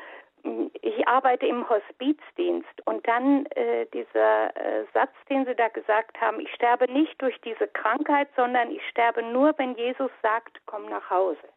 ich 0.83 1.09
arbeite 1.09 1.47
im 1.47 1.69
Hospizdienst 1.69 2.87
und 2.87 3.07
dann 3.09 3.47
äh, 3.47 3.87
dieser 3.87 4.55
äh, 4.57 4.85
Satz, 4.93 5.13
den 5.31 5.47
Sie 5.47 5.55
da 5.55 5.69
gesagt 5.69 6.21
haben, 6.21 6.41
ich 6.41 6.53
sterbe 6.53 6.91
nicht 6.93 7.21
durch 7.21 7.41
diese 7.41 7.67
Krankheit, 7.69 8.29
sondern 8.37 8.71
ich 8.71 8.87
sterbe 8.89 9.23
nur, 9.23 9.55
wenn 9.57 9.75
Jesus 9.77 10.11
sagt, 10.23 10.61
komm 10.67 10.87
nach 10.87 11.09
Hause. 11.09 11.49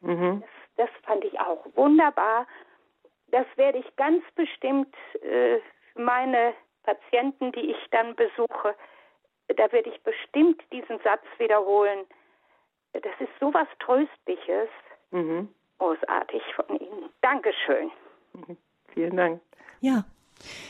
Mhm. 0.00 0.42
Das, 0.76 0.88
das, 0.88 1.04
fand 1.04 1.24
ich 1.24 1.40
auch 1.40 1.64
wunderbar. 1.74 2.46
Das 3.28 3.46
werde 3.56 3.78
ich 3.78 3.96
ganz 3.96 4.22
bestimmt 4.34 4.94
äh, 5.22 5.58
meine 5.94 6.54
Patienten, 6.82 7.52
die 7.52 7.70
ich 7.70 7.90
dann 7.90 8.14
besuche, 8.14 8.74
da 9.48 9.72
werde 9.72 9.88
ich 9.88 10.02
bestimmt 10.02 10.62
diesen 10.72 10.98
Satz 11.00 11.24
wiederholen. 11.38 12.06
Das 12.92 13.12
ist 13.18 13.32
so 13.40 13.52
was 13.54 13.68
Tröstliches. 13.80 14.68
Mhm. 15.10 15.48
Großartig 15.78 16.42
von 16.54 16.78
Ihnen. 16.78 17.10
Dankeschön. 17.22 17.90
Vielen 18.94 19.16
Dank. 19.16 19.40
Ja. 19.80 20.04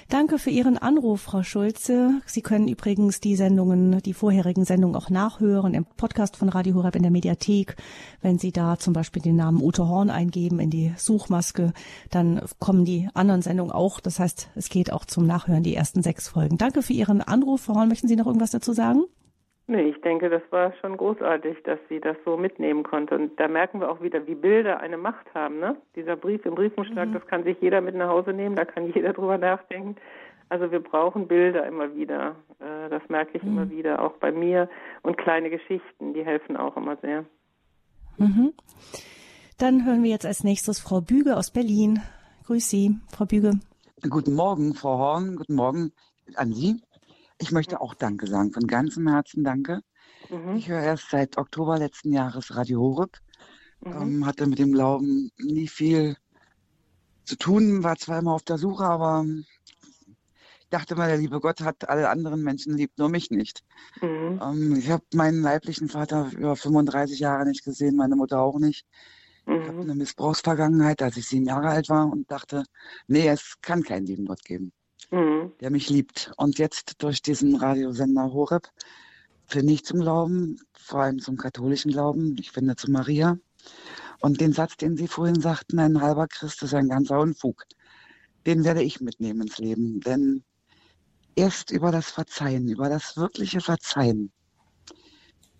Danke 0.08 0.38
für 0.38 0.48
Ihren 0.48 0.78
Anruf, 0.78 1.20
Frau 1.20 1.42
Schulze. 1.42 2.22
Sie 2.24 2.40
können 2.40 2.68
übrigens 2.68 3.20
die 3.20 3.36
Sendungen, 3.36 4.00
die 4.00 4.14
vorherigen 4.14 4.64
Sendungen 4.64 4.96
auch 4.96 5.10
nachhören 5.10 5.74
im 5.74 5.84
Podcast 5.84 6.38
von 6.38 6.48
Radio 6.48 6.74
Horeb 6.74 6.96
in 6.96 7.02
der 7.02 7.10
Mediathek. 7.10 7.76
Wenn 8.22 8.38
Sie 8.38 8.50
da 8.50 8.78
zum 8.78 8.94
Beispiel 8.94 9.20
den 9.20 9.36
Namen 9.36 9.62
Ute 9.62 9.86
Horn 9.86 10.08
eingeben 10.08 10.58
in 10.58 10.70
die 10.70 10.94
Suchmaske, 10.96 11.74
dann 12.10 12.40
kommen 12.58 12.86
die 12.86 13.10
anderen 13.12 13.42
Sendungen 13.42 13.72
auch. 13.72 14.00
Das 14.00 14.18
heißt, 14.18 14.48
es 14.54 14.70
geht 14.70 14.90
auch 14.90 15.04
zum 15.04 15.26
Nachhören 15.26 15.62
die 15.62 15.74
ersten 15.74 16.02
sechs 16.02 16.28
Folgen. 16.28 16.56
Danke 16.56 16.82
für 16.82 16.94
Ihren 16.94 17.20
Anruf. 17.20 17.62
Frau 17.62 17.74
Horn, 17.74 17.88
möchten 17.88 18.08
Sie 18.08 18.16
noch 18.16 18.26
irgendwas 18.26 18.52
dazu 18.52 18.72
sagen? 18.72 19.04
Nee, 19.70 19.90
ich 19.90 20.00
denke, 20.00 20.30
das 20.30 20.40
war 20.48 20.72
schon 20.80 20.96
großartig, 20.96 21.58
dass 21.64 21.78
sie 21.90 22.00
das 22.00 22.16
so 22.24 22.38
mitnehmen 22.38 22.84
konnte. 22.84 23.14
Und 23.14 23.38
da 23.38 23.48
merken 23.48 23.80
wir 23.80 23.90
auch 23.90 24.00
wieder, 24.00 24.26
wie 24.26 24.34
Bilder 24.34 24.80
eine 24.80 24.96
Macht 24.96 25.26
haben. 25.34 25.60
Ne? 25.60 25.76
Dieser 25.94 26.16
Brief 26.16 26.46
im 26.46 26.54
Briefumschlag, 26.54 27.10
mhm. 27.10 27.12
das 27.12 27.26
kann 27.26 27.44
sich 27.44 27.58
jeder 27.60 27.82
mit 27.82 27.94
nach 27.94 28.08
Hause 28.08 28.32
nehmen, 28.32 28.56
da 28.56 28.64
kann 28.64 28.90
jeder 28.94 29.12
drüber 29.12 29.36
nachdenken. 29.36 29.96
Also 30.48 30.72
wir 30.72 30.80
brauchen 30.80 31.28
Bilder 31.28 31.66
immer 31.66 31.94
wieder. 31.94 32.36
Äh, 32.60 32.88
das 32.88 33.02
merke 33.10 33.36
ich 33.36 33.42
mhm. 33.42 33.50
immer 33.50 33.70
wieder, 33.70 34.02
auch 34.02 34.12
bei 34.12 34.32
mir. 34.32 34.70
Und 35.02 35.18
kleine 35.18 35.50
Geschichten, 35.50 36.14
die 36.14 36.24
helfen 36.24 36.56
auch 36.56 36.74
immer 36.78 36.96
sehr. 37.02 37.26
Mhm. 38.16 38.54
Dann 39.58 39.84
hören 39.84 40.02
wir 40.02 40.10
jetzt 40.10 40.24
als 40.24 40.44
nächstes 40.44 40.80
Frau 40.80 41.02
Büge 41.02 41.36
aus 41.36 41.50
Berlin. 41.50 42.00
Grüß 42.46 42.70
Sie, 42.70 42.96
Frau 43.10 43.26
Büge. 43.26 43.60
Guten 44.08 44.34
Morgen, 44.34 44.72
Frau 44.72 44.96
Horn. 44.96 45.36
Guten 45.36 45.56
Morgen 45.56 45.92
an 46.36 46.54
Sie. 46.54 46.80
Ich 47.38 47.52
möchte 47.52 47.80
auch 47.80 47.94
Danke 47.94 48.26
sagen, 48.26 48.52
von 48.52 48.66
ganzem 48.66 49.08
Herzen 49.08 49.44
Danke. 49.44 49.82
Mhm. 50.28 50.56
Ich 50.56 50.68
höre 50.68 50.82
erst 50.82 51.10
seit 51.10 51.38
Oktober 51.38 51.78
letzten 51.78 52.12
Jahres 52.12 52.54
Radio 52.56 52.80
Horeb, 52.80 53.18
mhm. 53.80 53.92
ähm, 53.92 54.26
hatte 54.26 54.46
mit 54.46 54.58
dem 54.58 54.72
Glauben 54.72 55.30
nie 55.38 55.68
viel 55.68 56.16
zu 57.24 57.36
tun, 57.36 57.84
war 57.84 57.96
zwar 57.96 58.18
immer 58.18 58.34
auf 58.34 58.42
der 58.42 58.58
Suche, 58.58 58.84
aber 58.84 59.24
ich 60.60 60.68
dachte 60.70 60.96
mal, 60.96 61.08
der 61.08 61.18
liebe 61.18 61.40
Gott 61.40 61.60
hat 61.60 61.88
alle 61.88 62.10
anderen 62.10 62.42
Menschen 62.42 62.76
lieb, 62.76 62.90
nur 62.96 63.08
mich 63.08 63.30
nicht. 63.30 63.62
Mhm. 64.02 64.40
Ähm, 64.42 64.76
ich 64.76 64.90
habe 64.90 65.04
meinen 65.14 65.40
leiblichen 65.40 65.88
Vater 65.88 66.30
über 66.36 66.56
35 66.56 67.20
Jahre 67.20 67.46
nicht 67.46 67.64
gesehen, 67.64 67.96
meine 67.96 68.16
Mutter 68.16 68.40
auch 68.40 68.58
nicht. 68.58 68.86
Ich 69.46 69.66
habe 69.66 69.72
mhm. 69.72 69.80
eine 69.82 69.94
Missbrauchsvergangenheit, 69.94 71.00
als 71.00 71.16
ich 71.16 71.26
sieben 71.26 71.46
Jahre 71.46 71.68
alt 71.68 71.88
war 71.88 72.10
und 72.10 72.30
dachte, 72.30 72.64
nee, 73.06 73.26
es 73.28 73.54
kann 73.62 73.82
keinen 73.82 74.04
lieben 74.04 74.26
Gott 74.26 74.44
geben 74.44 74.72
mhm. 75.10 75.52
der 75.60 75.70
mich 75.70 75.90
liebt. 75.90 76.32
Und 76.36 76.58
jetzt 76.58 77.02
durch 77.02 77.22
diesen 77.22 77.56
Radiosender 77.56 78.32
Horeb 78.32 78.68
finde 79.46 79.72
ich 79.72 79.84
zum 79.84 80.00
Glauben, 80.00 80.60
vor 80.72 81.00
allem 81.00 81.18
zum 81.18 81.36
katholischen 81.36 81.92
Glauben, 81.92 82.36
ich 82.38 82.50
finde 82.52 82.76
zu 82.76 82.90
Maria. 82.90 83.38
Und 84.20 84.40
den 84.40 84.52
Satz, 84.52 84.76
den 84.76 84.96
Sie 84.96 85.08
vorhin 85.08 85.40
sagten, 85.40 85.78
ein 85.78 86.00
halber 86.00 86.26
Christ 86.26 86.62
ist 86.62 86.74
ein 86.74 86.88
ganzer 86.88 87.20
Unfug, 87.20 87.64
den 88.46 88.64
werde 88.64 88.82
ich 88.82 89.00
mitnehmen 89.00 89.42
ins 89.42 89.58
Leben. 89.58 90.00
Denn 90.00 90.42
erst 91.36 91.70
über 91.70 91.92
das 91.92 92.10
Verzeihen, 92.10 92.68
über 92.68 92.88
das 92.88 93.16
wirkliche 93.16 93.60
Verzeihen, 93.60 94.32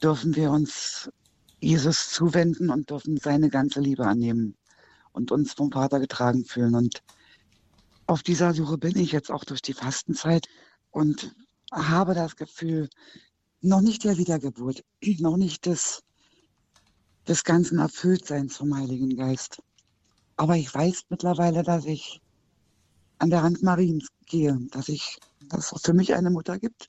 dürfen 0.03 0.35
wir 0.37 0.51
uns 0.51 1.11
Jesus 1.61 2.11
zuwenden 2.11 2.71
und 2.71 2.91
dürfen 2.91 3.17
seine 3.17 3.49
ganze 3.49 3.81
Liebe 3.81 4.07
annehmen 4.07 4.57
und 5.13 5.33
uns 5.33 5.53
vom 5.53 5.73
Vater 5.73 6.01
getragen 6.01 6.45
fühlen. 6.45 6.75
Und 6.75 7.03
auf 8.09 8.23
dieser 8.23 8.55
Suche 8.55 8.79
bin 8.79 8.97
ich 8.97 9.13
jetzt 9.13 9.31
auch 9.31 9.45
durch 9.45 9.61
die 9.61 9.75
Fastenzeit 9.75 10.49
und 10.91 11.35
habe 11.71 12.15
das 12.15 12.37
Gefühl, 12.37 12.89
noch 13.61 13.83
nicht 13.83 14.03
der 14.05 14.17
Wiedergeburt, 14.17 14.83
noch 15.19 15.37
nicht 15.37 15.67
des, 15.67 16.03
des 17.29 17.45
ganzen 17.45 17.79
Erfülltseins 17.79 18.57
vom 18.57 18.75
Heiligen 18.75 19.15
Geist. 19.15 19.63
Aber 20.37 20.57
ich 20.57 20.75
weiß 20.75 21.03
mittlerweile, 21.11 21.63
dass 21.63 21.85
ich 21.85 22.23
an 23.19 23.29
der 23.29 23.43
Hand 23.43 23.63
Mariens 23.63 24.07
gehe, 24.25 24.59
dass 24.71 24.89
ich, 24.89 25.19
dass 25.51 25.73
es 25.73 25.83
für 25.83 25.93
mich 25.93 26.15
eine 26.15 26.31
Mutter 26.31 26.59
gibt 26.59 26.89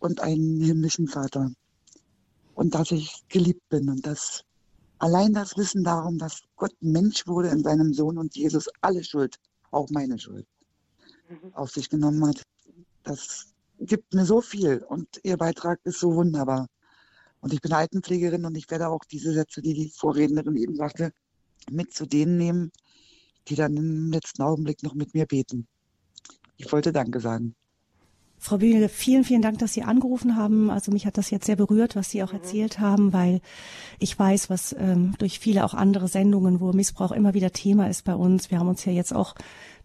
und 0.00 0.20
einen 0.20 0.60
himmlischen 0.60 1.06
Vater. 1.06 1.52
Und 2.54 2.74
dass 2.74 2.90
ich 2.90 3.22
geliebt 3.28 3.68
bin 3.68 3.88
und 3.88 4.04
dass 4.04 4.42
allein 4.98 5.34
das 5.34 5.56
Wissen 5.56 5.84
darum, 5.84 6.18
dass 6.18 6.40
Gott 6.56 6.74
Mensch 6.80 7.28
wurde 7.28 7.50
in 7.50 7.62
seinem 7.62 7.92
Sohn 7.92 8.18
und 8.18 8.34
Jesus 8.34 8.68
alle 8.80 9.04
Schuld 9.04 9.38
auch 9.76 9.90
meine 9.90 10.18
Schuld 10.18 10.46
mhm. 11.28 11.54
auf 11.54 11.70
sich 11.70 11.88
genommen 11.88 12.26
hat. 12.26 12.42
Das 13.02 13.54
gibt 13.78 14.14
mir 14.14 14.24
so 14.24 14.40
viel 14.40 14.78
und 14.78 15.20
Ihr 15.22 15.36
Beitrag 15.36 15.80
ist 15.84 16.00
so 16.00 16.14
wunderbar. 16.14 16.66
Und 17.40 17.52
ich 17.52 17.60
bin 17.60 17.72
Altenpflegerin 17.72 18.44
und 18.44 18.56
ich 18.56 18.68
werde 18.70 18.88
auch 18.88 19.04
diese 19.04 19.32
Sätze, 19.32 19.62
die 19.62 19.74
die 19.74 19.90
Vorrednerin 19.90 20.56
eben 20.56 20.74
sagte, 20.74 21.12
mit 21.70 21.92
zu 21.92 22.06
denen 22.06 22.38
nehmen, 22.38 22.72
die 23.48 23.54
dann 23.54 23.76
im 23.76 24.10
letzten 24.10 24.42
Augenblick 24.42 24.82
noch 24.82 24.94
mit 24.94 25.14
mir 25.14 25.26
beten. 25.26 25.68
Ich 26.56 26.72
wollte 26.72 26.92
Danke 26.92 27.20
sagen. 27.20 27.54
Frau 28.46 28.58
Bühne, 28.58 28.88
vielen, 28.88 29.24
vielen 29.24 29.42
Dank, 29.42 29.58
dass 29.58 29.72
Sie 29.72 29.82
angerufen 29.82 30.36
haben. 30.36 30.70
Also 30.70 30.92
mich 30.92 31.04
hat 31.04 31.18
das 31.18 31.30
jetzt 31.30 31.46
sehr 31.46 31.56
berührt, 31.56 31.96
was 31.96 32.10
Sie 32.10 32.22
auch 32.22 32.32
mhm. 32.32 32.38
erzählt 32.38 32.78
haben, 32.78 33.12
weil 33.12 33.40
ich 33.98 34.16
weiß, 34.16 34.48
was 34.50 34.74
ähm, 34.78 35.14
durch 35.18 35.40
viele 35.40 35.64
auch 35.64 35.74
andere 35.74 36.06
Sendungen, 36.06 36.60
wo 36.60 36.72
Missbrauch 36.72 37.10
immer 37.10 37.34
wieder 37.34 37.52
Thema 37.52 37.88
ist 37.88 38.04
bei 38.04 38.14
uns. 38.14 38.52
Wir 38.52 38.60
haben 38.60 38.68
uns 38.68 38.84
ja 38.84 38.92
jetzt 38.92 39.12
auch 39.12 39.34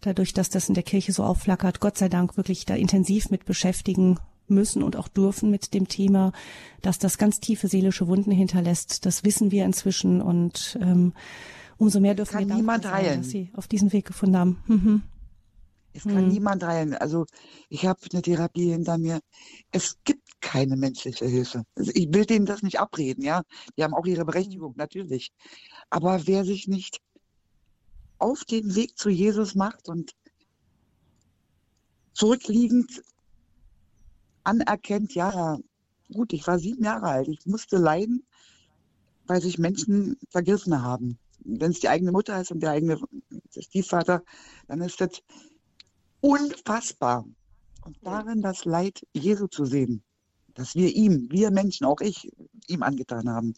dadurch, 0.01 0.33
dass 0.33 0.49
das 0.49 0.69
in 0.69 0.75
der 0.75 0.83
Kirche 0.83 1.11
so 1.11 1.23
aufflackert, 1.23 1.79
Gott 1.79 1.97
sei 1.97 2.07
Dank 2.07 2.37
wirklich 2.37 2.65
da 2.65 2.75
intensiv 2.75 3.31
mit 3.31 3.45
beschäftigen 3.45 4.19
müssen 4.47 4.83
und 4.83 4.95
auch 4.95 5.07
dürfen 5.07 5.49
mit 5.49 5.73
dem 5.73 5.87
Thema, 5.87 6.31
dass 6.83 6.99
das 6.99 7.17
ganz 7.17 7.39
tiefe 7.39 7.67
seelische 7.67 8.07
Wunden 8.07 8.31
hinterlässt. 8.31 9.07
Das 9.07 9.23
wissen 9.23 9.51
wir 9.51 9.65
inzwischen 9.65 10.21
und 10.21 10.77
ähm, 10.79 11.13
umso 11.77 11.99
mehr 11.99 12.13
dürfen 12.13 12.33
Kann 12.37 12.47
wir 12.47 12.55
dankbar 12.55 12.81
sein, 12.81 13.21
dass 13.21 13.29
Sie 13.29 13.49
auf 13.55 13.67
diesen 13.67 13.91
Weg 13.91 14.05
gefunden 14.05 14.37
haben. 14.37 14.63
Mhm. 14.67 15.01
Es 15.93 16.03
kann 16.03 16.23
hm. 16.23 16.27
niemand 16.29 16.63
heilen. 16.63 16.93
Also 16.95 17.25
ich 17.69 17.85
habe 17.85 17.99
eine 18.11 18.21
Therapie 18.21 18.71
hinter 18.71 18.97
mir. 18.97 19.19
Es 19.71 19.97
gibt 20.03 20.41
keine 20.41 20.77
menschliche 20.77 21.25
Hilfe. 21.25 21.63
Also 21.75 21.91
ich 21.93 22.13
will 22.13 22.25
denen 22.25 22.45
das 22.45 22.63
nicht 22.63 22.79
abreden, 22.79 23.23
ja. 23.23 23.43
Die 23.77 23.83
haben 23.83 23.93
auch 23.93 24.05
ihre 24.05 24.25
Berechtigung, 24.25 24.73
natürlich. 24.77 25.31
Aber 25.89 26.25
wer 26.27 26.45
sich 26.45 26.67
nicht 26.67 26.99
auf 28.17 28.45
den 28.45 28.75
Weg 28.75 28.97
zu 28.97 29.09
Jesus 29.09 29.55
macht 29.55 29.89
und 29.89 30.11
zurückliegend 32.13 33.01
anerkennt, 34.43 35.13
ja, 35.13 35.57
gut, 36.13 36.33
ich 36.33 36.45
war 36.47 36.59
sieben 36.59 36.83
Jahre 36.83 37.07
alt, 37.07 37.27
ich 37.27 37.45
musste 37.45 37.77
leiden, 37.77 38.25
weil 39.25 39.41
sich 39.41 39.57
Menschen 39.57 40.17
vergriffen 40.29 40.81
haben. 40.81 41.17
Wenn 41.43 41.71
es 41.71 41.79
die 41.79 41.89
eigene 41.89 42.11
Mutter 42.11 42.39
ist 42.39 42.51
und 42.51 42.61
der 42.61 42.71
eigene 42.71 42.99
Stiefvater, 43.57 44.23
dann 44.67 44.81
ist 44.81 45.01
das 45.01 45.23
unfassbar. 46.21 47.25
Und 47.83 47.97
darin 48.03 48.41
das 48.41 48.65
Leid 48.65 49.05
Jesu 49.13 49.47
zu 49.47 49.65
sehen, 49.65 50.03
dass 50.53 50.75
wir 50.75 50.95
ihm, 50.95 51.27
wir 51.31 51.51
Menschen, 51.51 51.85
auch 51.85 51.99
ich, 51.99 52.31
ihm 52.67 52.83
angetan 52.83 53.27
haben, 53.29 53.53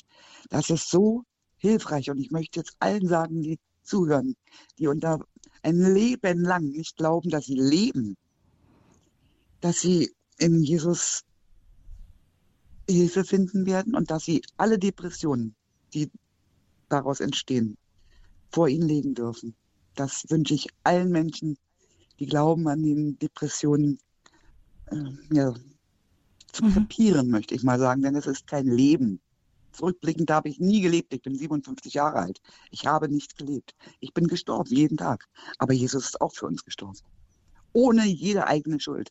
das 0.49 0.69
ist 0.69 0.89
so 0.89 1.23
hilfreich. 1.57 2.09
Und 2.09 2.19
ich 2.19 2.31
möchte 2.31 2.59
jetzt 2.59 2.75
allen 2.79 3.07
sagen, 3.07 3.41
die 3.41 3.59
zuhören, 3.83 4.35
die 4.79 4.87
unter 4.87 5.19
ein 5.61 5.77
Leben 5.77 6.41
lang 6.41 6.69
nicht 6.69 6.97
glauben, 6.97 7.29
dass 7.29 7.45
sie 7.45 7.59
leben, 7.59 8.15
dass 9.61 9.81
sie 9.81 10.13
in 10.37 10.61
Jesus 10.63 11.23
Hilfe 12.89 13.23
finden 13.23 13.65
werden 13.65 13.95
und 13.95 14.11
dass 14.11 14.25
sie 14.25 14.41
alle 14.57 14.77
Depressionen, 14.77 15.55
die 15.93 16.11
daraus 16.89 17.21
entstehen, 17.21 17.77
vor 18.51 18.67
ihnen 18.67 18.87
legen 18.87 19.15
dürfen. 19.15 19.55
Das 19.95 20.25
wünsche 20.29 20.53
ich 20.53 20.67
allen 20.83 21.09
Menschen, 21.09 21.57
die 22.23 22.29
glauben 22.29 22.69
an 22.69 22.81
den 22.81 23.19
Depressionen, 23.19 23.99
äh, 24.85 24.95
ja, 25.33 25.53
zu 26.53 26.63
mhm. 26.63 26.73
kapieren, 26.73 27.29
möchte 27.29 27.53
ich 27.53 27.63
mal 27.63 27.77
sagen, 27.77 28.01
denn 28.01 28.15
es 28.15 28.27
ist 28.27 28.47
kein 28.47 28.65
Leben. 28.65 29.19
Zurückblickend 29.73 30.31
habe 30.31 30.47
ich 30.47 30.57
nie 30.57 30.79
gelebt. 30.79 31.13
Ich 31.13 31.21
bin 31.21 31.35
57 31.35 31.93
Jahre 31.93 32.19
alt. 32.19 32.41
Ich 32.71 32.85
habe 32.85 33.09
nicht 33.09 33.37
gelebt. 33.37 33.75
Ich 33.99 34.13
bin 34.13 34.27
gestorben, 34.27 34.73
jeden 34.73 34.95
Tag. 34.95 35.27
Aber 35.57 35.73
Jesus 35.73 36.05
ist 36.05 36.21
auch 36.21 36.33
für 36.33 36.45
uns 36.45 36.63
gestorben. 36.63 36.97
Ohne 37.73 38.05
jede 38.05 38.47
eigene 38.47 38.79
Schuld. 38.79 39.09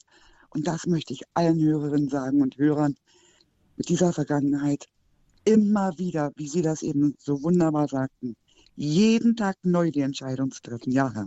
Und 0.49 0.67
das 0.67 0.87
möchte 0.87 1.13
ich 1.13 1.25
allen 1.35 1.61
Hörerinnen 1.61 2.09
sagen 2.09 2.41
und 2.41 2.57
Hörern 2.57 2.95
mit 3.77 3.91
dieser 3.91 4.15
Vergangenheit 4.15 4.87
immer 5.45 5.99
wieder, 5.99 6.33
wie 6.37 6.49
Sie 6.49 6.63
das 6.63 6.81
eben 6.81 7.15
so 7.19 7.43
wunderbar 7.43 7.89
sagten, 7.89 8.37
jeden 8.75 9.37
Tag 9.37 9.59
neu 9.65 9.91
die 9.91 10.01
Entscheidung 10.01 10.51
zu 10.51 10.63
treffen. 10.63 10.93
Ja, 10.93 11.13
Herr. 11.13 11.27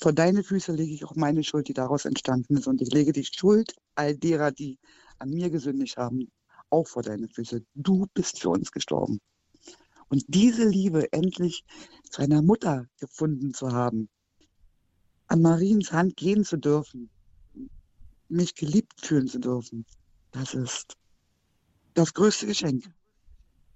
Vor 0.00 0.12
deine 0.12 0.42
Füße 0.42 0.72
lege 0.72 0.94
ich 0.94 1.04
auch 1.04 1.14
meine 1.14 1.44
Schuld, 1.44 1.68
die 1.68 1.74
daraus 1.74 2.04
entstanden 2.04 2.56
ist. 2.56 2.66
Und 2.66 2.80
ich 2.80 2.92
lege 2.92 3.12
die 3.12 3.24
Schuld 3.24 3.74
all 3.94 4.16
derer, 4.16 4.50
die 4.50 4.78
an 5.18 5.30
mir 5.30 5.50
gesündigt 5.50 5.96
haben, 5.96 6.30
auch 6.70 6.88
vor 6.88 7.02
deine 7.02 7.28
Füße. 7.28 7.64
Du 7.74 8.06
bist 8.14 8.40
für 8.40 8.50
uns 8.50 8.72
gestorben. 8.72 9.20
Und 10.08 10.24
diese 10.28 10.66
Liebe 10.66 11.12
endlich 11.12 11.64
zu 12.10 12.22
einer 12.22 12.42
Mutter 12.42 12.86
gefunden 12.98 13.52
zu 13.52 13.72
haben, 13.72 14.08
an 15.26 15.42
Mariens 15.42 15.92
Hand 15.92 16.16
gehen 16.16 16.44
zu 16.44 16.56
dürfen, 16.56 17.10
mich 18.28 18.54
geliebt 18.54 19.00
fühlen 19.00 19.28
zu 19.28 19.38
dürfen, 19.38 19.84
das 20.30 20.54
ist 20.54 20.94
das 21.94 22.12
größte 22.12 22.46
Geschenk. 22.46 22.84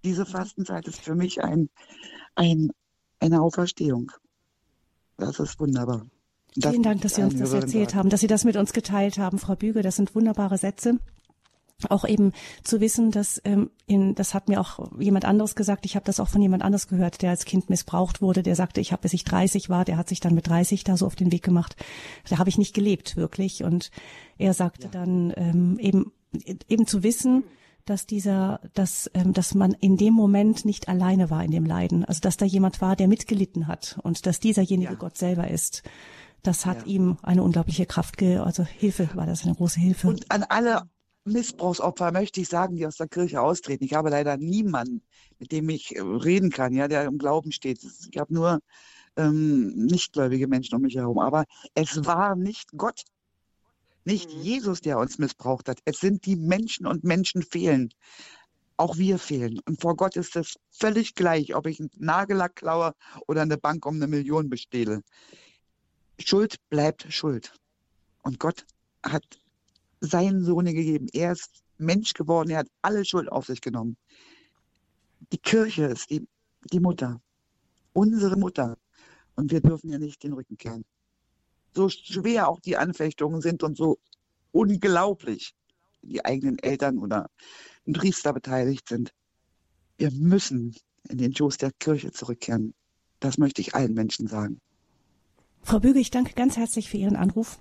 Diese 0.05 0.27
Fastenzeit 0.27 0.87
ist 0.87 1.01
für 1.01 1.15
mich 1.15 1.43
ein, 1.43 1.71
ein, 2.35 2.71
eine 3.21 3.41
Auferstehung. 3.41 4.13
Das 5.19 5.39
ist 5.39 5.61
wunderbar. 5.61 6.07
Das 6.57 6.71
Vielen 6.73 6.83
Dank, 6.83 7.03
dass 7.03 7.15
Sie 7.15 7.23
uns 7.23 7.37
das 7.37 7.53
erzählt 7.53 7.95
haben, 7.95 8.09
dass 8.09 8.21
Sie 8.21 8.27
das 8.27 8.45
mit 8.45 8.57
uns 8.57 8.73
geteilt 8.73 9.19
haben, 9.19 9.39
Frau 9.39 9.55
Büge. 9.55 9.83
Das 9.83 9.97
sind 9.97 10.15
wunderbare 10.15 10.57
Sätze 10.57 10.99
auch 11.89 12.05
eben 12.07 12.33
zu 12.65 12.81
wissen, 12.81 13.11
dass 13.11 13.41
ähm, 13.45 13.71
in, 13.87 14.15
das 14.15 14.35
hat 14.35 14.49
mir 14.49 14.61
auch 14.61 14.91
jemand 14.99 15.25
anderes 15.25 15.55
gesagt, 15.55 15.87
ich 15.87 15.95
habe 15.95 16.05
das 16.05 16.19
auch 16.19 16.29
von 16.29 16.43
jemand 16.43 16.65
anderes 16.65 16.89
gehört, 16.89 17.23
der 17.23 17.31
als 17.31 17.45
Kind 17.45 17.71
missbraucht 17.71 18.21
wurde, 18.21 18.43
der 18.43 18.57
sagte, 18.57 18.81
ich 18.81 18.91
habe, 18.93 19.03
bis 19.03 19.13
ich 19.13 19.25
30 19.25 19.69
war, 19.69 19.85
der 19.85 19.97
hat 19.97 20.09
sich 20.09 20.21
dann 20.21 20.35
mit 20.35 20.49
30 20.49 20.83
da 20.83 20.97
so 20.97 21.07
auf 21.07 21.15
den 21.15 21.31
Weg 21.31 21.43
gemacht. 21.43 21.77
Da 22.29 22.39
habe 22.39 22.49
ich 22.49 22.59
nicht 22.59 22.75
gelebt, 22.75 23.17
wirklich. 23.17 23.63
Und 23.63 23.91
er 24.39 24.55
sagte 24.55 24.85
ja. 24.85 24.91
dann 24.91 25.33
ähm, 25.37 25.79
eben, 25.79 26.13
eben 26.69 26.87
zu 26.87 27.03
wissen, 27.03 27.45
dass 27.89 28.07
dieser, 28.07 28.61
dass, 28.75 29.11
ähm, 29.15 29.33
dass 29.33 29.55
man 29.55 29.73
in 29.73 29.97
dem 29.97 30.15
Moment 30.15 30.65
nicht 30.65 30.89
alleine 30.89 31.31
war 31.31 31.43
in 31.45 31.51
dem 31.51 31.65
Leiden. 31.65 32.05
Also 32.05 32.21
dass 32.21 32.37
da 32.37 32.45
jemand 32.45 32.81
war, 32.81 32.97
der 32.97 33.09
mitgelitten 33.09 33.67
hat 33.67 33.99
und 34.03 34.27
dass 34.27 34.41
dieserjenige 34.41 34.93
ja. 34.93 34.99
Gott 34.99 35.17
selber 35.17 35.49
ist. 35.49 35.83
Das 36.43 36.67
hat 36.67 36.83
ja. 36.83 36.95
ihm 36.95 37.17
eine 37.23 37.43
unglaubliche 37.43 37.87
Kraft, 37.87 38.17
ge 38.17 38.39
also 38.39 38.65
Hilfe 38.65 39.09
war 39.15 39.27
das 39.27 39.45
eine 39.45 39.55
große 39.55 39.81
Hilfe. 39.81 40.09
Und 40.09 40.31
an 40.31 40.45
alle 40.45 40.83
Missbrauchsopfer 41.25 42.13
möchte 42.13 42.41
ich 42.41 42.49
sagen, 42.49 42.77
die 42.77 42.87
aus 42.87 42.97
der 42.97 43.09
Kirche 43.09 43.41
austreten. 43.41 43.85
Ich 43.85 43.95
habe 43.95 44.11
leider 44.11 44.37
niemanden, 44.37 45.03
mit 45.39 45.53
dem 45.53 45.69
ich 45.69 45.97
äh, 45.97 46.01
reden 46.01 46.51
kann, 46.51 46.73
ja, 46.73 46.89
der 46.89 47.05
im 47.05 47.19
Glauben 47.19 47.53
steht. 47.53 47.81
Ich 48.11 48.19
habe 48.19 48.33
nur 48.33 48.61
ähm, 49.17 49.87
nichtgläubige 49.87 50.49
Menschen 50.49 50.75
um 50.75 50.83
mich 50.83 50.97
herum. 50.97 51.19
Aber 51.19 51.45
es 51.75 52.05
war 52.05 52.37
nicht 52.37 52.71
Gott, 52.77 53.03
nicht 54.09 54.35
mhm. 54.35 54.43
Jesus, 54.43 54.81
der 54.81 54.99
uns 54.99 55.19
missbraucht 55.19 55.69
hat. 55.69 55.81
Es 55.85 56.01
sind 56.01 56.25
die 56.27 56.35
Menschen 56.35 56.87
und 56.87 57.05
Menschen 57.05 57.43
fehlen. 57.43 57.91
Auch 58.77 58.97
wir 58.97 59.19
fehlen. 59.19 59.61
Und 59.67 59.81
vor 59.81 59.97
Gott 59.97 60.17
ist 60.17 60.35
es 60.37 60.57
völlig 60.71 61.15
gleich, 61.15 61.55
ob 61.55 61.67
ich 61.67 61.79
einen 61.79 61.91
Nagellack 61.99 62.57
klaue 62.57 62.95
oder 63.27 63.43
eine 63.43 63.59
Bank 63.59 63.85
um 63.87 63.97
eine 63.97 64.07
Million 64.07 64.49
bestehle. 64.49 65.03
Schuld 66.19 66.57
bleibt 66.71 67.07
Schuld. 67.13 67.53
Und 68.23 68.41
Gott 68.41 68.65
hat 69.03 69.25
seinen 70.01 70.43
Sohn 70.43 70.65
gegeben. 70.65 71.09
Er 71.13 71.33
ist 71.33 71.63
Mensch 71.77 72.15
geworden, 72.15 72.51
er 72.51 72.59
hat 72.61 72.69
alle 72.83 73.05
Schuld 73.05 73.31
auf 73.31 73.47
sich 73.47 73.61
genommen. 73.61 73.97
Die 75.33 75.39
Kirche 75.39 75.85
ist 75.85 76.11
die, 76.11 76.27
die 76.73 76.81
Mutter, 76.81 77.21
unsere 77.93 78.37
Mutter. 78.37 78.79
Und 79.35 79.53
wir 79.53 79.61
dürfen 79.61 79.91
ja 79.91 79.99
nicht 79.99 80.23
den 80.23 80.33
Rücken 80.33 80.57
kehren. 80.57 80.85
So 81.75 81.89
schwer 81.89 82.49
auch 82.49 82.61
die 82.61 82.77
Anfechtungen 82.77 83.41
sind 83.41 83.63
und 83.63 83.77
so 83.77 83.99
unglaublich 84.53 85.55
die 86.03 86.25
eigenen 86.25 86.59
Eltern 86.59 86.99
oder 86.99 87.29
ein 87.87 87.93
Priester 87.93 88.33
beteiligt 88.33 88.89
sind. 88.89 89.13
Wir 89.97 90.11
müssen 90.13 90.75
in 91.09 91.19
den 91.19 91.35
Schoß 91.35 91.59
der 91.59 91.73
Kirche 91.73 92.13
zurückkehren. 92.13 92.75
Das 93.21 93.39
möchte 93.39 93.61
ich 93.61 93.75
allen 93.75 93.95
Menschen 93.95 94.29
sagen. 94.29 94.61
Frau 95.63 95.81
Büge, 95.81 95.99
ich 95.99 96.11
danke 96.11 96.35
ganz 96.35 96.57
herzlich 96.57 96.89
für 96.89 96.97
Ihren 96.97 97.17
Anruf. 97.17 97.59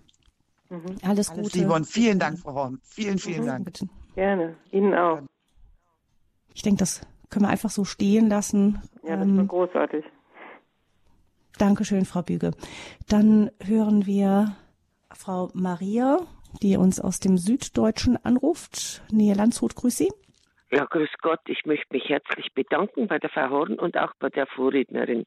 Mhm. 0.70 0.98
Alles 1.02 1.32
Gute. 1.32 1.50
Simon, 1.50 1.86
vielen 1.86 2.20
Dank, 2.20 2.40
Frau 2.40 2.54
Horn. 2.54 2.80
Vielen, 2.84 3.18
vielen 3.18 3.42
mhm. 3.42 3.48
Dank. 3.48 3.66
Bitte. 3.66 3.90
Gerne. 4.16 4.56
Ihnen 4.72 4.94
auch. 4.94 5.22
Ich 6.54 6.62
denke, 6.62 6.80
das 6.80 7.02
können 7.30 7.46
wir 7.46 7.50
einfach 7.50 7.70
so 7.70 7.86
stehen 7.86 8.30
lassen. 8.30 8.82
Ja, 9.04 9.16
das 9.18 9.28
ähm, 9.28 9.38
war 9.38 9.46
großartig. 9.46 10.06
Dankeschön, 11.58 12.06
Frau 12.06 12.22
Büge. 12.22 12.52
Dann 13.10 13.50
hören 13.66 14.06
wir 14.06 14.56
Frau 15.12 15.50
Maria, 15.54 16.20
die 16.62 16.78
uns 16.78 17.00
aus 17.00 17.20
dem 17.20 17.38
Süddeutschen 17.38 18.18
anruft. 18.24 19.02
Nähe 19.12 19.34
Landshut, 19.34 19.76
grüß 19.76 19.98
Sie. 19.98 20.12
Ja, 20.72 20.86
grüß 20.86 21.10
Gott. 21.22 21.40
Ich 21.48 21.66
möchte 21.66 21.88
mich 21.92 22.10
herzlich 22.10 22.54
bedanken 22.54 23.08
bei 23.08 23.18
der 23.18 23.30
Frau 23.30 23.50
Horn 23.50 23.80
und 23.80 23.98
auch 23.98 24.14
bei 24.20 24.30
der 24.30 24.46
Vorrednerin 24.48 25.26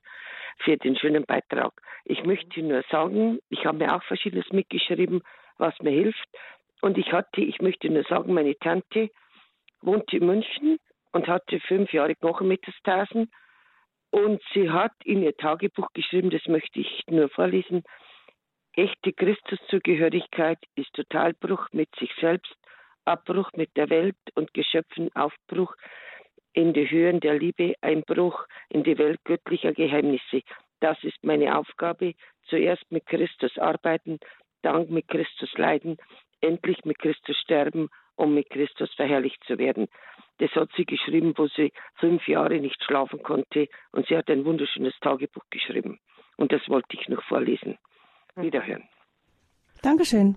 für 0.58 0.76
den 0.76 0.96
schönen 0.96 1.24
Beitrag. 1.24 1.72
Ich 2.04 2.22
möchte 2.24 2.62
nur 2.62 2.84
sagen, 2.90 3.38
ich 3.48 3.64
habe 3.64 3.78
mir 3.78 3.94
auch 3.94 4.02
verschiedenes 4.04 4.50
mitgeschrieben, 4.52 5.22
was 5.58 5.74
mir 5.80 5.90
hilft. 5.90 6.28
Und 6.80 6.98
ich 6.98 7.12
hatte, 7.12 7.40
ich 7.40 7.60
möchte 7.60 7.88
nur 7.88 8.04
sagen, 8.04 8.34
meine 8.34 8.56
Tante 8.58 9.08
wohnte 9.80 10.18
in 10.18 10.26
München 10.26 10.78
und 11.12 11.26
hatte 11.26 11.58
fünf 11.60 11.92
Jahre 11.92 12.14
Knochenmetastasen. 12.14 13.30
Und 14.10 14.42
sie 14.52 14.70
hat 14.70 14.92
in 15.04 15.22
ihr 15.22 15.36
Tagebuch 15.36 15.88
geschrieben, 15.94 16.30
das 16.30 16.44
möchte 16.46 16.80
ich 16.80 17.04
nur 17.08 17.28
vorlesen. 17.28 17.84
Echte 18.74 19.12
Christuszugehörigkeit 19.12 20.58
ist 20.74 20.92
Totalbruch 20.94 21.68
mit 21.72 21.88
sich 21.96 22.10
selbst, 22.20 22.54
Abbruch 23.04 23.50
mit 23.54 23.76
der 23.76 23.90
Welt 23.90 24.16
und 24.34 24.52
Geschöpfen, 24.54 25.14
Aufbruch 25.14 25.74
in 26.52 26.72
die 26.72 26.90
Höhen 26.90 27.20
der 27.20 27.38
Liebe, 27.38 27.74
Einbruch 27.80 28.46
in 28.68 28.82
die 28.82 28.98
Welt 28.98 29.20
göttlicher 29.24 29.72
Geheimnisse. 29.72 30.42
Das 30.80 31.02
ist 31.04 31.22
meine 31.22 31.56
Aufgabe. 31.56 32.14
Zuerst 32.46 32.84
mit 32.90 33.06
Christus 33.06 33.56
arbeiten, 33.58 34.18
dann 34.62 34.90
mit 34.90 35.08
Christus 35.08 35.52
leiden, 35.56 35.98
endlich 36.40 36.84
mit 36.84 36.98
Christus 36.98 37.36
sterben, 37.38 37.88
um 38.20 38.34
mit 38.34 38.50
Christus 38.50 38.92
verherrlicht 38.94 39.42
zu 39.44 39.58
werden. 39.58 39.88
Das 40.38 40.50
hat 40.52 40.70
sie 40.76 40.84
geschrieben, 40.84 41.32
wo 41.36 41.48
sie 41.48 41.72
fünf 41.96 42.28
Jahre 42.28 42.60
nicht 42.60 42.82
schlafen 42.84 43.22
konnte 43.22 43.68
und 43.92 44.06
sie 44.06 44.16
hat 44.16 44.28
ein 44.30 44.44
wunderschönes 44.44 44.94
Tagebuch 45.00 45.44
geschrieben. 45.50 45.98
Und 46.36 46.52
das 46.52 46.60
wollte 46.68 46.96
ich 46.98 47.08
noch 47.08 47.22
vorlesen. 47.24 47.78
Wiederhören. 48.36 48.84
Dankeschön, 49.82 50.36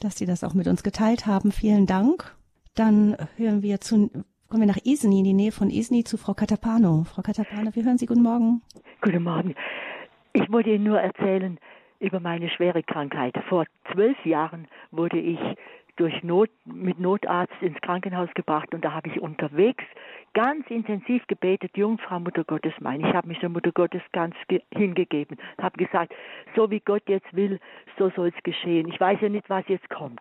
dass 0.00 0.16
Sie 0.18 0.26
das 0.26 0.44
auch 0.44 0.54
mit 0.54 0.68
uns 0.68 0.82
geteilt 0.82 1.26
haben. 1.26 1.52
Vielen 1.52 1.86
Dank. 1.86 2.34
Dann 2.74 3.16
hören 3.36 3.62
wir 3.62 3.80
zu 3.80 4.10
Kommen 4.48 4.62
wir 4.62 4.68
nach 4.68 4.82
Isny, 4.82 5.18
in 5.18 5.24
die 5.24 5.34
Nähe 5.34 5.52
von 5.52 5.68
Isny, 5.68 6.04
zu 6.04 6.16
Frau 6.16 6.32
Katapano. 6.32 7.04
Frau 7.04 7.20
Katapano, 7.20 7.74
wir 7.74 7.84
hören 7.84 7.98
Sie. 7.98 8.06
Guten 8.06 8.22
Morgen. 8.22 8.62
Guten 9.02 9.22
Morgen. 9.22 9.54
Ich 10.32 10.50
wollte 10.50 10.70
Ihnen 10.70 10.84
nur 10.84 10.98
erzählen 10.98 11.58
über 12.00 12.18
meine 12.18 12.48
schwere 12.48 12.82
Krankheit. 12.82 13.34
Vor 13.50 13.66
zwölf 13.92 14.16
Jahren 14.24 14.66
wurde 14.90 15.18
ich 15.18 15.38
durch 15.98 16.22
Not, 16.22 16.48
mit 16.64 16.98
Notarzt 17.00 17.60
ins 17.60 17.80
Krankenhaus 17.80 18.28
gebracht 18.34 18.72
und 18.72 18.84
da 18.84 18.92
habe 18.92 19.08
ich 19.08 19.20
unterwegs 19.20 19.84
ganz 20.32 20.68
intensiv 20.68 21.26
gebetet, 21.26 21.76
Jungfrau 21.76 22.20
Mutter 22.20 22.44
Gottes 22.44 22.72
mein. 22.80 23.00
Ich 23.00 23.12
habe 23.12 23.26
mich 23.26 23.40
der 23.40 23.48
Mutter 23.48 23.72
Gottes 23.72 24.02
ganz 24.12 24.36
hingegeben, 24.72 25.36
habe 25.60 25.76
gesagt, 25.76 26.14
so 26.54 26.70
wie 26.70 26.80
Gott 26.80 27.02
jetzt 27.08 27.34
will, 27.34 27.58
so 27.98 28.10
soll 28.10 28.28
es 28.28 28.42
geschehen. 28.44 28.88
Ich 28.88 29.00
weiß 29.00 29.20
ja 29.20 29.28
nicht, 29.28 29.50
was 29.50 29.66
jetzt 29.66 29.90
kommt. 29.90 30.20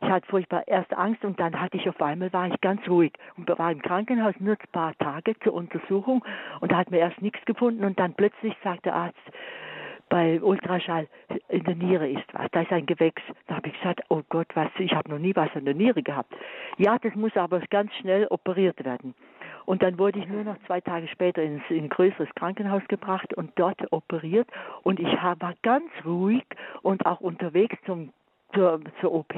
Ich 0.00 0.08
hatte 0.08 0.26
furchtbar 0.28 0.68
erst 0.68 0.92
Angst 0.94 1.24
und 1.24 1.40
dann 1.40 1.60
hatte 1.60 1.76
ich 1.76 1.88
auf 1.88 2.00
einmal, 2.00 2.32
war 2.32 2.46
ich 2.46 2.60
ganz 2.60 2.86
ruhig 2.88 3.12
und 3.36 3.48
war 3.48 3.72
im 3.72 3.82
Krankenhaus 3.82 4.34
nur 4.38 4.54
ein 4.54 4.72
paar 4.72 4.96
Tage 4.98 5.36
zur 5.40 5.54
Untersuchung 5.54 6.24
und 6.60 6.70
da 6.70 6.76
hat 6.76 6.90
mir 6.90 6.98
erst 6.98 7.20
nichts 7.20 7.44
gefunden 7.46 7.84
und 7.84 7.98
dann 7.98 8.14
plötzlich 8.14 8.54
sagt 8.62 8.84
der 8.84 8.94
Arzt, 8.94 9.18
bei 10.16 10.40
Ultraschall 10.40 11.08
in 11.50 11.62
der 11.64 11.74
Niere 11.74 12.08
ist 12.08 12.24
was, 12.32 12.50
da 12.52 12.62
ist 12.62 12.72
ein 12.72 12.86
Gewächs. 12.86 13.20
Da 13.48 13.56
habe 13.56 13.68
ich 13.68 13.74
gesagt, 13.74 14.00
oh 14.08 14.22
Gott, 14.30 14.46
was, 14.54 14.70
ich 14.78 14.92
habe 14.94 15.10
noch 15.10 15.18
nie 15.18 15.36
was 15.36 15.50
in 15.54 15.66
der 15.66 15.74
Niere 15.74 16.02
gehabt. 16.02 16.32
Ja, 16.78 16.96
das 16.98 17.14
muss 17.14 17.36
aber 17.36 17.60
ganz 17.68 17.92
schnell 17.96 18.26
operiert 18.30 18.82
werden. 18.82 19.14
Und 19.66 19.82
dann 19.82 19.98
wurde 19.98 20.18
ich 20.20 20.26
nur 20.26 20.42
noch 20.42 20.56
zwei 20.66 20.80
Tage 20.80 21.06
später 21.08 21.42
ins, 21.42 21.62
in 21.68 21.84
ein 21.84 21.88
größeres 21.90 22.30
Krankenhaus 22.34 22.80
gebracht 22.88 23.34
und 23.34 23.50
dort 23.56 23.92
operiert. 23.92 24.48
Und 24.84 25.00
ich 25.00 25.12
war 25.22 25.36
ganz 25.60 25.90
ruhig 26.06 26.44
und 26.80 27.04
auch 27.04 27.20
unterwegs 27.20 27.76
zum, 27.84 28.10
zur, 28.54 28.80
zur 29.02 29.12
OP 29.12 29.34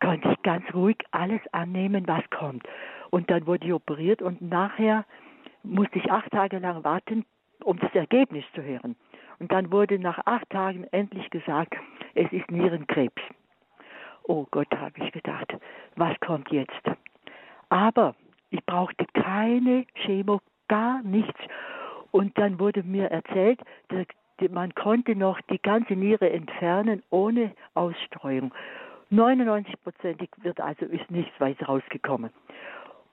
konnte 0.00 0.30
ich 0.30 0.42
ganz 0.42 0.64
ruhig 0.72 0.96
alles 1.10 1.42
annehmen, 1.52 2.08
was 2.08 2.24
kommt. 2.30 2.66
Und 3.10 3.30
dann 3.30 3.46
wurde 3.46 3.66
ich 3.66 3.74
operiert 3.74 4.22
und 4.22 4.40
nachher 4.40 5.04
musste 5.62 5.98
ich 5.98 6.10
acht 6.10 6.30
Tage 6.30 6.58
lang 6.58 6.84
warten, 6.84 7.26
um 7.62 7.78
das 7.78 7.94
Ergebnis 7.94 8.44
zu 8.54 8.62
hören. 8.62 8.96
Und 9.40 9.50
dann 9.50 9.72
wurde 9.72 9.98
nach 9.98 10.20
acht 10.26 10.48
Tagen 10.50 10.84
endlich 10.92 11.28
gesagt, 11.30 11.74
es 12.14 12.30
ist 12.30 12.50
Nierenkrebs. 12.50 13.22
Oh 14.24 14.46
Gott, 14.50 14.68
habe 14.76 15.02
ich 15.02 15.10
gedacht, 15.12 15.56
was 15.96 16.18
kommt 16.20 16.50
jetzt? 16.52 16.82
Aber 17.70 18.14
ich 18.50 18.64
brauchte 18.66 19.06
keine 19.14 19.86
Chemo, 19.94 20.40
gar 20.68 21.02
nichts. 21.02 21.40
Und 22.12 22.36
dann 22.38 22.60
wurde 22.60 22.82
mir 22.82 23.10
erzählt, 23.10 23.60
man 24.50 24.74
konnte 24.74 25.16
noch 25.16 25.40
die 25.50 25.60
ganze 25.60 25.94
Niere 25.94 26.30
entfernen 26.30 27.02
ohne 27.10 27.52
Ausstreuung. 27.74 28.52
99-prozentig 29.10 30.28
wird 30.42 30.60
also 30.60 30.84
ist 30.86 31.10
nichts 31.10 31.32
weiter 31.40 31.66
rausgekommen. 31.66 32.30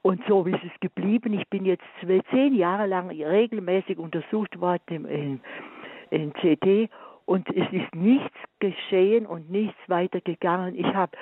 Und 0.03 0.21
so 0.27 0.45
ist 0.45 0.63
es 0.63 0.79
geblieben. 0.79 1.33
Ich 1.33 1.47
bin 1.49 1.65
jetzt 1.65 1.83
zehn 2.31 2.55
Jahre 2.55 2.85
lang 2.85 3.09
regelmäßig 3.09 3.97
untersucht 3.97 4.59
worden 4.59 5.05
in, 5.05 5.41
in 6.11 6.33
CD 6.41 6.89
und 7.25 7.47
es 7.49 7.71
ist 7.71 7.93
nichts 7.93 8.37
geschehen 8.59 9.25
und 9.25 9.49
nichts 9.49 9.77
weitergegangen. 9.87 10.75
Ich 10.75 10.87
habe 10.93 11.17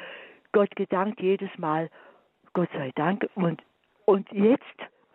Gott 0.52 0.76
gedankt 0.76 1.20
jedes 1.20 1.50
Mal, 1.58 1.90
Gott 2.54 2.70
sei 2.74 2.92
Dank. 2.96 3.28
Und, 3.36 3.62
und 4.06 4.32
jetzt, 4.32 4.64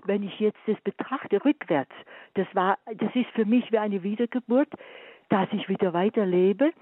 wenn 0.04 0.22
ich 0.22 0.38
jetzt 0.40 0.58
das 0.66 0.80
betrachte, 0.82 1.44
rückwärts, 1.44 1.94
das 2.34 2.46
war, 2.54 2.78
das 2.96 3.14
ist 3.14 3.30
für 3.34 3.44
mich 3.44 3.70
wie 3.72 3.78
eine 3.78 4.02
Wiedergeburt, 4.02 4.68
dass 5.28 5.48
ich 5.52 5.68
wieder 5.68 5.92
weiterlebe. 5.92 6.72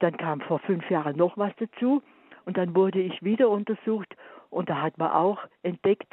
Dann 0.00 0.16
kam 0.16 0.40
vor 0.40 0.60
fünf 0.60 0.88
Jahren 0.90 1.16
noch 1.16 1.36
was 1.36 1.52
dazu 1.58 2.02
und 2.46 2.56
dann 2.56 2.74
wurde 2.74 3.00
ich 3.00 3.22
wieder 3.22 3.50
untersucht 3.50 4.16
und 4.50 4.70
da 4.70 4.80
hat 4.80 4.96
man 4.96 5.10
auch 5.10 5.40
entdeckt, 5.62 6.12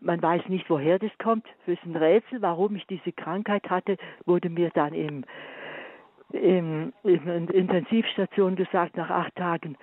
man 0.00 0.20
weiß 0.20 0.48
nicht, 0.48 0.68
woher 0.68 0.98
das 0.98 1.12
kommt. 1.18 1.46
Für 1.64 1.76
ein 1.84 1.96
Rätsel, 1.96 2.42
warum 2.42 2.76
ich 2.76 2.86
diese 2.86 3.12
Krankheit 3.12 3.70
hatte, 3.70 3.96
wurde 4.24 4.50
mir 4.50 4.70
dann 4.70 4.92
im 4.92 5.24
in, 6.36 6.92
in 7.02 7.48
Intensivstation 7.48 8.56
gesagt 8.56 8.96
nach 8.96 9.10
acht 9.10 9.34
Tagen. 9.36 9.76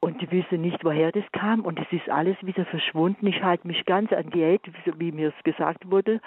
Und 0.00 0.20
die 0.20 0.30
wissen 0.30 0.60
nicht, 0.60 0.84
woher 0.84 1.12
das 1.12 1.24
kam. 1.32 1.60
Und 1.60 1.78
es 1.78 1.86
ist 1.90 2.10
alles 2.10 2.36
wieder 2.42 2.66
verschwunden. 2.66 3.26
Ich 3.26 3.42
halte 3.42 3.66
mich 3.66 3.84
ganz 3.86 4.12
an 4.12 4.28
Diät, 4.30 4.60
wie 4.98 5.12
mir 5.12 5.32
es 5.36 5.44
gesagt 5.44 5.90
wurde. 5.90 6.20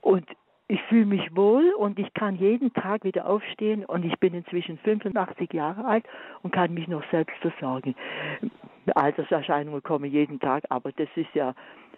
Und 0.00 0.24
ich 0.68 0.82
fühle 0.84 1.06
mich 1.06 1.36
wohl 1.36 1.72
und 1.78 1.98
ich 1.98 2.12
kann 2.14 2.36
jeden 2.36 2.72
Tag 2.72 3.04
wieder 3.04 3.26
aufstehen 3.26 3.84
und 3.84 4.04
ich 4.04 4.18
bin 4.18 4.34
inzwischen 4.34 4.78
85 4.78 5.52
Jahre 5.52 5.84
alt 5.84 6.04
und 6.42 6.52
kann 6.52 6.74
mich 6.74 6.88
noch 6.88 7.04
selbst 7.10 7.36
versorgen. 7.36 7.94
Alterserscheinungen 8.94 9.82
kommen 9.82 10.10
jeden 10.10 10.40
Tag, 10.40 10.64
aber 10.70 10.90
das 10.92 11.08
ist 11.14 11.32
ja 11.34 11.54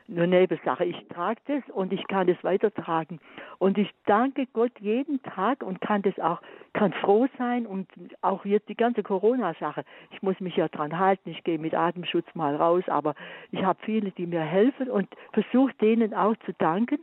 nur 0.09 0.27
Nebensache. 0.27 0.85
Ich 0.85 1.07
trage 1.09 1.41
das 1.47 1.63
und 1.75 1.93
ich 1.93 2.07
kann 2.09 2.27
das 2.27 2.43
weitertragen. 2.43 3.21
Und 3.59 3.79
ich 3.79 3.91
danke 4.07 4.47
Gott 4.53 4.73
jeden 4.81 5.23
Tag 5.23 5.63
und 5.63 5.81
kann 5.81 6.03
das 6.03 6.19
auch, 6.19 6.41
kann 6.73 6.93
froh 6.95 7.29
sein 7.37 7.67
und 7.67 7.87
auch 8.23 8.45
jetzt 8.45 8.69
die 8.69 8.77
ganze 8.77 9.03
Corona-Sache. 9.03 9.85
Ich 10.11 10.23
muss 10.23 10.41
mich 10.41 10.57
ja 10.57 10.69
dran 10.69 10.99
halten. 10.99 11.31
Ich 11.31 11.45
gehe 11.45 11.59
mit 11.59 11.75
Atemschutz 11.75 12.27
mal 12.35 12.57
raus, 12.57 12.85
aber 12.89 13.15
ich 13.51 13.63
habe 13.63 13.79
viele, 13.83 14.11
die 14.13 14.27
mir 14.27 14.41
helfen 14.41 14.91
und 14.91 15.09
versuche 15.33 15.75
denen 15.81 16.15
auch 16.15 16.35
zu 16.47 16.53
danken, 16.55 16.99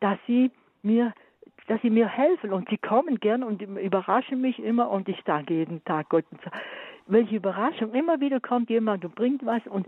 dass 0.00 0.18
sie 0.26 0.50
mir 0.82 1.12
dass 1.66 1.80
sie 1.80 1.90
mir 1.90 2.08
helfen 2.08 2.52
und 2.52 2.68
sie 2.68 2.76
kommen 2.76 3.18
gern 3.20 3.42
und 3.42 3.62
überraschen 3.62 4.40
mich 4.40 4.62
immer 4.62 4.90
und 4.90 5.08
ich 5.08 5.18
danke 5.24 5.54
jeden 5.54 5.82
Tag 5.84 6.10
Gott. 6.10 6.24
Welche 7.06 7.36
Überraschung, 7.36 7.92
immer 7.92 8.20
wieder 8.20 8.40
kommt 8.40 8.70
jemand 8.70 9.04
und 9.04 9.14
bringt 9.14 9.44
was 9.44 9.66
und 9.66 9.86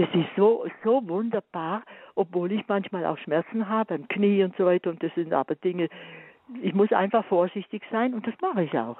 das 0.00 0.08
ist 0.14 0.30
so, 0.34 0.66
so 0.82 1.06
wunderbar, 1.06 1.82
obwohl 2.14 2.52
ich 2.52 2.66
manchmal 2.66 3.04
auch 3.04 3.18
Schmerzen 3.18 3.68
habe 3.68 3.94
im 3.94 4.08
Knie 4.08 4.42
und 4.42 4.56
so 4.56 4.64
weiter. 4.64 4.88
Und 4.88 5.02
das 5.02 5.14
sind 5.14 5.32
aber 5.32 5.54
Dinge, 5.56 5.90
ich 6.62 6.72
muss 6.72 6.90
einfach 6.90 7.24
vorsichtig 7.26 7.82
sein 7.90 8.14
und 8.14 8.26
das 8.26 8.34
mache 8.40 8.64
ich 8.64 8.72
auch. 8.78 8.96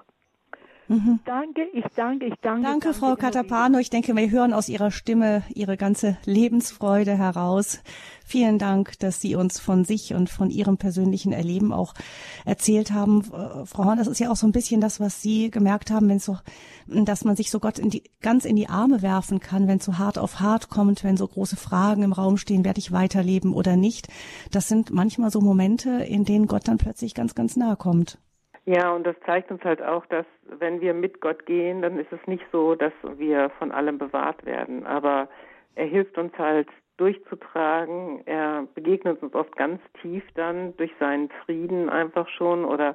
Mhm. 0.90 1.20
Danke, 1.24 1.68
ich 1.72 1.84
danke, 1.94 2.26
ich 2.26 2.34
danke. 2.42 2.62
Danke, 2.64 2.88
danke 2.88 2.94
Frau 2.94 3.14
Katapano. 3.14 3.78
Ich 3.78 3.90
denke, 3.90 4.16
wir 4.16 4.28
hören 4.28 4.52
aus 4.52 4.68
Ihrer 4.68 4.90
Stimme 4.90 5.44
Ihre 5.54 5.76
ganze 5.76 6.16
Lebensfreude 6.24 7.16
heraus. 7.16 7.80
Vielen 8.24 8.58
Dank, 8.58 8.98
dass 8.98 9.20
Sie 9.20 9.36
uns 9.36 9.60
von 9.60 9.84
sich 9.84 10.14
und 10.14 10.30
von 10.30 10.50
Ihrem 10.50 10.78
persönlichen 10.78 11.30
Erleben 11.30 11.72
auch 11.72 11.94
erzählt 12.44 12.90
haben. 12.90 13.20
Äh, 13.20 13.66
Frau 13.66 13.84
Horn, 13.84 13.98
das 13.98 14.08
ist 14.08 14.18
ja 14.18 14.32
auch 14.32 14.36
so 14.36 14.48
ein 14.48 14.52
bisschen 14.52 14.80
das, 14.80 14.98
was 14.98 15.22
Sie 15.22 15.52
gemerkt 15.52 15.92
haben, 15.92 16.08
wenn 16.08 16.18
so, 16.18 16.38
dass 16.88 17.24
man 17.24 17.36
sich 17.36 17.52
so 17.52 17.60
Gott 17.60 17.78
in 17.78 17.90
die, 17.90 18.02
ganz 18.20 18.44
in 18.44 18.56
die 18.56 18.68
Arme 18.68 19.00
werfen 19.00 19.38
kann, 19.38 19.68
wenn 19.68 19.78
es 19.78 19.84
so 19.84 19.96
hart 19.96 20.18
auf 20.18 20.40
hart 20.40 20.70
kommt, 20.70 21.04
wenn 21.04 21.16
so 21.16 21.28
große 21.28 21.56
Fragen 21.56 22.02
im 22.02 22.12
Raum 22.12 22.36
stehen, 22.36 22.64
werde 22.64 22.80
ich 22.80 22.90
weiterleben 22.90 23.52
oder 23.52 23.76
nicht. 23.76 24.08
Das 24.50 24.66
sind 24.66 24.90
manchmal 24.90 25.30
so 25.30 25.40
Momente, 25.40 26.02
in 26.02 26.24
denen 26.24 26.48
Gott 26.48 26.66
dann 26.66 26.78
plötzlich 26.78 27.14
ganz, 27.14 27.36
ganz 27.36 27.54
nahe 27.54 27.76
kommt. 27.76 28.18
Ja, 28.66 28.92
und 28.92 29.06
das 29.06 29.16
zeigt 29.24 29.50
uns 29.50 29.64
halt 29.64 29.82
auch, 29.82 30.04
dass 30.06 30.26
wenn 30.44 30.80
wir 30.80 30.94
mit 30.94 31.20
Gott 31.20 31.46
gehen, 31.46 31.82
dann 31.82 31.98
ist 31.98 32.12
es 32.12 32.24
nicht 32.26 32.44
so, 32.52 32.74
dass 32.74 32.92
wir 33.16 33.50
von 33.58 33.72
allem 33.72 33.98
bewahrt 33.98 34.44
werden. 34.44 34.86
Aber 34.86 35.28
er 35.74 35.86
hilft 35.86 36.18
uns 36.18 36.36
halt 36.38 36.68
durchzutragen. 36.98 38.22
Er 38.26 38.66
begegnet 38.74 39.22
uns 39.22 39.34
oft 39.34 39.56
ganz 39.56 39.80
tief 40.02 40.22
dann 40.34 40.76
durch 40.76 40.92
seinen 41.00 41.30
Frieden 41.44 41.88
einfach 41.88 42.28
schon 42.28 42.64
oder 42.64 42.94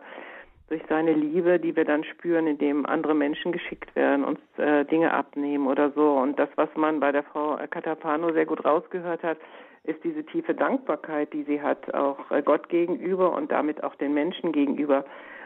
durch 0.68 0.82
seine 0.89 1.13
Liebe, 1.13 1.59
die 1.59 1.76
wir 1.76 1.86
dann 1.86 2.03
spüren, 2.03 2.47
indem 2.47 2.86
andere 2.86 3.13
Menschen 3.13 3.51
geschickt 3.51 3.95
werden, 3.95 4.24
uns 4.24 4.39
äh, 4.57 4.86
Dinge 4.86 5.11
abnehmen 5.13 5.68
oder 5.68 5.91
so. 5.91 6.13
Und 6.13 6.39
das, 6.39 6.49
was 6.55 6.70
man 6.76 6.99
bei 6.99 7.11
der 7.11 7.24
Frau 7.24 7.57
Katapano 7.70 8.32
sehr 8.34 8.45
gut 8.45 8.66
rausgehört 8.66 9.24
hat, 9.24 9.38
ist 9.84 10.03
diese 10.03 10.26
tiefe 10.26 10.55
Dankbarkeit, 10.55 11.32
die 11.34 11.43
sie 11.43 11.61
hat, 11.61 11.93
auch 11.93 12.32
äh, 12.32 12.41
Gott 12.41 12.70
gegenüber 12.70 13.34
und 13.34 13.51
damit 13.51 13.84
auch 13.84 13.95
den 13.95 14.13
Menschen 14.13 14.51
gegenüber. 14.51 15.05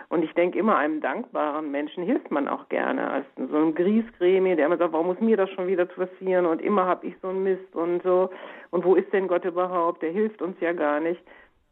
Und 0.10 0.24
ich 0.24 0.34
denke 0.34 0.58
immer, 0.58 0.76
einem 0.76 1.02
dankbaren 1.02 1.70
Menschen 1.70 2.04
hilft 2.04 2.32
man 2.32 2.48
auch 2.48 2.68
gerne. 2.70 3.10
Als 3.12 3.26
so 3.38 3.58
ein 3.58 3.76
Griesgremie, 3.76 4.56
der 4.56 4.66
immer 4.66 4.78
sagt, 4.78 4.92
warum 4.92 5.08
muss 5.08 5.20
mir 5.20 5.38
das 5.38 5.52
schon 5.52 5.68
wieder 5.68 5.86
passieren 5.86 6.48
und 6.48 6.62
immer 6.62 6.86
habe 6.86 7.06
ich 7.06 7.14
so 7.22 7.30
einen 7.30 7.44
Mist 7.44 7.76
und 7.76 8.02
so. 8.02 8.32
Und 8.72 8.84
wo 8.84 8.96
ist 8.96 9.14
denn 9.14 9.28
Gott 9.28 9.46
überhaupt? 9.46 10.02
Der 10.02 10.12
hilft 10.12 10.42
uns 10.42 10.60
ja 10.62 10.74
gar 10.74 11.00
nicht. 11.00 11.22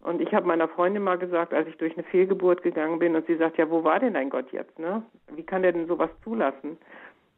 Und 0.02 0.22
ich 0.22 0.32
habe 0.34 0.46
meiner 0.46 0.68
Freundin 0.68 1.02
mal 1.02 1.18
gesagt, 1.18 1.54
als 1.54 1.68
ich 1.68 1.78
durch 1.78 1.94
eine 1.98 2.04
Fehlgeburt 2.04 2.62
gegangen 2.62 3.00
bin 3.00 3.16
und 3.16 3.26
sie 3.26 3.36
sagt, 3.36 3.58
ja, 3.58 3.70
wo 3.70 3.84
war 3.84 4.00
denn 4.00 4.14
dein 4.14 4.30
Gott 4.30 4.52
jetzt? 4.52 4.78
Ne? 4.78 5.02
Wie 5.34 5.44
kann 5.44 5.64
der 5.64 5.72
denn 5.72 5.88
sowas 5.88 6.12
zulassen? 6.24 6.78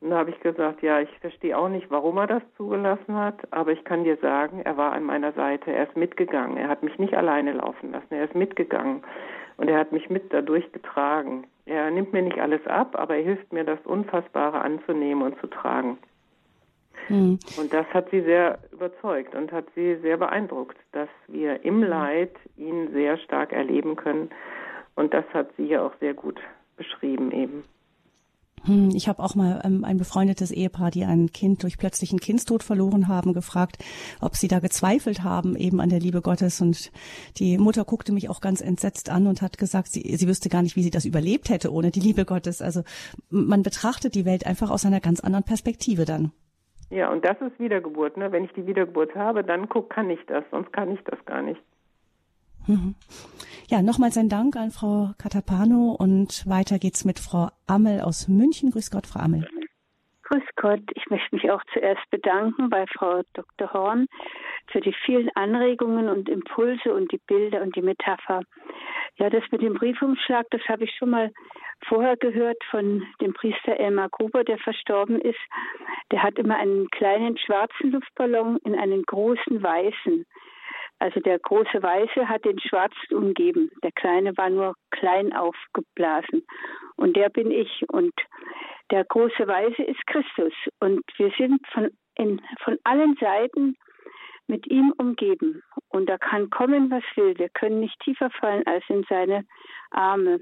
Und 0.02 0.12
da 0.12 0.20
habe 0.20 0.30
ich 0.30 0.40
gesagt, 0.40 0.82
ja, 0.82 1.02
ich 1.02 1.10
verstehe 1.20 1.58
auch 1.58 1.68
nicht, 1.68 1.92
warum 1.92 2.18
er 2.18 2.28
das 2.28 2.44
zugelassen 2.56 3.16
hat, 3.16 3.52
aber 3.52 3.74
ich 3.74 3.84
kann 3.84 4.06
dir 4.06 4.16
sagen, 4.18 4.62
er 4.64 4.78
war 4.78 4.94
an 4.94 5.04
meiner 5.04 5.34
Seite, 5.34 5.72
er 5.72 5.88
ist 5.88 5.98
mitgegangen, 5.98 6.56
er 6.56 6.70
hat 6.70 6.84
mich 6.84 6.98
nicht 6.98 7.16
alleine 7.16 7.54
laufen 7.54 7.92
lassen, 7.92 8.14
er 8.14 8.24
ist 8.24 8.36
mitgegangen. 8.36 9.04
Und 9.58 9.68
er 9.68 9.78
hat 9.78 9.92
mich 9.92 10.10
mit 10.10 10.32
dadurch 10.32 10.72
getragen. 10.72 11.46
Er 11.66 11.92
nimmt 11.92 12.14
mir 12.14 12.22
nicht 12.22 12.40
alles 12.40 12.66
ab, 12.66 12.98
aber 12.98 13.18
er 13.18 13.24
hilft 13.24 13.52
mir, 13.52 13.66
das 13.66 13.80
Unfassbare 13.84 14.62
anzunehmen 14.62 15.22
und 15.22 15.38
zu 15.42 15.48
tragen. 15.48 15.98
Mhm. 17.10 17.40
Und 17.58 17.74
das 17.74 17.86
hat 17.88 18.10
sie 18.10 18.22
sehr 18.22 18.60
überzeugt 18.72 19.36
und 19.36 19.52
hat 19.52 19.66
sie 19.76 19.98
sehr 19.98 20.16
beeindruckt, 20.16 20.78
dass 20.94 21.10
wir 21.28 21.66
im 21.66 21.82
hm. 21.82 21.90
Leid 21.90 22.36
ihn 22.56 22.92
sehr 22.94 23.18
stark 23.18 23.52
erleben 23.52 23.96
können. 23.98 24.30
Und 24.96 25.14
das 25.14 25.26
hat 25.34 25.50
sie 25.58 25.66
ja 25.66 25.82
auch 25.82 25.94
sehr 26.00 26.14
gut 26.14 26.40
beschrieben 26.78 27.32
eben. 27.32 27.64
Hm, 28.66 28.90
ich 28.94 29.08
habe 29.08 29.22
auch 29.24 29.36
mal 29.36 29.62
ähm, 29.64 29.84
ein 29.84 29.98
befreundetes 29.98 30.52
Ehepaar, 30.52 30.92
die 30.92 31.06
ein 31.06 31.32
Kind 31.32 31.64
durch 31.64 31.78
plötzlichen 31.78 32.20
Kindstod 32.20 32.64
verloren 32.64 33.08
haben, 33.08 33.34
gefragt, 33.34 33.78
ob 34.22 34.36
sie 34.36 34.48
da 34.48 34.60
gezweifelt 34.60 35.24
haben 35.24 35.56
eben 35.56 35.80
an 35.80 35.90
der 35.90 36.00
Liebe 36.00 36.22
Gottes. 36.22 36.62
Und 36.62 36.92
die 37.38 37.58
Mutter 37.58 37.86
guckte 37.86 38.12
mich 38.12 38.30
auch 38.30 38.42
ganz 38.42 38.62
entsetzt 38.62 39.10
an 39.10 39.28
und 39.28 39.42
hat 39.42 39.58
gesagt, 39.58 39.88
sie, 39.88 40.16
sie 40.16 40.28
wüsste 40.28 40.50
gar 40.50 40.62
nicht, 40.62 40.76
wie 40.76 40.84
sie 40.84 40.92
das 40.92 41.06
überlebt 41.06 41.50
hätte 41.50 41.72
ohne 41.72 41.92
die 41.92 42.00
Liebe 42.00 42.26
Gottes. 42.26 42.62
Also 42.62 42.84
man 43.30 43.64
betrachtet 43.64 44.16
die 44.16 44.26
Welt 44.26 44.46
einfach 44.46 44.70
aus 44.70 44.86
einer 44.86 45.00
ganz 45.00 45.20
anderen 45.20 45.46
Perspektive 45.46 46.06
dann. 46.06 46.32
Ja, 46.90 47.12
und 47.12 47.24
das 47.24 47.40
ist 47.42 47.60
Wiedergeburt. 47.60 48.18
Ne? 48.18 48.32
Wenn 48.32 48.44
ich 48.44 48.54
die 48.54 48.66
Wiedergeburt 48.66 49.14
habe, 49.16 49.44
dann 49.44 49.70
guck, 49.70 49.90
kann 49.90 50.10
ich 50.10 50.20
das, 50.26 50.44
sonst 50.52 50.74
kann 50.74 50.92
ich 50.92 51.00
das 51.04 51.24
gar 51.26 51.42
nicht. 51.42 51.62
Mhm. 52.70 52.94
Ja, 53.68 53.82
nochmals 53.82 54.16
ein 54.16 54.30
Dank 54.30 54.56
an 54.56 54.70
Frau 54.70 55.10
Katapano 55.18 55.96
und 55.98 56.48
weiter 56.48 56.78
geht's 56.78 57.04
mit 57.04 57.18
Frau 57.18 57.50
Ammel 57.66 58.02
aus 58.02 58.28
München. 58.28 58.70
Grüß 58.70 58.92
Gott, 58.92 59.08
Frau 59.08 59.22
Ammel. 59.22 59.48
Grüß 60.24 60.44
Gott. 60.56 60.84
Ich 60.94 61.10
möchte 61.10 61.36
mich 61.36 61.50
auch 61.50 61.64
zuerst 61.74 62.08
bedanken 62.12 62.70
bei 62.70 62.86
Frau 62.94 63.24
Dr. 63.34 63.74
Horn 63.74 64.06
für 64.72 64.82
die 64.82 64.94
vielen 65.04 65.32
Anregungen 65.34 66.10
und 66.10 66.30
Impulse 66.30 66.94
und 66.94 67.12
die 67.12 67.20
Bilder 67.26 67.64
und 67.64 67.76
die 67.76 67.82
Metapher. 67.82 68.44
Ja, 69.18 69.32
das 69.32 69.44
mit 69.52 69.64
dem 69.64 69.74
Briefumschlag, 69.74 70.46
das 70.52 70.62
habe 70.70 70.84
ich 70.84 70.96
schon 70.96 71.10
mal 71.10 71.32
vorher 71.88 72.18
gehört 72.18 72.64
von 72.70 73.04
dem 73.20 73.34
Priester 73.34 73.80
Elmar 73.80 74.10
Gruber, 74.10 74.44
der 74.44 74.60
verstorben 74.60 75.20
ist. 75.20 75.40
Der 76.12 76.22
hat 76.22 76.38
immer 76.38 76.58
einen 76.58 76.88
kleinen 76.92 77.36
schwarzen 77.40 77.92
Luftballon 77.94 78.58
in 78.64 78.76
einen 78.76 79.02
großen 79.02 79.64
weißen. 79.64 80.26
Also 81.00 81.22
der 81.22 81.40
große 81.40 81.82
Weiße 81.82 82.28
hat 82.28 82.44
den 82.46 82.60
Schwarzen 82.60 83.16
umgeben. 83.16 83.72
Der 83.84 83.92
Kleine 83.94 84.36
war 84.38 84.50
nur 84.50 84.76
klein 84.92 85.34
aufgeblasen. 85.34 86.46
Und 86.98 87.16
der 87.16 87.30
bin 87.30 87.52
ich. 87.52 87.84
Und 87.90 88.14
der 88.92 89.06
große 89.06 89.48
Weiße 89.48 89.82
ist 89.84 90.06
Christus. 90.08 90.54
Und 90.80 91.02
wir 91.18 91.32
sind 91.38 91.66
von, 91.68 91.90
in, 92.16 92.42
von 92.64 92.78
allen 92.84 93.16
Seiten 93.20 93.76
mit 94.48 94.68
ihm 94.68 94.94
umgeben. 94.98 95.64
Und 95.88 96.10
da 96.10 96.18
kann 96.18 96.50
kommen, 96.50 96.92
was 96.92 97.04
will. 97.16 97.38
Wir 97.38 97.50
können 97.50 97.80
nicht 97.80 97.98
tiefer 98.02 98.30
fallen 98.32 98.66
als 98.68 98.84
in 98.90 99.06
seine 99.08 99.46
Arme. 99.92 100.42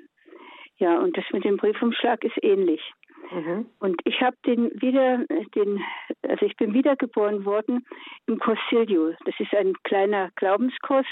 Ja, 0.77 0.97
und 0.99 1.17
das 1.17 1.25
mit 1.31 1.43
dem 1.43 1.57
Briefumschlag 1.57 2.23
ist 2.23 2.37
ähnlich. 2.43 2.81
Mhm. 3.31 3.65
Und 3.79 4.01
ich 4.05 4.21
habe 4.21 4.35
den 4.45 4.71
wieder, 4.81 5.25
den, 5.55 5.83
also 6.23 6.45
ich 6.45 6.55
bin 6.55 6.73
wiedergeboren 6.73 7.45
worden 7.45 7.85
im 8.25 8.39
Cursilio. 8.39 9.13
Das 9.25 9.35
ist 9.39 9.53
ein 9.53 9.73
kleiner 9.83 10.29
Glaubenskurs, 10.35 11.05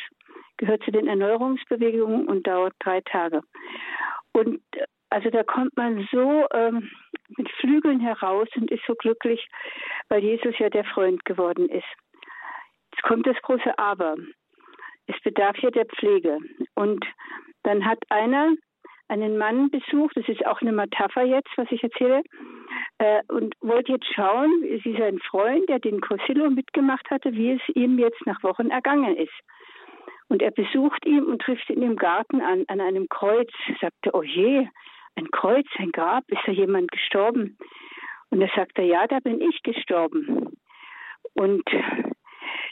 gehört 0.58 0.84
zu 0.84 0.92
den 0.92 1.08
Erneuerungsbewegungen 1.08 2.28
und 2.28 2.48
dauert 2.48 2.74
drei 2.80 3.02
Tage. 3.02 3.42
Und 4.34 4.62
also 5.10 5.30
da 5.30 5.44
kommt 5.44 5.76
man 5.78 6.08
so 6.12 6.46
ähm, 6.54 6.90
mit 7.38 7.50
Flügeln 7.60 8.00
heraus 8.00 8.48
und 8.56 8.72
ist 8.72 8.84
so 8.86 8.96
glücklich, 8.96 9.48
weil 10.10 10.24
Jesus 10.24 10.58
ja 10.60 10.70
der 10.70 10.86
Freund 10.86 11.24
geworden 11.26 11.70
ist. 11.70 11.86
Jetzt 12.92 13.04
kommt 13.04 13.28
das 13.28 13.38
große 13.42 13.78
Aber. 13.78 14.16
Es 15.08 15.16
bedarf 15.22 15.58
ja 15.60 15.70
der 15.70 15.86
Pflege. 15.86 16.40
Und 16.74 17.06
dann 17.64 17.86
hat 17.86 18.00
einer 18.10 18.56
einen 19.08 19.38
Mann 19.38 19.70
besucht, 19.70 20.18
das 20.18 20.28
ist 20.28 20.46
auch 20.46 20.62
eine 20.62 20.72
Metapher 20.72 21.24
jetzt, 21.24 21.50
was 21.58 21.72
ich 21.72 21.84
erzähle, 21.84 22.24
äh, 22.98 23.22
und 23.28 23.56
wollte 23.62 23.94
jetzt 23.94 24.12
schauen, 24.14 24.64
es 24.64 24.86
ist 24.86 25.02
ein 25.02 25.20
Freund, 25.20 25.68
der 25.70 25.80
den 25.80 26.02
Corsillo 26.02 26.50
mitgemacht 26.50 27.10
hatte, 27.10 27.34
wie 27.34 27.52
es 27.52 27.62
ihm 27.76 28.00
jetzt 28.00 28.26
nach 28.26 28.42
Wochen 28.44 28.70
ergangen 28.70 29.16
ist. 29.16 29.34
Und 30.28 30.42
er 30.42 30.52
besucht 30.52 31.06
ihn 31.06 31.24
und 31.24 31.42
trifft 31.42 31.70
ihn 31.70 31.84
im 31.84 31.98
Garten 31.98 32.42
an, 32.42 32.66
an 32.68 32.82
einem 32.82 33.08
Kreuz, 33.10 33.50
sagte, 33.80 34.12
oh 34.14 34.24
je, 34.24 34.68
ein 35.16 35.30
Kreuz, 35.32 35.68
ein 35.78 35.92
Grab, 35.92 36.24
ist 36.28 36.42
da 36.46 36.52
jemand 36.52 36.92
gestorben? 36.92 37.58
Und 38.32 38.42
er 38.42 38.50
sagte, 38.56 38.82
ja, 38.82 39.06
da 39.08 39.20
bin 39.20 39.40
ich 39.40 39.62
gestorben. 39.62 40.58
Und 41.34 41.64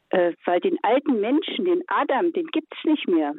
äh, 0.10 0.34
weil 0.46 0.60
den 0.60 0.78
alten 0.84 1.20
Menschen, 1.22 1.66
den 1.66 1.84
Adam, 1.88 2.34
den 2.34 2.48
gibt's 2.48 2.78
nicht 2.84 3.08
mehr. 3.08 3.34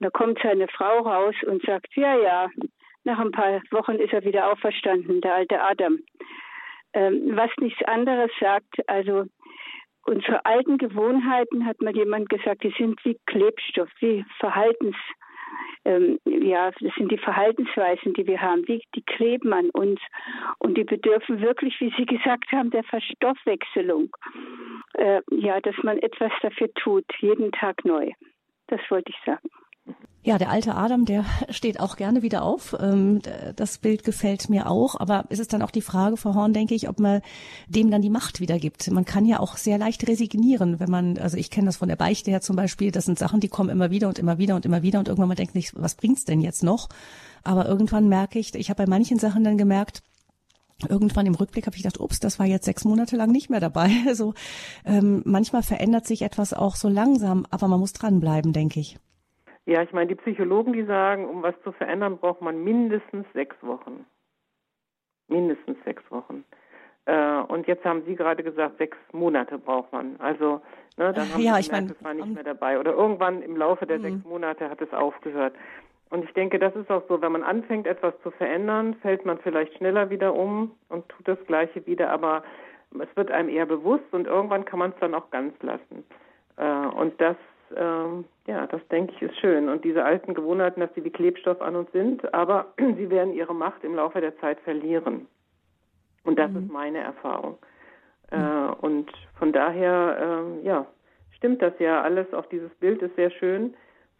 Da 0.00 0.10
kommt 0.10 0.38
seine 0.42 0.68
Frau 0.68 1.00
raus 1.00 1.34
und 1.46 1.62
sagt, 1.62 1.94
ja, 1.96 2.16
ja, 2.16 2.48
nach 3.04 3.18
ein 3.18 3.30
paar 3.30 3.60
Wochen 3.70 3.96
ist 3.96 4.12
er 4.12 4.24
wieder 4.24 4.50
auferstanden, 4.50 5.20
der 5.20 5.34
alte 5.34 5.62
Adam. 5.62 5.98
Ähm, 6.94 7.36
was 7.36 7.50
nichts 7.58 7.82
anderes 7.84 8.30
sagt, 8.40 8.88
also 8.88 9.24
unsere 10.06 10.44
alten 10.44 10.78
Gewohnheiten, 10.78 11.66
hat 11.66 11.80
mal 11.80 11.94
jemand 11.94 12.28
gesagt, 12.28 12.62
die 12.62 12.74
sind 12.76 13.02
wie 13.04 13.18
Klebstoff, 13.26 13.88
wie 14.00 14.24
Verhaltens, 14.38 14.96
ähm, 15.84 16.18
ja, 16.24 16.70
das 16.70 16.94
sind 16.96 17.10
die 17.10 17.18
Verhaltensweisen, 17.18 18.14
die 18.14 18.26
wir 18.26 18.40
haben, 18.40 18.64
die, 18.64 18.82
die 18.94 19.02
kleben 19.02 19.52
an 19.52 19.70
uns 19.70 20.00
und 20.58 20.76
die 20.78 20.84
bedürfen 20.84 21.40
wirklich, 21.40 21.78
wie 21.80 21.92
Sie 21.96 22.06
gesagt 22.06 22.50
haben, 22.52 22.70
der 22.70 22.84
Verstoffwechselung. 22.84 24.10
Äh, 24.94 25.20
ja, 25.30 25.60
dass 25.60 25.76
man 25.82 25.98
etwas 25.98 26.32
dafür 26.40 26.72
tut, 26.74 27.04
jeden 27.20 27.52
Tag 27.52 27.84
neu. 27.84 28.12
Das 28.68 28.80
wollte 28.88 29.10
ich 29.10 29.18
sagen. 29.26 29.48
Ja, 30.26 30.38
der 30.38 30.48
alte 30.48 30.74
Adam, 30.74 31.04
der 31.04 31.26
steht 31.50 31.78
auch 31.78 31.96
gerne 31.96 32.22
wieder 32.22 32.42
auf. 32.42 32.74
Ähm, 32.80 33.20
das 33.56 33.76
Bild 33.76 34.04
gefällt 34.04 34.48
mir 34.48 34.70
auch. 34.70 34.98
Aber 34.98 35.26
es 35.28 35.38
ist 35.38 35.52
dann 35.52 35.60
auch 35.60 35.70
die 35.70 35.82
Frage, 35.82 36.16
Frau 36.16 36.34
Horn, 36.34 36.54
denke 36.54 36.74
ich, 36.74 36.88
ob 36.88 36.98
man 36.98 37.20
dem 37.68 37.90
dann 37.90 38.00
die 38.00 38.08
Macht 38.08 38.40
wieder 38.40 38.58
gibt. 38.58 38.90
Man 38.90 39.04
kann 39.04 39.26
ja 39.26 39.38
auch 39.38 39.58
sehr 39.58 39.76
leicht 39.76 40.08
resignieren, 40.08 40.80
wenn 40.80 40.90
man, 40.90 41.18
also 41.18 41.36
ich 41.36 41.50
kenne 41.50 41.66
das 41.66 41.76
von 41.76 41.88
der 41.88 41.96
Beichte 41.96 42.30
her 42.30 42.40
zum 42.40 42.56
Beispiel, 42.56 42.90
das 42.90 43.04
sind 43.04 43.18
Sachen, 43.18 43.40
die 43.40 43.48
kommen 43.48 43.68
immer 43.68 43.90
wieder 43.90 44.08
und 44.08 44.18
immer 44.18 44.38
wieder 44.38 44.56
und 44.56 44.64
immer 44.64 44.82
wieder 44.82 44.98
und 44.98 45.08
irgendwann 45.08 45.28
man 45.28 45.36
denkt 45.36 45.54
nicht, 45.54 45.74
was 45.76 45.94
bringt's 45.94 46.24
denn 46.24 46.40
jetzt 46.40 46.62
noch? 46.62 46.88
Aber 47.42 47.66
irgendwann 47.66 48.08
merke 48.08 48.38
ich, 48.38 48.54
ich 48.54 48.70
habe 48.70 48.82
bei 48.82 48.88
manchen 48.88 49.18
Sachen 49.18 49.44
dann 49.44 49.58
gemerkt, 49.58 50.02
Irgendwann 50.88 51.26
im 51.26 51.36
Rückblick 51.36 51.66
habe 51.66 51.76
ich 51.76 51.84
gedacht, 51.84 52.00
ups, 52.00 52.18
das 52.18 52.40
war 52.40 52.46
jetzt 52.46 52.64
sechs 52.64 52.84
Monate 52.84 53.16
lang 53.16 53.30
nicht 53.30 53.48
mehr 53.48 53.60
dabei. 53.60 53.90
Also 54.08 54.34
ähm, 54.84 55.22
manchmal 55.24 55.62
verändert 55.62 56.04
sich 56.04 56.22
etwas 56.22 56.52
auch 56.52 56.74
so 56.74 56.88
langsam, 56.88 57.46
aber 57.48 57.68
man 57.68 57.78
muss 57.78 57.92
dranbleiben, 57.92 58.52
denke 58.52 58.80
ich. 58.80 58.98
Ja, 59.66 59.82
ich 59.82 59.92
meine, 59.92 60.08
die 60.08 60.14
Psychologen, 60.16 60.72
die 60.72 60.84
sagen, 60.84 61.26
um 61.26 61.42
was 61.42 61.54
zu 61.62 61.72
verändern, 61.72 62.18
braucht 62.18 62.42
man 62.42 62.62
mindestens 62.62 63.26
sechs 63.32 63.56
Wochen. 63.62 64.04
Mindestens 65.28 65.78
sechs 65.84 66.02
Wochen. 66.10 66.44
Äh, 67.06 67.40
und 67.48 67.66
jetzt 67.66 67.84
haben 67.84 68.02
Sie 68.06 68.14
gerade 68.14 68.42
gesagt, 68.42 68.78
sechs 68.78 68.96
Monate 69.12 69.58
braucht 69.58 69.92
man. 69.92 70.16
Also, 70.18 70.60
ne, 70.96 71.12
dann 71.12 71.32
haben 71.32 71.40
ja, 71.40 71.56
Sie 71.56 71.68
gemerkt, 71.68 71.96
es 71.98 72.04
war 72.04 72.14
nicht 72.14 72.34
mehr 72.34 72.44
dabei. 72.44 72.78
Oder 72.78 72.92
irgendwann 72.92 73.42
im 73.42 73.56
Laufe 73.56 73.86
der 73.86 73.98
mhm. 73.98 74.02
sechs 74.02 74.24
Monate 74.24 74.68
hat 74.68 74.80
es 74.80 74.92
aufgehört. 74.92 75.54
Und 76.10 76.24
ich 76.24 76.32
denke, 76.34 76.58
das 76.58 76.76
ist 76.76 76.90
auch 76.90 77.02
so, 77.08 77.20
wenn 77.22 77.32
man 77.32 77.42
anfängt, 77.42 77.86
etwas 77.86 78.14
zu 78.22 78.30
verändern, 78.30 78.94
fällt 79.02 79.24
man 79.24 79.38
vielleicht 79.38 79.76
schneller 79.76 80.10
wieder 80.10 80.34
um 80.34 80.72
und 80.88 81.08
tut 81.08 81.26
das 81.26 81.38
Gleiche 81.46 81.84
wieder, 81.86 82.10
aber 82.10 82.44
es 83.00 83.08
wird 83.16 83.30
einem 83.30 83.48
eher 83.48 83.66
bewusst 83.66 84.12
und 84.12 84.26
irgendwann 84.26 84.64
kann 84.64 84.78
man 84.78 84.90
es 84.90 84.96
dann 85.00 85.14
auch 85.14 85.30
ganz 85.30 85.54
lassen. 85.62 86.04
Äh, 86.56 86.86
und 86.86 87.20
das 87.20 87.36
ähm, 87.74 88.26
ja, 88.46 88.66
das 88.66 88.86
denke 88.88 89.12
ich 89.14 89.22
ist 89.22 89.38
schön. 89.38 89.68
Und 89.68 89.84
diese 89.84 90.04
alten 90.04 90.34
Gewohnheiten, 90.34 90.80
dass 90.80 90.92
sie 90.94 91.04
wie 91.04 91.10
Klebstoff 91.10 91.60
an 91.62 91.76
uns 91.76 91.90
sind, 91.92 92.32
aber 92.34 92.72
sie 92.78 93.10
werden 93.10 93.32
ihre 93.32 93.54
Macht 93.54 93.84
im 93.84 93.94
Laufe 93.94 94.20
der 94.20 94.38
Zeit 94.38 94.60
verlieren. 94.60 95.26
Und 96.24 96.38
das 96.38 96.50
mhm. 96.50 96.58
ist 96.58 96.72
meine 96.72 96.98
Erfahrung. 96.98 97.58
Äh, 98.30 98.36
und 98.80 99.10
von 99.38 99.52
daher, 99.52 100.44
äh, 100.62 100.66
ja, 100.66 100.86
stimmt 101.36 101.62
das 101.62 101.74
ja 101.78 102.02
alles. 102.02 102.32
Auch 102.32 102.46
dieses 102.46 102.74
Bild 102.76 103.02
ist 103.02 103.16
sehr 103.16 103.30
schön 103.30 103.74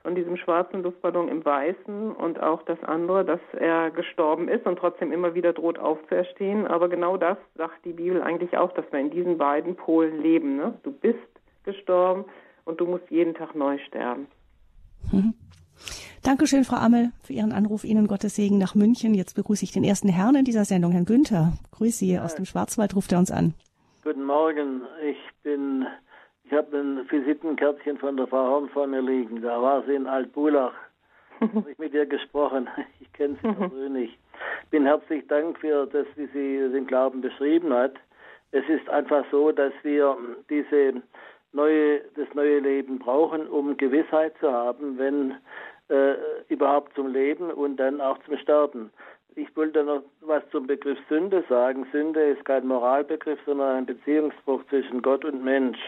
von 0.04 0.14
diesem 0.14 0.36
schwarzen 0.36 0.82
Luftballon 0.82 1.28
im 1.28 1.42
Weißen 1.44 2.12
und 2.12 2.42
auch 2.42 2.62
das 2.64 2.82
andere, 2.84 3.24
dass 3.24 3.40
er 3.58 3.90
gestorben 3.90 4.48
ist 4.48 4.66
und 4.66 4.78
trotzdem 4.78 5.12
immer 5.12 5.34
wieder 5.34 5.54
droht 5.54 5.78
aufzuerstehen. 5.78 6.66
Aber 6.66 6.90
genau 6.90 7.16
das 7.16 7.38
sagt 7.54 7.86
die 7.86 7.94
Bibel 7.94 8.20
eigentlich 8.20 8.56
auch, 8.56 8.72
dass 8.72 8.84
wir 8.92 9.00
in 9.00 9.10
diesen 9.10 9.38
beiden 9.38 9.76
Polen 9.76 10.20
leben. 10.20 10.56
Ne? 10.56 10.74
Du 10.82 10.92
bist 10.92 11.18
gestorben, 11.64 12.26
und 12.64 12.80
du 12.80 12.86
musst 12.86 13.10
jeden 13.10 13.34
Tag 13.34 13.54
neu 13.54 13.78
sterben. 13.86 14.26
Mhm. 15.12 15.34
Dankeschön, 16.22 16.64
Frau 16.64 16.76
Ammel, 16.76 17.10
für 17.22 17.34
Ihren 17.34 17.52
Anruf. 17.52 17.84
Ihnen 17.84 18.06
Gottes 18.06 18.36
Segen 18.36 18.56
nach 18.56 18.74
München. 18.74 19.14
Jetzt 19.14 19.34
begrüße 19.34 19.64
ich 19.64 19.72
den 19.72 19.84
ersten 19.84 20.08
Herrn 20.08 20.36
in 20.36 20.44
dieser 20.44 20.64
Sendung, 20.64 20.92
Herrn 20.92 21.04
Günther. 21.04 21.52
Grüße 21.72 21.98
Sie 21.98 22.18
aus 22.18 22.34
dem 22.34 22.46
Schwarzwald, 22.46 22.96
ruft 22.96 23.12
er 23.12 23.18
uns 23.18 23.30
an. 23.30 23.54
Guten 24.02 24.24
Morgen. 24.24 24.82
Ich 25.02 25.18
bin, 25.42 25.86
ich 26.44 26.52
habe 26.52 26.78
ein 26.78 27.10
Visitenkärtchen 27.10 27.98
von 27.98 28.16
der 28.16 28.26
Frau 28.26 28.48
Horn 28.48 28.68
vor 28.70 28.86
mir 28.86 29.02
liegen. 29.02 29.42
Da 29.42 29.60
war 29.60 29.84
sie 29.86 29.94
in 29.94 30.06
Altbulach. 30.06 30.72
habe 31.40 31.70
ich 31.70 31.78
mit 31.78 31.92
ihr 31.92 32.06
gesprochen. 32.06 32.68
Ich 33.00 33.12
kenne 33.12 33.36
sie 33.42 33.52
persönlich. 33.52 34.18
Bin 34.70 34.86
herzlich 34.86 35.24
Dank 35.28 35.60
für 35.60 35.86
das, 35.86 36.06
wie 36.16 36.26
sie 36.26 36.72
den 36.72 36.86
Glauben 36.86 37.20
beschrieben 37.20 37.72
hat. 37.72 37.94
Es 38.50 38.64
ist 38.68 38.88
einfach 38.88 39.24
so, 39.30 39.52
dass 39.52 39.72
wir 39.82 40.16
diese 40.50 41.02
neue, 41.54 42.00
das 42.16 42.26
neue 42.34 42.58
Leben 42.58 42.98
brauchen, 42.98 43.46
um 43.48 43.76
Gewissheit 43.76 44.34
zu 44.40 44.52
haben, 44.52 44.98
wenn 44.98 45.36
äh, 45.88 46.14
überhaupt 46.48 46.94
zum 46.94 47.12
Leben 47.12 47.50
und 47.50 47.76
dann 47.76 48.00
auch 48.00 48.18
zum 48.24 48.36
Sterben. 48.38 48.90
Ich 49.36 49.54
wollte 49.56 49.82
noch 49.82 50.02
was 50.20 50.42
zum 50.50 50.66
Begriff 50.66 50.98
Sünde 51.08 51.44
sagen. 51.48 51.86
Sünde 51.92 52.20
ist 52.20 52.44
kein 52.44 52.66
Moralbegriff, 52.66 53.38
sondern 53.44 53.76
ein 53.78 53.86
Beziehungsbruch 53.86 54.62
zwischen 54.68 55.02
Gott 55.02 55.24
und 55.24 55.42
Mensch. 55.42 55.78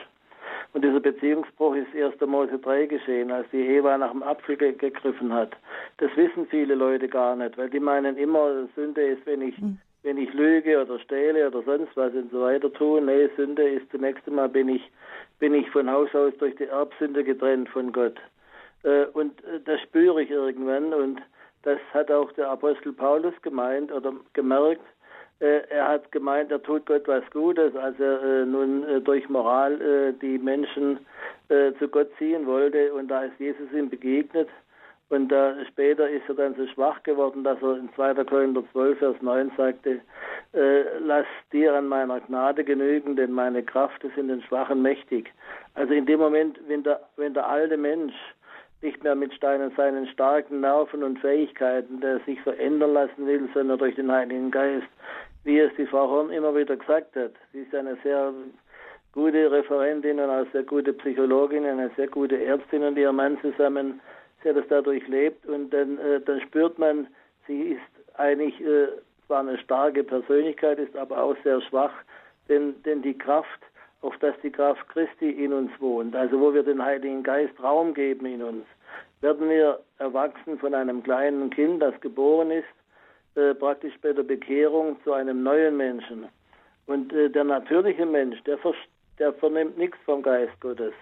Und 0.72 0.84
dieser 0.84 1.00
Beziehungsbruch 1.00 1.76
ist 1.76 1.94
1. 1.94 2.20
Mose 2.26 2.58
3 2.58 2.86
geschehen, 2.86 3.30
als 3.30 3.48
die 3.50 3.66
Eva 3.66 3.96
nach 3.96 4.10
dem 4.10 4.22
Apfel 4.22 4.56
ge 4.56 4.72
gegriffen 4.72 5.32
hat. 5.32 5.56
Das 5.98 6.10
wissen 6.16 6.46
viele 6.48 6.74
Leute 6.74 7.08
gar 7.08 7.36
nicht, 7.36 7.56
weil 7.56 7.70
die 7.70 7.80
meinen 7.80 8.16
immer, 8.16 8.68
Sünde 8.74 9.02
ist, 9.02 9.24
wenn 9.26 9.42
ich, 9.42 9.56
mhm. 9.58 9.78
wenn 10.02 10.18
ich 10.18 10.32
lüge 10.34 10.82
oder 10.82 10.98
stehle 10.98 11.46
oder 11.46 11.62
sonst 11.62 11.96
was 11.96 12.12
und 12.14 12.30
so 12.30 12.42
weiter 12.42 12.72
tue. 12.72 13.00
Nee, 13.00 13.28
Sünde 13.36 13.62
ist 13.62 13.90
zunächst 13.90 14.26
einmal, 14.26 14.48
bin 14.48 14.68
ich 14.68 14.90
bin 15.38 15.54
ich 15.54 15.70
von 15.70 15.90
Haus 15.90 16.14
aus 16.14 16.32
durch 16.38 16.54
die 16.56 16.64
Erbsünde 16.64 17.24
getrennt 17.24 17.68
von 17.68 17.92
Gott. 17.92 18.16
Äh, 18.82 19.06
und 19.12 19.42
äh, 19.44 19.60
das 19.64 19.80
spüre 19.82 20.22
ich 20.22 20.30
irgendwann 20.30 20.94
und 20.94 21.20
das 21.62 21.78
hat 21.92 22.10
auch 22.10 22.30
der 22.32 22.50
Apostel 22.50 22.92
Paulus 22.92 23.34
gemeint 23.42 23.92
oder 23.92 24.12
gemerkt, 24.32 24.82
Äh, 25.38 25.68
er 25.68 25.88
hat 25.88 26.10
gemeint, 26.12 26.50
er 26.50 26.62
tut 26.62 26.86
Gott 26.86 27.06
was 27.06 27.22
Gutes, 27.30 27.76
als 27.76 28.00
er 28.00 28.46
nun 28.46 29.04
durch 29.04 29.28
Moral 29.28 30.14
die 30.22 30.38
Menschen 30.38 30.98
zu 31.78 31.88
Gott 31.88 32.08
ziehen 32.16 32.46
wollte 32.46 32.94
und 32.94 33.08
da 33.08 33.24
ist 33.24 33.38
Jesus 33.38 33.70
ihm 33.72 33.90
begegnet 33.90 34.48
und 35.08 35.32
später 35.68 36.08
ist 36.08 36.28
er 36.28 36.34
dann 36.34 36.54
so 36.56 36.66
schwach 36.66 37.02
geworden, 37.04 37.44
dass 37.44 37.62
er 37.62 37.76
in 37.76 37.88
2. 37.94 38.24
Korinther 38.24 38.64
12, 38.72 38.98
Vers 38.98 39.16
9 39.20 39.52
sagte, 39.56 40.00
äh, 40.52 40.98
lass 40.98 41.26
dir 41.52 41.74
an 41.74 41.86
meiner 41.86 42.20
Gnade 42.20 42.64
genügen, 42.64 43.14
denn 43.14 43.30
meine 43.30 43.62
Kraft 43.62 44.02
ist 44.02 44.16
in 44.16 44.28
den 44.28 44.42
Schwachen 44.42 44.82
mächtig. 44.82 45.32
Also 45.74 45.92
in 45.92 46.06
dem 46.06 46.18
Moment, 46.18 46.58
wenn 46.66 46.82
der, 46.82 47.00
wenn 47.16 47.34
der 47.34 47.48
alte 47.48 47.76
Mensch 47.76 48.14
nicht 48.82 49.02
mehr 49.04 49.14
mit 49.14 49.32
Steinen 49.34 49.70
seinen 49.76 50.06
starken 50.08 50.60
Nerven 50.60 51.02
und 51.02 51.18
Fähigkeiten, 51.20 52.00
der 52.00 52.18
sich 52.20 52.40
verändern 52.42 52.92
lassen 52.94 53.26
will, 53.26 53.48
sondern 53.54 53.78
durch 53.78 53.94
den 53.94 54.10
Heiligen 54.10 54.50
Geist, 54.50 54.88
wie 55.44 55.60
es 55.60 55.72
die 55.76 55.86
Frau 55.86 56.08
Horn 56.08 56.30
immer 56.30 56.54
wieder 56.54 56.76
gesagt 56.76 57.14
hat. 57.16 57.32
Sie 57.52 57.60
ist 57.60 57.74
eine 57.74 57.96
sehr 58.02 58.32
gute 59.12 59.50
Referentin 59.50 60.18
und 60.18 60.30
eine 60.30 60.46
sehr 60.52 60.64
gute 60.64 60.92
Psychologin, 60.92 61.64
eine 61.64 61.90
sehr 61.96 62.08
gute 62.08 62.42
Ärztin 62.44 62.82
und 62.82 62.98
ihr 62.98 63.12
Mann 63.12 63.38
zusammen 63.40 64.00
der 64.46 64.54
das 64.54 64.64
dadurch 64.68 65.06
lebt 65.08 65.44
und 65.46 65.70
dann, 65.70 65.98
äh, 65.98 66.20
dann 66.20 66.40
spürt 66.40 66.78
man, 66.78 67.08
sie 67.48 67.72
ist 67.72 68.18
eigentlich 68.18 68.58
äh, 68.60 68.86
zwar 69.26 69.40
eine 69.40 69.58
starke 69.58 70.04
Persönlichkeit, 70.04 70.78
ist 70.78 70.96
aber 70.96 71.20
auch 71.20 71.36
sehr 71.42 71.60
schwach, 71.62 71.92
denn, 72.48 72.80
denn 72.84 73.02
die 73.02 73.18
Kraft, 73.18 73.60
auf 74.02 74.16
dass 74.18 74.36
die 74.44 74.50
Kraft 74.50 74.88
Christi 74.88 75.30
in 75.30 75.52
uns 75.52 75.72
wohnt, 75.80 76.14
also 76.14 76.40
wo 76.40 76.54
wir 76.54 76.62
den 76.62 76.82
Heiligen 76.82 77.24
Geist 77.24 77.60
Raum 77.60 77.92
geben 77.92 78.24
in 78.26 78.40
uns, 78.40 78.64
werden 79.20 79.48
wir 79.48 79.80
erwachsen 79.98 80.58
von 80.60 80.74
einem 80.74 81.02
kleinen 81.02 81.50
Kind, 81.50 81.82
das 81.82 82.00
geboren 82.00 82.52
ist, 82.52 82.64
äh, 83.34 83.52
praktisch 83.52 83.94
bei 84.00 84.12
der 84.12 84.22
Bekehrung 84.22 84.96
zu 85.02 85.12
einem 85.12 85.42
neuen 85.42 85.76
Menschen. 85.76 86.28
Und 86.86 87.12
äh, 87.12 87.28
der 87.30 87.42
natürliche 87.42 88.06
Mensch, 88.06 88.40
der, 88.44 88.58
der 89.18 89.32
vernimmt 89.32 89.76
nichts 89.76 89.98
vom 90.04 90.22
Geist 90.22 90.58
Gottes. 90.60 90.92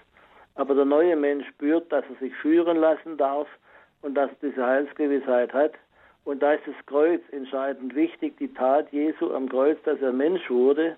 Aber 0.54 0.74
der 0.74 0.84
neue 0.84 1.16
Mensch 1.16 1.46
spürt, 1.48 1.90
dass 1.90 2.04
er 2.08 2.16
sich 2.16 2.34
führen 2.36 2.76
lassen 2.76 3.16
darf 3.16 3.48
und 4.02 4.14
dass 4.14 4.30
er 4.30 4.50
diese 4.50 4.64
Heilsgewissheit 4.64 5.52
hat. 5.52 5.72
Und 6.24 6.42
da 6.42 6.54
ist 6.54 6.66
das 6.66 6.86
Kreuz 6.86 7.20
entscheidend 7.32 7.94
wichtig, 7.94 8.36
die 8.38 8.52
Tat 8.52 8.90
Jesu 8.92 9.32
am 9.34 9.48
Kreuz, 9.48 9.78
dass 9.84 10.00
er 10.00 10.12
Mensch 10.12 10.48
wurde. 10.48 10.96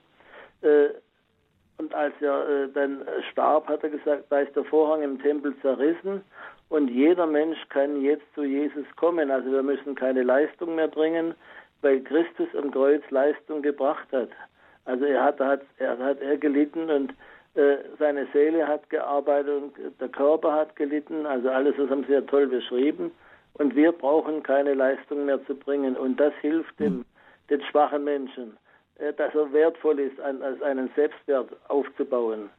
Äh, 0.63 0.89
und 1.79 1.95
als 1.95 2.15
er 2.21 2.49
äh, 2.49 2.69
dann 2.73 3.03
starb, 3.31 3.69
hat 3.69 3.83
er 3.83 3.91
gesagt, 3.91 4.25
da 4.31 4.41
ist 4.41 4.55
der 4.55 4.65
Vorhang 4.65 5.03
im 5.03 5.21
Tempel 5.21 5.55
zerrissen 5.61 6.23
und 6.69 6.89
jeder 6.89 7.27
Mensch 7.27 7.59
kann 7.69 8.01
jetzt 8.03 8.25
zu 8.35 8.45
Jesus 8.45 8.87
kommen. 8.97 9.31
Also 9.31 9.51
wir 9.53 9.63
müssen 9.63 9.95
keine 9.95 10.23
Leistung 10.23 10.75
mehr 10.75 10.89
bringen, 10.89 11.35
weil 11.83 12.01
Christus 12.01 12.49
am 12.57 12.71
Kreuz 12.71 13.03
Leistung 13.11 13.63
gebracht 13.63 14.09
hat. 14.13 14.31
Also 14.85 15.05
er 15.05 15.23
hat, 15.23 15.41
hat, 15.41 15.63
er 15.79 15.99
hat 15.99 16.21
er 16.21 16.37
gelitten 16.37 16.91
und 16.91 17.15
seine 17.99 18.27
Seele 18.33 18.67
hat 18.67 18.89
gearbeitet 18.91 19.63
und 19.63 20.01
der 20.01 20.09
Körper 20.09 20.53
hat 20.53 20.77
gelitten. 20.77 21.25
Also 21.27 21.49
alles, 21.49 21.75
das 21.77 21.89
haben 21.89 22.05
Sie 22.07 22.13
ja 22.13 22.21
toll 22.21 22.47
beschrieben. 22.47 23.11
Und 23.55 23.75
wir 23.75 23.93
brauchen 23.93 24.43
keine 24.43 24.75
Leistung 24.75 25.25
mehr 25.25 25.45
zu 25.47 25.55
bringen. 25.55 25.97
Und 25.97 26.21
das 26.21 26.35
hilft 26.43 26.79
dem, 26.79 27.07
den 27.49 27.63
schwachen 27.63 28.05
Menschen, 28.05 28.59
äh, 28.99 29.15
dass 29.15 29.35
er 29.35 29.51
wertvoll 29.53 29.99
ist, 30.01 30.21
als 30.21 30.61
einen 30.61 30.91
Selbstwert 30.95 31.49
aufzubauen. 31.69 32.51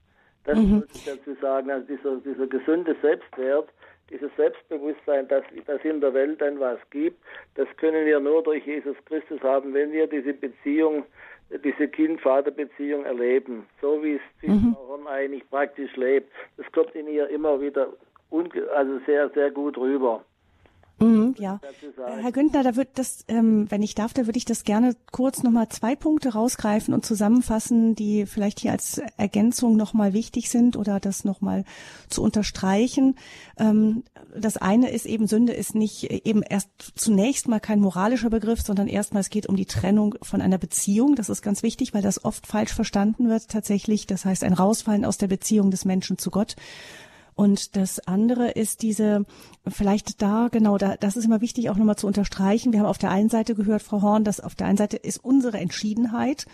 Das 0.45 0.58
mhm. 0.58 0.78
muss 0.78 0.86
ich 0.95 1.06
dazu 1.06 1.36
sagen. 1.39 1.70
Also 1.70 1.86
dieser, 1.86 2.16
dieser 2.18 2.48
gesunde 2.48 2.95
Selbstwert, 3.02 3.70
dieses 4.10 4.32
Selbstbewusstsein, 4.38 5.28
dass, 5.28 5.43
dass 5.66 5.84
in 5.84 6.02
der 6.02 6.14
Welt 6.14 6.41
dann 6.41 6.60
was 6.60 6.80
gibt, 6.89 7.22
das 7.56 7.68
können 7.78 8.06
wir 8.06 8.20
nur 8.20 8.41
durch 8.41 8.66
Jesus 8.66 8.95
Christus 9.06 9.41
haben, 9.41 9.74
wenn 9.74 9.91
wir 9.91 10.08
diese 10.08 10.34
Beziehung 10.34 11.06
diese 11.64 11.88
Kind-Vater-Beziehung 11.88 13.06
erleben, 13.06 13.66
so 13.82 14.04
wie 14.04 14.16
es 14.16 14.22
die 14.41 14.50
mhm. 14.50 14.76
Frau 14.76 14.88
eigentlich 15.08 15.50
praktisch 15.50 15.95
lebt. 15.95 16.32
Das 16.58 16.70
kommt 16.72 16.93
in 16.95 17.08
ihr 17.08 17.30
immer 17.30 17.60
wieder 17.62 17.88
also 18.76 19.00
sehr, 19.06 19.30
sehr 19.30 19.52
gut 19.52 19.78
rüber. 19.78 20.24
Mhm, 21.00 21.36
ja. 21.38 21.60
Herr 22.22 22.32
Günther, 22.32 22.64
da 22.64 22.76
wird 22.76 22.89
das, 22.95 23.24
ähm, 23.28 23.68
wenn 23.70 23.84
ich 23.84 23.93
darf, 23.93 24.14
da 24.14 24.26
würde 24.26 24.38
ich 24.38 24.45
das 24.45 24.64
gerne 24.64 24.95
kurz 25.12 25.43
nochmal 25.43 25.70
zwei 25.70 25.95
Punkte 25.95 26.30
rausgreifen 26.30 26.93
und 26.93 27.06
zusammenfassen, 27.06 27.93
die 27.93 28.26
vielleicht 28.26 28.60
hier 28.60 28.72
als 28.72 29.00
Ergänzung 29.18 29.78
nochmal 29.78 30.14
wichtig 30.14 30.50
sind 30.50 30.76
oder 30.76 31.00
das 31.00 31.24
nochmal 31.24 31.66
zu 32.10 32.24
unterstreichen. 32.24 33.16
Ähm, 33.58 34.04
das 34.36 34.58
eine 34.58 34.89
ist 34.89 35.06
eben, 35.06 35.28
Sünde 35.28 35.54
ist 35.54 35.76
nicht 35.76 36.06
eben 36.26 36.41
erst 36.41 36.70
zunächst 36.95 37.48
mal 37.48 37.60
kein 37.60 37.80
moralischer 37.80 38.32
Begriff, 38.32 38.62
sondern 38.62 38.88
erstmal 38.88 39.22
es 39.22 39.30
geht 39.30 39.48
um 39.48 39.56
die 39.56 39.66
Trennung 39.66 40.16
von 40.24 40.41
einer 40.41 40.58
Beziehung. 40.58 41.16
Das 41.16 41.30
ist 41.30 41.43
ganz 41.43 41.62
wichtig, 41.62 41.93
weil 41.93 42.02
das 42.02 42.26
oft 42.26 42.48
falsch 42.48 42.74
verstanden 42.74 43.30
wird 43.30 43.50
tatsächlich. 43.50 44.08
Das 44.08 44.26
heißt, 44.26 44.43
ein 44.43 44.54
Rausfallen 44.54 45.06
aus 45.06 45.18
der 45.18 45.28
Beziehung 45.28 45.70
des 45.70 45.86
Menschen 45.86 46.18
zu 46.18 46.32
Gott. 46.32 46.56
Und 47.38 47.76
das 47.76 48.00
andere 48.00 48.50
ist 48.50 48.82
diese, 48.82 49.24
vielleicht 49.68 50.24
da, 50.24 50.48
genau, 50.52 50.80
da, 50.80 50.98
das 50.98 51.16
ist 51.16 51.26
immer 51.26 51.40
wichtig 51.40 51.70
auch 51.70 51.76
nochmal 51.76 51.96
zu 51.96 52.08
unterstreichen. 52.08 52.74
Wir 52.74 52.80
haben 52.80 52.88
auf 52.88 52.98
der 52.98 53.12
einen 53.12 53.30
Seite 53.30 53.54
gehört, 53.54 53.84
Frau 53.84 54.02
Horn, 54.02 54.24
dass 54.24 54.40
auf 54.40 54.56
der 54.56 54.66
einen 54.66 54.78
Seite 54.78 54.98
ist 54.98 55.24
unsere 55.24 55.60
Entschiedenheit, 55.60 56.48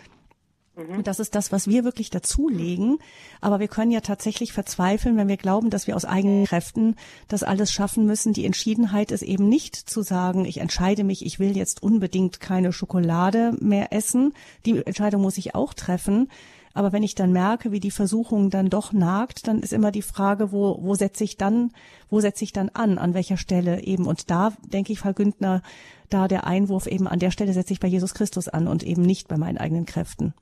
mhm. 0.76 0.98
und 0.98 1.08
das 1.08 1.22
ist 1.22 1.36
das, 1.36 1.54
was 1.54 1.70
wir 1.70 1.86
wirklich 1.86 2.10
dazulegen. 2.10 2.98
Aber 3.40 3.62
wir 3.62 3.70
können 3.70 3.92
ja 3.92 4.02
tatsächlich 4.02 4.52
verzweifeln, 4.52 5.16
wenn 5.16 5.30
wir 5.30 5.38
glauben, 5.38 5.70
dass 5.70 5.88
wir 5.88 5.96
aus 5.96 6.04
eigenen 6.04 6.44
Kräften 6.44 6.98
das 7.30 7.44
alles 7.44 7.72
schaffen 7.72 8.06
müssen. 8.06 8.34
Die 8.34 8.46
Entschiedenheit 8.46 9.14
ist 9.14 9.24
eben 9.24 9.48
nicht 9.48 9.78
zu 9.78 10.02
sagen, 10.02 10.44
ich 10.44 10.58
entscheide 10.58 11.06
mich, 11.06 11.26
ich 11.26 11.40
will 11.40 11.56
jetzt 11.56 11.82
unbedingt 11.82 12.42
keine 12.42 12.74
Schokolade 12.74 13.56
mehr 13.62 13.94
essen. 13.94 14.34
Die 14.66 14.86
Entscheidung 14.86 15.22
muss 15.22 15.38
ich 15.38 15.56
auch 15.56 15.74
treffen. 15.74 16.28
Aber 16.74 16.91
wenn 16.91 17.03
ich 17.03 17.15
dann 17.15 17.32
merke, 17.32 17.71
wie 17.71 17.80
die 17.80 17.91
Versuchung 17.91 18.49
dann 18.49 18.69
doch 18.69 18.93
nagt, 18.93 19.47
dann 19.47 19.59
ist 19.59 19.74
immer 19.74 19.91
die 19.91 20.01
Frage, 20.01 20.51
wo, 20.51 20.78
wo 20.82 20.95
setze 20.95 21.24
ich 21.24 21.38
dann, 21.38 21.71
wo 22.09 22.19
setze 22.19 22.43
ich 22.43 22.51
dann 22.51 22.69
an, 22.74 22.97
an 22.97 23.13
welcher 23.13 23.38
Stelle 23.38 23.84
eben. 23.84 24.07
Und 24.07 24.32
da 24.32 24.53
denke 24.61 24.91
ich, 24.91 24.99
Frau 24.99 25.13
Güntner, 25.13 25.61
da 26.09 26.28
der 26.28 26.47
Einwurf 26.47 26.88
eben 26.88 27.07
an 27.07 27.19
der 27.19 27.32
Stelle 27.32 27.53
setze 27.53 27.74
ich 27.74 27.80
bei 27.80 27.88
Jesus 27.88 28.13
Christus 28.13 28.47
an 28.47 28.67
und 28.67 28.84
eben 28.84 29.03
nicht 29.03 29.28
bei 29.28 29.38
meinen 29.38 29.57
eigenen 29.57 29.86
Kräften. 29.86 30.34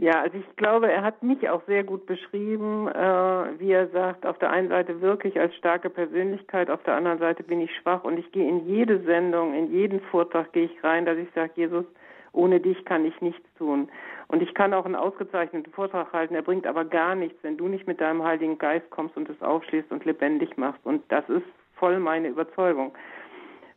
Ja, 0.00 0.20
also 0.20 0.38
ich 0.38 0.56
glaube, 0.56 0.92
er 0.92 1.02
hat 1.02 1.24
mich 1.24 1.50
auch 1.50 1.62
sehr 1.66 1.82
gut 1.82 2.06
beschrieben, 2.06 2.86
äh, 2.86 3.58
wie 3.58 3.72
er 3.72 3.88
sagt, 3.88 4.24
auf 4.24 4.38
der 4.38 4.50
einen 4.50 4.68
Seite 4.68 5.00
wirklich 5.00 5.40
als 5.40 5.52
starke 5.56 5.90
Persönlichkeit, 5.90 6.70
auf 6.70 6.84
der 6.84 6.94
anderen 6.94 7.18
Seite 7.18 7.42
bin 7.42 7.60
ich 7.60 7.74
schwach 7.74 8.04
und 8.04 8.16
ich 8.16 8.30
gehe 8.30 8.48
in 8.48 8.68
jede 8.68 9.00
Sendung, 9.02 9.54
in 9.54 9.72
jeden 9.72 10.00
Vortrag 10.02 10.52
gehe 10.52 10.66
ich 10.66 10.84
rein, 10.84 11.04
dass 11.04 11.18
ich 11.18 11.28
sage, 11.34 11.50
Jesus, 11.56 11.84
ohne 12.32 12.60
dich 12.60 12.84
kann 12.84 13.04
ich 13.04 13.20
nichts 13.20 13.42
tun. 13.58 13.88
Und 14.28 14.42
ich 14.42 14.52
kann 14.54 14.74
auch 14.74 14.84
einen 14.84 14.94
ausgezeichneten 14.94 15.72
Vortrag 15.72 16.12
halten, 16.12 16.34
er 16.34 16.42
bringt 16.42 16.66
aber 16.66 16.84
gar 16.84 17.14
nichts, 17.14 17.42
wenn 17.42 17.56
du 17.56 17.66
nicht 17.66 17.86
mit 17.86 18.00
deinem 18.00 18.22
Heiligen 18.22 18.58
Geist 18.58 18.88
kommst 18.90 19.16
und 19.16 19.28
es 19.28 19.40
aufschließt 19.40 19.90
und 19.90 20.04
lebendig 20.04 20.56
machst. 20.58 20.84
Und 20.84 21.02
das 21.08 21.26
ist 21.30 21.46
voll 21.76 21.98
meine 21.98 22.28
Überzeugung. 22.28 22.92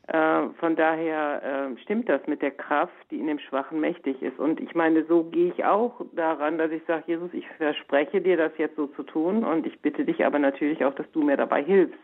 Äh, 0.07 0.49
von 0.59 0.75
daher 0.75 1.41
äh, 1.71 1.81
stimmt 1.81 2.09
das 2.09 2.25
mit 2.27 2.41
der 2.41 2.51
Kraft, 2.51 2.93
die 3.11 3.19
in 3.19 3.27
dem 3.27 3.39
Schwachen 3.39 3.79
mächtig 3.79 4.21
ist. 4.21 4.37
Und 4.39 4.59
ich 4.59 4.75
meine, 4.75 5.05
so 5.05 5.23
gehe 5.23 5.53
ich 5.53 5.63
auch 5.63 6.01
daran, 6.13 6.57
dass 6.57 6.71
ich 6.71 6.83
sage, 6.85 7.03
Jesus, 7.07 7.29
ich 7.33 7.47
verspreche 7.57 8.19
dir 8.19 8.35
das 8.35 8.51
jetzt 8.57 8.75
so 8.75 8.87
zu 8.87 9.03
tun 9.03 9.45
und 9.45 9.65
ich 9.65 9.79
bitte 9.79 10.03
dich 10.03 10.25
aber 10.25 10.39
natürlich 10.39 10.83
auch, 10.83 10.95
dass 10.95 11.09
du 11.11 11.21
mir 11.21 11.37
dabei 11.37 11.63
hilfst, 11.63 11.97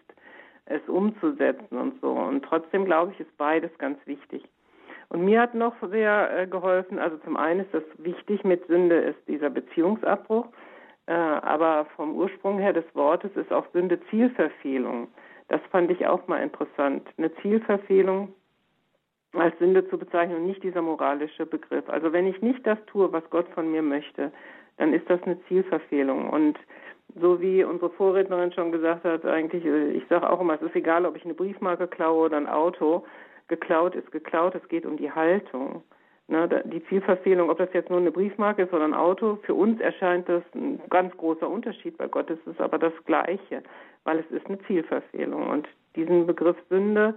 es 0.68 0.82
umzusetzen 0.88 1.78
und 1.78 2.00
so. 2.00 2.12
Und 2.12 2.46
trotzdem 2.46 2.86
glaube 2.86 3.12
ich, 3.12 3.20
ist 3.20 3.36
beides 3.38 3.78
ganz 3.78 3.98
wichtig. 4.06 4.44
Und 5.10 5.24
mir 5.24 5.42
hat 5.42 5.54
noch 5.54 5.76
sehr 5.90 6.38
äh, 6.38 6.48
geholfen, 6.48 7.00
also 7.00 7.18
zum 7.20 7.38
einen 7.38 7.62
ist 7.62 7.74
das 7.74 7.84
wichtig 7.98 8.44
mit 8.44 8.66
Sünde, 8.68 8.98
ist 8.98 9.20
dieser 9.28 9.50
Beziehungsabbruch, 9.50 10.48
äh, 11.06 11.14
aber 11.14 11.86
vom 11.96 12.16
Ursprung 12.16 12.60
her 12.60 12.74
des 12.74 12.84
Wortes 12.94 13.32
ist 13.36 13.52
auch 13.54 13.66
Sünde 13.72 14.00
Zielverfehlung. 14.10 15.08
Das 15.48 15.62
fand 15.72 15.90
ich 15.92 16.06
auch 16.06 16.28
mal 16.28 16.44
interessant. 16.44 17.08
Eine 17.18 17.34
Zielverfehlung 17.36 18.34
als 19.34 19.58
Sünde 19.60 19.88
zu 19.90 19.98
bezeichnen 19.98 20.38
und 20.38 20.48
nicht 20.48 20.64
dieser 20.64 20.82
moralische 20.82 21.46
Begriff. 21.46 21.88
Also 21.88 22.12
wenn 22.12 22.28
ich 22.28 22.42
nicht 22.42 22.66
das 22.66 22.78
tue, 22.88 23.12
was 23.14 23.24
Gott 23.30 23.48
von 23.54 23.72
mir 23.72 23.82
möchte, 23.82 24.32
dann 24.78 24.94
ist 24.94 25.10
das 25.10 25.22
eine 25.24 25.42
Zielverfehlung. 25.46 26.30
Und 26.30 26.60
so 27.16 27.40
wie 27.40 27.64
unsere 27.64 27.90
Vorrednerin 27.92 28.52
schon 28.52 28.72
gesagt 28.72 29.06
hat, 29.06 29.26
eigentlich, 29.26 29.64
äh, 29.66 29.92
ich 29.92 30.04
sage 30.10 30.30
auch 30.30 30.42
immer, 30.42 30.56
es 30.56 30.62
ist 30.62 30.76
egal, 30.76 31.06
ob 31.06 31.16
ich 31.16 31.24
eine 31.24 31.34
Briefmarke 31.34 31.88
klaue 31.88 32.26
oder 32.26 32.38
ein 32.38 32.48
Auto 32.48 33.06
geklaut 33.48 33.96
ist 33.96 34.12
geklaut, 34.12 34.56
es 34.56 34.68
geht 34.70 34.86
um 34.86 34.98
die 34.98 35.12
Haltung. 35.12 35.84
Ne, 36.30 36.50
die 36.66 36.84
Zielverfehlung, 36.88 37.50
ob 37.50 37.58
das 37.58 37.70
jetzt 37.72 37.90
nur 37.90 38.00
eine 38.00 38.12
Briefmarke 38.12 38.64
ist 38.64 38.74
oder 38.74 38.84
ein 38.84 38.94
Auto, 38.94 39.40
für 39.44 39.54
uns 39.54 39.80
erscheint 39.80 40.28
das 40.28 40.44
ein 40.54 40.82
ganz 40.90 41.16
großer 41.16 41.50
Unterschied. 41.50 41.98
Bei 41.98 42.08
Gott 42.08 42.30
ist 42.30 42.46
es 42.46 42.60
aber 42.60 42.78
das 42.78 42.92
Gleiche, 43.06 43.64
weil 44.04 44.20
es 44.20 44.30
ist 44.32 44.46
eine 44.48 44.60
Zielverfehlung. 44.64 45.50
Und 45.50 45.70
diesen 45.96 46.28
Begriff 46.28 46.58
Sünde, 46.68 47.16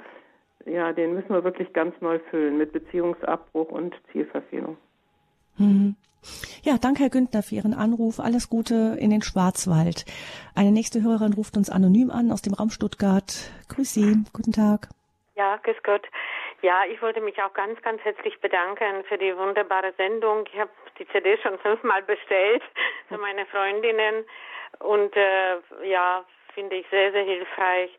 ja, 0.65 0.93
den 0.93 1.15
müssen 1.15 1.31
wir 1.31 1.43
wirklich 1.43 1.73
ganz 1.73 1.93
neu 2.01 2.21
füllen 2.31 2.57
mit 2.57 2.73
Beziehungsabbruch 2.73 3.71
und 3.71 3.97
Zielverfehlung. 4.13 4.77
Mhm. 5.59 5.97
Ja, 6.63 6.77
danke, 6.79 7.03
Herr 7.03 7.11
Günther, 7.11 7.43
für 7.43 7.57
Ihren 7.57 7.75
Anruf. 7.75 8.21
Alles 8.21 8.49
Gute 8.49 8.97
in 9.01 9.11
den 9.11 9.23
Schwarzwald. 9.23 10.05
Eine 10.55 10.71
nächste 10.71 11.03
Hörerin 11.03 11.33
ruft 11.33 11.57
uns 11.57 11.69
anonym 11.69 12.11
an 12.11 12.31
aus 12.31 12.43
dem 12.43 12.55
Raum 12.55 12.71
Stuttgart. 12.71 13.51
Grüß 13.69 13.93
Sie. 13.93 14.23
Guten 14.33 14.53
Tag. 14.53 14.91
Ja, 15.41 15.57
grüß 15.57 15.83
Gott. 15.85 16.07
Ja, 16.61 16.85
ich 16.85 17.01
wollte 17.01 17.23
mich 17.23 17.43
auch 17.43 17.55
ganz, 17.55 17.81
ganz 17.81 18.05
herzlich 18.05 18.39
bedanken 18.41 19.03
für 19.05 19.17
die 19.17 19.35
wunderbare 19.35 19.95
Sendung. 19.97 20.45
Ich 20.53 20.61
habe 20.61 20.71
die 20.99 21.09
CD 21.09 21.39
schon 21.39 21.59
fünfmal 21.61 22.03
bestellt 22.03 22.63
für 23.09 23.17
meine 23.17 23.47
Freundinnen 23.47 24.27
und 24.81 25.17
äh, 25.17 25.57
ja, 25.85 26.27
finde 26.53 26.77
ich 26.77 26.87
sehr, 26.91 27.11
sehr 27.13 27.23
hilfreich. 27.23 27.91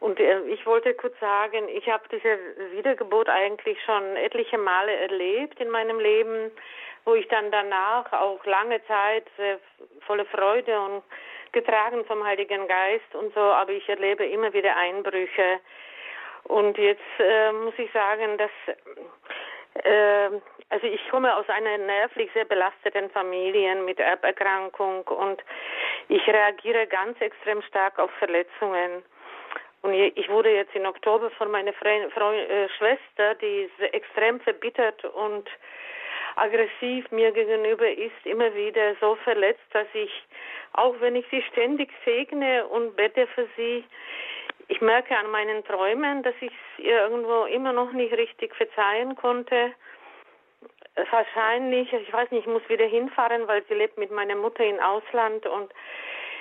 Und 0.00 0.18
äh, 0.18 0.40
ich 0.44 0.64
wollte 0.64 0.94
kurz 0.94 1.12
sagen, 1.20 1.68
ich 1.68 1.86
habe 1.90 2.04
diese 2.10 2.38
Wiedergeburt 2.72 3.28
eigentlich 3.28 3.76
schon 3.84 4.16
etliche 4.16 4.56
Male 4.56 4.96
erlebt 4.96 5.60
in 5.60 5.68
meinem 5.68 6.00
Leben, 6.00 6.50
wo 7.04 7.14
ich 7.14 7.28
dann 7.28 7.50
danach 7.50 8.10
auch 8.14 8.42
lange 8.46 8.82
Zeit 8.86 9.26
äh, 9.36 9.58
volle 10.06 10.24
Freude 10.24 10.80
und 10.80 11.02
getragen 11.52 12.06
vom 12.06 12.24
Heiligen 12.24 12.66
Geist 12.66 13.14
und 13.14 13.34
so, 13.34 13.40
aber 13.40 13.72
ich 13.72 13.86
erlebe 13.90 14.24
immer 14.24 14.54
wieder 14.54 14.74
Einbrüche. 14.74 15.60
Und 16.48 16.76
jetzt 16.78 17.02
äh, 17.18 17.52
muss 17.52 17.74
ich 17.78 17.90
sagen, 17.92 18.38
dass 18.38 18.50
äh, 19.84 20.30
also 20.70 20.86
ich 20.86 21.00
komme 21.08 21.34
aus 21.34 21.48
einer 21.48 21.78
nervlich 21.78 22.30
sehr 22.34 22.44
belasteten 22.44 23.08
Familie 23.10 23.74
mit 23.76 23.98
Erberkrankung 23.98 25.02
und 25.02 25.42
ich 26.08 26.26
reagiere 26.26 26.86
ganz 26.86 27.18
extrem 27.20 27.62
stark 27.62 27.98
auf 27.98 28.10
Verletzungen. 28.18 29.02
Und 29.80 29.94
ich 29.94 30.28
wurde 30.28 30.50
jetzt 30.52 30.74
im 30.74 30.84
Oktober 30.84 31.30
von 31.30 31.50
meiner 31.50 31.72
Fre 31.72 32.10
Freund, 32.10 32.50
äh, 32.50 32.68
Schwester, 32.76 33.34
die 33.36 33.70
extrem 33.92 34.40
verbittert 34.40 35.04
und 35.04 35.48
aggressiv 36.36 37.10
mir 37.10 37.32
gegenüber 37.32 37.88
ist, 37.88 38.24
immer 38.24 38.52
wieder 38.54 38.94
so 39.00 39.14
verletzt, 39.16 39.64
dass 39.72 39.86
ich, 39.94 40.10
auch 40.72 40.94
wenn 41.00 41.16
ich 41.16 41.26
sie 41.30 41.42
ständig 41.52 41.90
segne 42.04 42.66
und 42.66 42.96
bete 42.96 43.26
für 43.28 43.46
sie, 43.56 43.84
ich 44.68 44.80
merke 44.80 45.16
an 45.16 45.30
meinen 45.30 45.64
Träumen, 45.64 46.22
dass 46.22 46.34
ich 46.40 46.52
ihr 46.78 47.00
irgendwo 47.00 47.44
immer 47.44 47.72
noch 47.72 47.92
nicht 47.92 48.12
richtig 48.12 48.54
verzeihen 48.54 49.16
konnte. 49.16 49.72
Wahrscheinlich, 51.10 51.92
ich 51.92 52.12
weiß 52.12 52.30
nicht, 52.30 52.46
ich 52.46 52.52
muss 52.52 52.68
wieder 52.68 52.86
hinfahren, 52.86 53.48
weil 53.48 53.64
sie 53.68 53.74
lebt 53.74 53.96
mit 53.98 54.10
meiner 54.10 54.34
Mutter 54.34 54.64
im 54.64 54.78
Ausland 54.80 55.46
und 55.46 55.72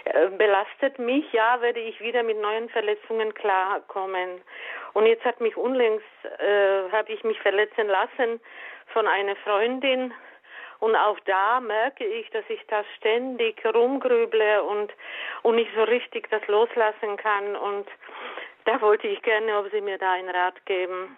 äh, 0.05 0.28
belastet 0.30 0.99
mich, 0.99 1.32
ja, 1.32 1.61
werde 1.61 1.80
ich 1.80 1.99
wieder 2.01 2.23
mit 2.23 2.41
neuen 2.41 2.69
Verletzungen 2.69 3.34
klarkommen. 3.34 4.41
Und 4.93 5.05
jetzt 5.05 5.23
hat 5.23 5.39
mich 5.39 5.55
unlängst, 5.55 6.05
äh, 6.39 6.91
habe 6.91 7.11
ich 7.11 7.23
mich 7.23 7.39
verletzen 7.39 7.88
lassen 7.88 8.41
von 8.93 9.07
einer 9.07 9.36
Freundin. 9.38 10.13
Und 10.80 10.95
auch 10.95 11.19
da 11.21 11.59
merke 11.59 12.05
ich, 12.05 12.30
dass 12.30 12.45
ich 12.49 12.61
da 12.67 12.84
ständig 12.97 13.63
rumgrüble 13.65 14.63
und, 14.63 14.93
und 15.43 15.55
nicht 15.55 15.71
so 15.75 15.84
richtig 15.84 16.30
das 16.30 16.45
loslassen 16.47 17.17
kann. 17.17 17.55
Und 17.55 17.88
da 18.65 18.80
wollte 18.82 19.07
ich 19.07 19.21
gerne, 19.21 19.57
ob 19.57 19.71
Sie 19.71 19.82
mir 19.82 19.97
da 19.97 20.13
einen 20.13 20.30
Rat 20.30 20.65
geben. 20.65 21.17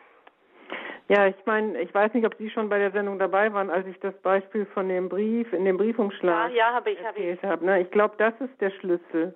Ja, 1.07 1.26
ich 1.26 1.36
meine, 1.45 1.82
ich 1.82 1.93
weiß 1.93 2.14
nicht, 2.14 2.26
ob 2.26 2.36
Sie 2.36 2.51
schon 2.51 2.70
bei 2.70 2.78
der 2.78 2.91
Sendung 2.91 3.18
dabei 3.18 3.51
waren, 3.51 3.72
als 3.72 3.88
ich 3.88 3.99
das 3.99 4.14
Beispiel 4.22 4.68
von 4.68 4.88
dem 4.88 5.10
Brief 5.10 5.51
in 5.53 5.66
dem 5.66 5.78
Briefumschlag 5.78 6.51
ja, 6.51 6.55
ja, 6.55 6.74
habe 6.74 6.91
ich, 6.91 7.03
habe 7.03 7.20
ich. 7.20 7.43
Hab, 7.43 7.62
ne? 7.62 7.82
Ich 7.82 7.89
glaube, 7.89 8.14
das 8.20 8.34
ist 8.39 8.62
der 8.62 8.70
Schlüssel. 8.70 9.36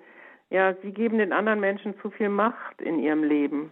Ja, 0.51 0.75
Sie 0.83 0.91
geben 0.91 1.17
den 1.17 1.33
anderen 1.33 1.59
Menschen 1.59 1.99
zu 1.99 2.11
viel 2.11 2.29
Macht 2.29 2.79
in 2.79 2.99
ihrem 2.99 3.23
Leben. 3.23 3.71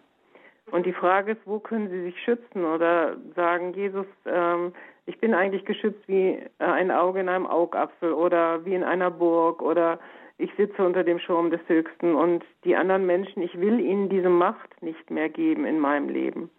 Und 0.70 0.86
die 0.86 0.93
Frage 0.93 1.34
ist, 1.34 1.41
wo 1.45 1.59
können 1.59 1.89
Sie 1.89 2.03
sich 2.03 2.22
schützen 2.24 2.66
oder 2.66 3.18
sagen, 3.36 3.74
Jesus, 3.74 4.05
ähm, 4.26 4.74
ich 5.05 5.20
bin 5.20 5.34
eigentlich 5.34 5.66
geschützt 5.66 6.07
wie 6.07 6.34
äh, 6.34 6.41
ein 6.59 6.91
Auge 6.91 7.20
in 7.20 7.30
einem 7.30 7.47
Augapfel 7.47 8.14
oder 8.14 8.64
wie 8.64 8.76
in 8.76 8.84
einer 8.84 9.09
Burg 9.09 9.62
oder 9.62 9.99
ich 10.38 10.51
sitze 10.55 10.84
unter 10.84 11.03
dem 11.03 11.20
Schirm 11.20 11.51
des 11.51 11.62
Höchsten 11.68 12.16
und 12.16 12.43
die 12.64 12.76
anderen 12.76 13.05
Menschen, 13.05 13.43
ich 13.43 13.59
will 13.59 13.80
ihnen 13.80 14.09
diese 14.09 14.30
Macht 14.30 14.82
nicht 14.82 15.12
mehr 15.12 15.30
geben 15.30 15.66
in 15.66 15.80
meinem 15.80 16.09
Leben. 16.09 16.49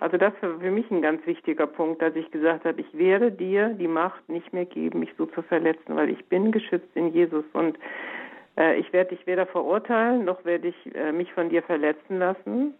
Also 0.00 0.16
das 0.16 0.32
war 0.40 0.58
für 0.58 0.70
mich 0.70 0.90
ein 0.90 1.02
ganz 1.02 1.24
wichtiger 1.26 1.66
Punkt, 1.66 2.02
dass 2.02 2.14
ich 2.16 2.30
gesagt 2.30 2.64
habe, 2.64 2.80
ich 2.80 2.98
werde 2.98 3.30
dir 3.30 3.70
die 3.70 3.88
Macht 3.88 4.28
nicht 4.28 4.52
mehr 4.52 4.64
geben, 4.64 5.00
mich 5.00 5.12
so 5.18 5.26
zu 5.26 5.42
verletzen, 5.42 5.96
weil 5.96 6.10
ich 6.10 6.24
bin 6.26 6.52
geschützt 6.52 6.90
in 6.94 7.12
Jesus 7.12 7.44
und 7.52 7.78
äh, 8.56 8.78
ich 8.78 8.92
werde 8.92 9.14
dich 9.14 9.26
weder 9.26 9.46
verurteilen, 9.46 10.24
noch 10.24 10.44
werde 10.44 10.68
ich 10.68 10.94
äh, 10.94 11.12
mich 11.12 11.32
von 11.32 11.48
dir 11.48 11.62
verletzen 11.62 12.18
lassen. 12.18 12.74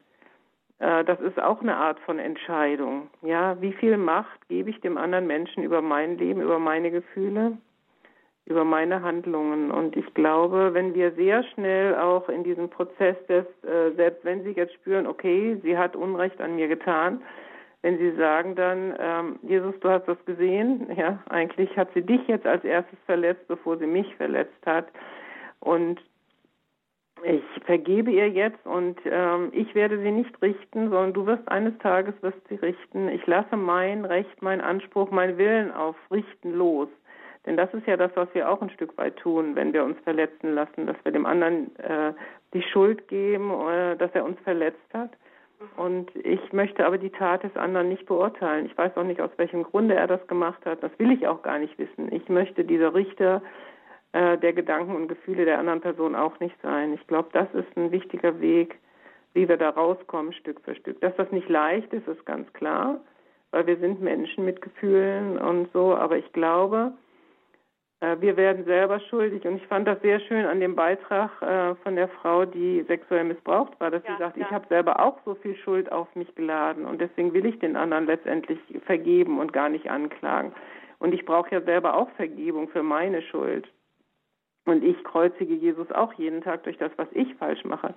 Äh, 0.79 1.05
das 1.05 1.21
ist 1.21 1.41
auch 1.41 1.61
eine 1.61 1.77
Art 1.77 1.99
von 2.01 2.19
Entscheidung. 2.19 3.09
Ja, 3.23 3.61
wie 3.61 3.73
viel 3.73 3.97
Macht 3.97 4.49
gebe 4.49 4.71
ich 4.71 4.81
dem 4.81 4.99
anderen 4.99 5.27
Menschen 5.27 5.63
über 5.63 5.83
mein 5.83 6.19
Leben, 6.19 6.41
über 6.41 6.59
meine 6.59 6.91
Gefühle? 6.91 7.59
über 8.49 8.65
meine 8.65 9.03
Handlungen. 9.03 9.71
Und 9.71 9.95
ich 9.95 10.15
glaube, 10.15 10.73
wenn 10.73 10.95
wir 10.95 11.13
sehr 11.13 11.45
schnell 11.45 11.95
auch 11.97 12.29
in 12.31 12.45
diesem 12.45 12.71
Prozess 12.71 13.17
des, 13.29 13.45
äh, 13.63 13.93
selbst 13.95 14.25
wenn 14.25 14.43
Sie 14.43 14.53
jetzt 14.53 14.73
spüren, 14.75 15.07
okay, 15.07 15.59
sie 15.63 15.77
hat 15.77 15.95
Unrecht 15.95 16.41
an 16.41 16.57
mir 16.57 16.67
getan, 16.67 17.23
wenn 17.83 17.99
Sie 17.99 18.13
sagen 18.17 18.55
dann, 18.55 18.95
ähm, 18.99 19.39
Jesus, 19.43 19.79
du 19.81 19.91
hast 19.91 20.09
das 20.09 20.17
gesehen, 20.25 20.89
ja, 20.97 21.23
eigentlich 21.29 21.77
hat 21.77 21.93
sie 21.93 22.03
dich 22.03 22.27
jetzt 22.27 22.47
als 22.47 22.65
erstes 22.65 22.99
verletzt, 23.05 23.47
bevor 23.49 23.77
sie 23.77 23.87
mich 23.87 24.17
verletzt 24.17 24.67
hat. 24.67 24.87
Und 25.61 26.01
ich 27.25 27.43
vergebe 27.65 28.11
ihr 28.11 28.29
jetzt 28.29 28.65
und 28.67 28.99
ähm, 29.05 29.51
ich 29.53 29.75
werde 29.75 29.99
sie 30.01 30.11
nicht 30.11 30.41
richten, 30.43 30.91
sondern 30.91 31.13
du 31.13 31.27
wirst 31.27 31.49
eines 31.49 31.77
Tages 31.79 32.15
wirst 32.23 32.47
sie 32.49 32.57
richten. 32.57 33.09
Ich 33.09 33.27
lasse 33.27 33.57
mein 33.57 34.05
Recht, 34.05 34.43
mein 34.43 34.61
Anspruch, 34.61 35.11
mein 35.11 35.39
Willen 35.39 35.73
auf 35.73 35.97
Richten 36.11 36.53
los. 36.55 36.89
Denn 37.47 37.57
das 37.57 37.73
ist 37.73 37.87
ja 37.87 37.97
das, 37.97 38.11
was 38.15 38.29
wir 38.35 38.51
auch 38.51 38.61
ein 38.61 38.71
Stück 38.71 38.97
weit 38.99 39.17
tun, 39.17 39.57
wenn 39.57 39.73
wir 39.73 39.85
uns 39.85 39.99
verletzen 40.01 40.55
lassen, 40.55 40.87
dass 40.87 40.97
wir 41.03 41.13
dem 41.13 41.27
anderen 41.27 41.75
äh, 41.79 42.13
die 42.53 42.63
Schuld 42.63 43.09
geben, 43.09 43.51
äh, 43.51 43.97
dass 43.97 44.11
er 44.13 44.25
uns 44.25 44.39
verletzt 44.41 44.93
hat. 44.93 45.11
Und 45.77 46.15
ich 46.15 46.53
möchte 46.53 46.87
aber 46.87 46.99
die 46.99 47.11
Tat 47.11 47.43
des 47.43 47.57
anderen 47.57 47.89
nicht 47.89 48.07
beurteilen. 48.07 48.67
Ich 48.67 48.79
weiß 48.79 48.97
auch 48.97 49.05
nicht, 49.05 49.21
aus 49.21 49.31
welchem 49.39 49.65
Grunde 49.65 49.95
er 49.95 50.07
das 50.07 50.25
gemacht 50.29 50.65
hat. 50.65 50.83
Das 50.83 50.93
will 50.99 51.11
ich 51.11 51.27
auch 51.27 51.43
gar 51.43 51.59
nicht 51.59 51.77
wissen. 51.79 52.13
Ich 52.13 52.29
möchte 52.29 52.65
dieser 52.65 52.95
Richter 52.95 53.43
äh, 54.13 54.39
der 54.39 54.53
Gedanken 54.53 54.95
und 54.95 55.09
Gefühle 55.09 55.45
der 55.45 55.59
anderen 55.59 55.81
Person 55.81 56.15
auch 56.15 56.39
nicht 56.41 56.57
sein. 56.63 56.95
Ich 56.95 57.07
glaube, 57.07 57.29
das 57.33 57.49
ist 57.55 57.77
ein 57.77 57.91
wichtiger 57.91 58.41
Weg, 58.41 58.79
wie 59.35 59.49
wir 59.49 59.57
da 59.57 59.71
rauskommen, 59.71 60.33
Stück 60.33 60.61
für 60.63 60.75
Stück. 60.75 61.01
Dass 61.01 61.15
das 61.17 61.31
nicht 61.31 61.49
leicht 61.49 61.93
ist, 61.93 62.09
ist 62.09 62.25
ganz 62.27 62.53
klar, 62.53 63.01
weil 63.51 63.67
wir 63.67 63.77
sind 63.77 64.01
Menschen 64.01 64.45
mit 64.45 64.63
Gefühlen 64.63 65.39
und 65.39 65.71
so. 65.73 65.95
Aber 65.95 66.17
ich 66.17 66.33
glaube, 66.33 66.93
äh, 68.01 68.17
wir 68.21 68.37
werden 68.37 68.65
selber 68.65 69.01
schuldig. 69.01 69.45
Und 69.45 69.57
ich 69.57 69.67
fand 69.67 69.89
das 69.89 70.01
sehr 70.03 70.21
schön 70.21 70.47
an 70.47 70.61
dem 70.61 70.75
Beitrag 70.77 71.31
äh, 71.43 71.75
von 71.83 71.97
der 71.97 72.09
Frau, 72.09 72.45
die 72.45 72.85
sexuell 72.87 73.25
missbraucht 73.25 73.79
war, 73.81 73.91
dass 73.91 74.03
ja, 74.05 74.13
sie 74.13 74.19
sagt, 74.23 74.37
ja. 74.37 74.47
ich 74.47 74.51
habe 74.51 74.67
selber 74.69 75.01
auch 75.01 75.19
so 75.25 75.35
viel 75.35 75.57
Schuld 75.57 75.91
auf 75.91 76.15
mich 76.15 76.33
geladen 76.35 76.85
und 76.85 77.01
deswegen 77.01 77.33
will 77.33 77.47
ich 77.47 77.59
den 77.59 77.77
anderen 77.77 78.07
letztendlich 78.07 78.59
vergeben 78.87 79.39
und 79.39 79.53
gar 79.53 79.69
nicht 79.69 79.91
anklagen. 79.91 80.53
Und 81.01 81.13
ich 81.13 81.25
brauche 81.25 81.55
ja 81.55 81.61
selber 81.61 81.95
auch 81.95 82.11
Vergebung 82.13 82.69
für 82.69 82.83
meine 82.83 83.23
Schuld. 83.23 83.69
Und 84.69 84.85
ich 84.85 85.03
kreuzige 85.03 85.55
Jesus 85.55 85.91
auch 85.93 86.13
jeden 86.15 86.43
Tag 86.43 86.65
durch 86.65 86.77
das, 86.77 86.93
was 86.97 87.09
ich 87.13 87.35
falsch 87.37 87.65
mache. 87.65 87.95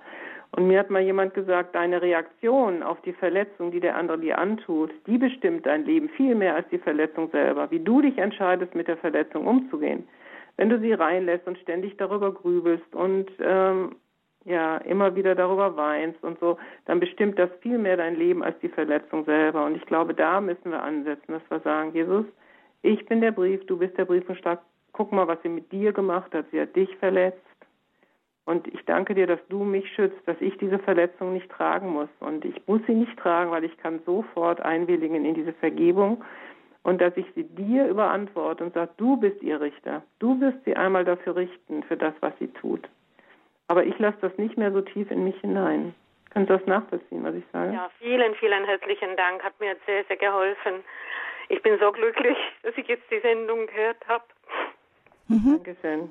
Und 0.51 0.67
mir 0.67 0.79
hat 0.79 0.89
mal 0.89 1.01
jemand 1.01 1.33
gesagt, 1.33 1.75
deine 1.75 2.01
Reaktion 2.01 2.81
auf 2.81 3.01
die 3.01 3.11
Verletzung, 3.11 3.71
die 3.71 3.81
der 3.81 3.97
andere 3.97 4.19
dir 4.19 4.37
antut, 4.37 4.89
die 5.05 5.17
bestimmt 5.17 5.65
dein 5.65 5.83
Leben 5.83 6.07
viel 6.07 6.33
mehr 6.33 6.55
als 6.55 6.67
die 6.69 6.77
Verletzung 6.77 7.29
selber. 7.31 7.69
Wie 7.71 7.79
du 7.79 8.01
dich 8.01 8.17
entscheidest, 8.17 8.73
mit 8.73 8.87
der 8.87 8.95
Verletzung 8.95 9.47
umzugehen. 9.47 10.07
Wenn 10.55 10.69
du 10.69 10.79
sie 10.79 10.93
reinlässt 10.93 11.45
und 11.45 11.57
ständig 11.57 11.97
darüber 11.97 12.33
grübelst 12.33 12.95
und 12.95 13.29
ähm, 13.41 13.97
ja 14.45 14.77
immer 14.77 15.13
wieder 15.13 15.35
darüber 15.35 15.75
weinst 15.75 16.23
und 16.23 16.39
so, 16.39 16.57
dann 16.85 17.01
bestimmt 17.01 17.37
das 17.37 17.49
viel 17.59 17.77
mehr 17.77 17.97
dein 17.97 18.15
Leben 18.15 18.43
als 18.43 18.57
die 18.59 18.69
Verletzung 18.69 19.25
selber. 19.25 19.65
Und 19.65 19.75
ich 19.75 19.85
glaube, 19.87 20.13
da 20.13 20.39
müssen 20.39 20.71
wir 20.71 20.81
ansetzen, 20.81 21.33
dass 21.33 21.43
wir 21.49 21.59
sagen, 21.59 21.91
Jesus, 21.93 22.25
ich 22.81 23.05
bin 23.07 23.19
der 23.19 23.31
Brief, 23.31 23.65
du 23.65 23.77
bist 23.77 23.97
der 23.97 24.05
Brief 24.05 24.27
und 24.29 24.37
Guck 25.01 25.13
mal, 25.13 25.27
was 25.27 25.41
sie 25.41 25.49
mit 25.49 25.71
dir 25.71 25.93
gemacht 25.93 26.31
hat. 26.35 26.45
Sie 26.51 26.61
hat 26.61 26.75
dich 26.75 26.95
verletzt. 26.97 27.41
Und 28.45 28.67
ich 28.67 28.85
danke 28.85 29.15
dir, 29.15 29.25
dass 29.25 29.39
du 29.49 29.63
mich 29.63 29.91
schützt, 29.95 30.19
dass 30.27 30.39
ich 30.39 30.55
diese 30.59 30.77
Verletzung 30.77 31.33
nicht 31.33 31.49
tragen 31.49 31.89
muss. 31.89 32.09
Und 32.19 32.45
ich 32.45 32.61
muss 32.67 32.81
sie 32.85 32.93
nicht 32.93 33.17
tragen, 33.17 33.49
weil 33.49 33.63
ich 33.63 33.75
kann 33.77 33.99
sofort 34.05 34.61
einwilligen 34.61 35.25
in 35.25 35.33
diese 35.33 35.53
Vergebung 35.53 36.23
und 36.83 37.01
dass 37.01 37.17
ich 37.17 37.25
sie 37.33 37.45
dir 37.45 37.87
überantworte 37.87 38.63
und 38.63 38.75
sage, 38.75 38.91
du 38.97 39.17
bist 39.17 39.41
ihr 39.41 39.59
Richter. 39.59 40.03
Du 40.19 40.39
wirst 40.39 40.63
sie 40.65 40.75
einmal 40.75 41.03
dafür 41.03 41.35
richten, 41.35 41.81
für 41.81 41.97
das, 41.97 42.13
was 42.19 42.37
sie 42.37 42.49
tut. 42.49 42.87
Aber 43.69 43.83
ich 43.83 43.97
lasse 43.97 44.19
das 44.21 44.37
nicht 44.37 44.55
mehr 44.55 44.71
so 44.71 44.81
tief 44.81 45.09
in 45.09 45.23
mich 45.23 45.39
hinein. 45.41 45.95
Kannst 46.29 46.51
du 46.51 46.59
das 46.59 46.67
nachvollziehen, 46.67 47.23
was 47.23 47.33
ich 47.33 47.45
sage? 47.51 47.73
Ja, 47.73 47.89
vielen, 47.97 48.35
vielen 48.35 48.65
herzlichen 48.65 49.17
Dank. 49.17 49.43
Hat 49.43 49.59
mir 49.59 49.75
sehr, 49.87 50.03
sehr 50.03 50.17
geholfen. 50.17 50.83
Ich 51.49 51.61
bin 51.63 51.77
so 51.79 51.91
glücklich, 51.91 52.37
dass 52.63 52.77
ich 52.77 52.87
jetzt 52.87 53.09
die 53.11 53.19
Sendung 53.19 53.67
gehört 53.67 54.07
habe. 54.07 54.23
Mhm. 55.31 55.61
Dankeschön. 55.63 56.09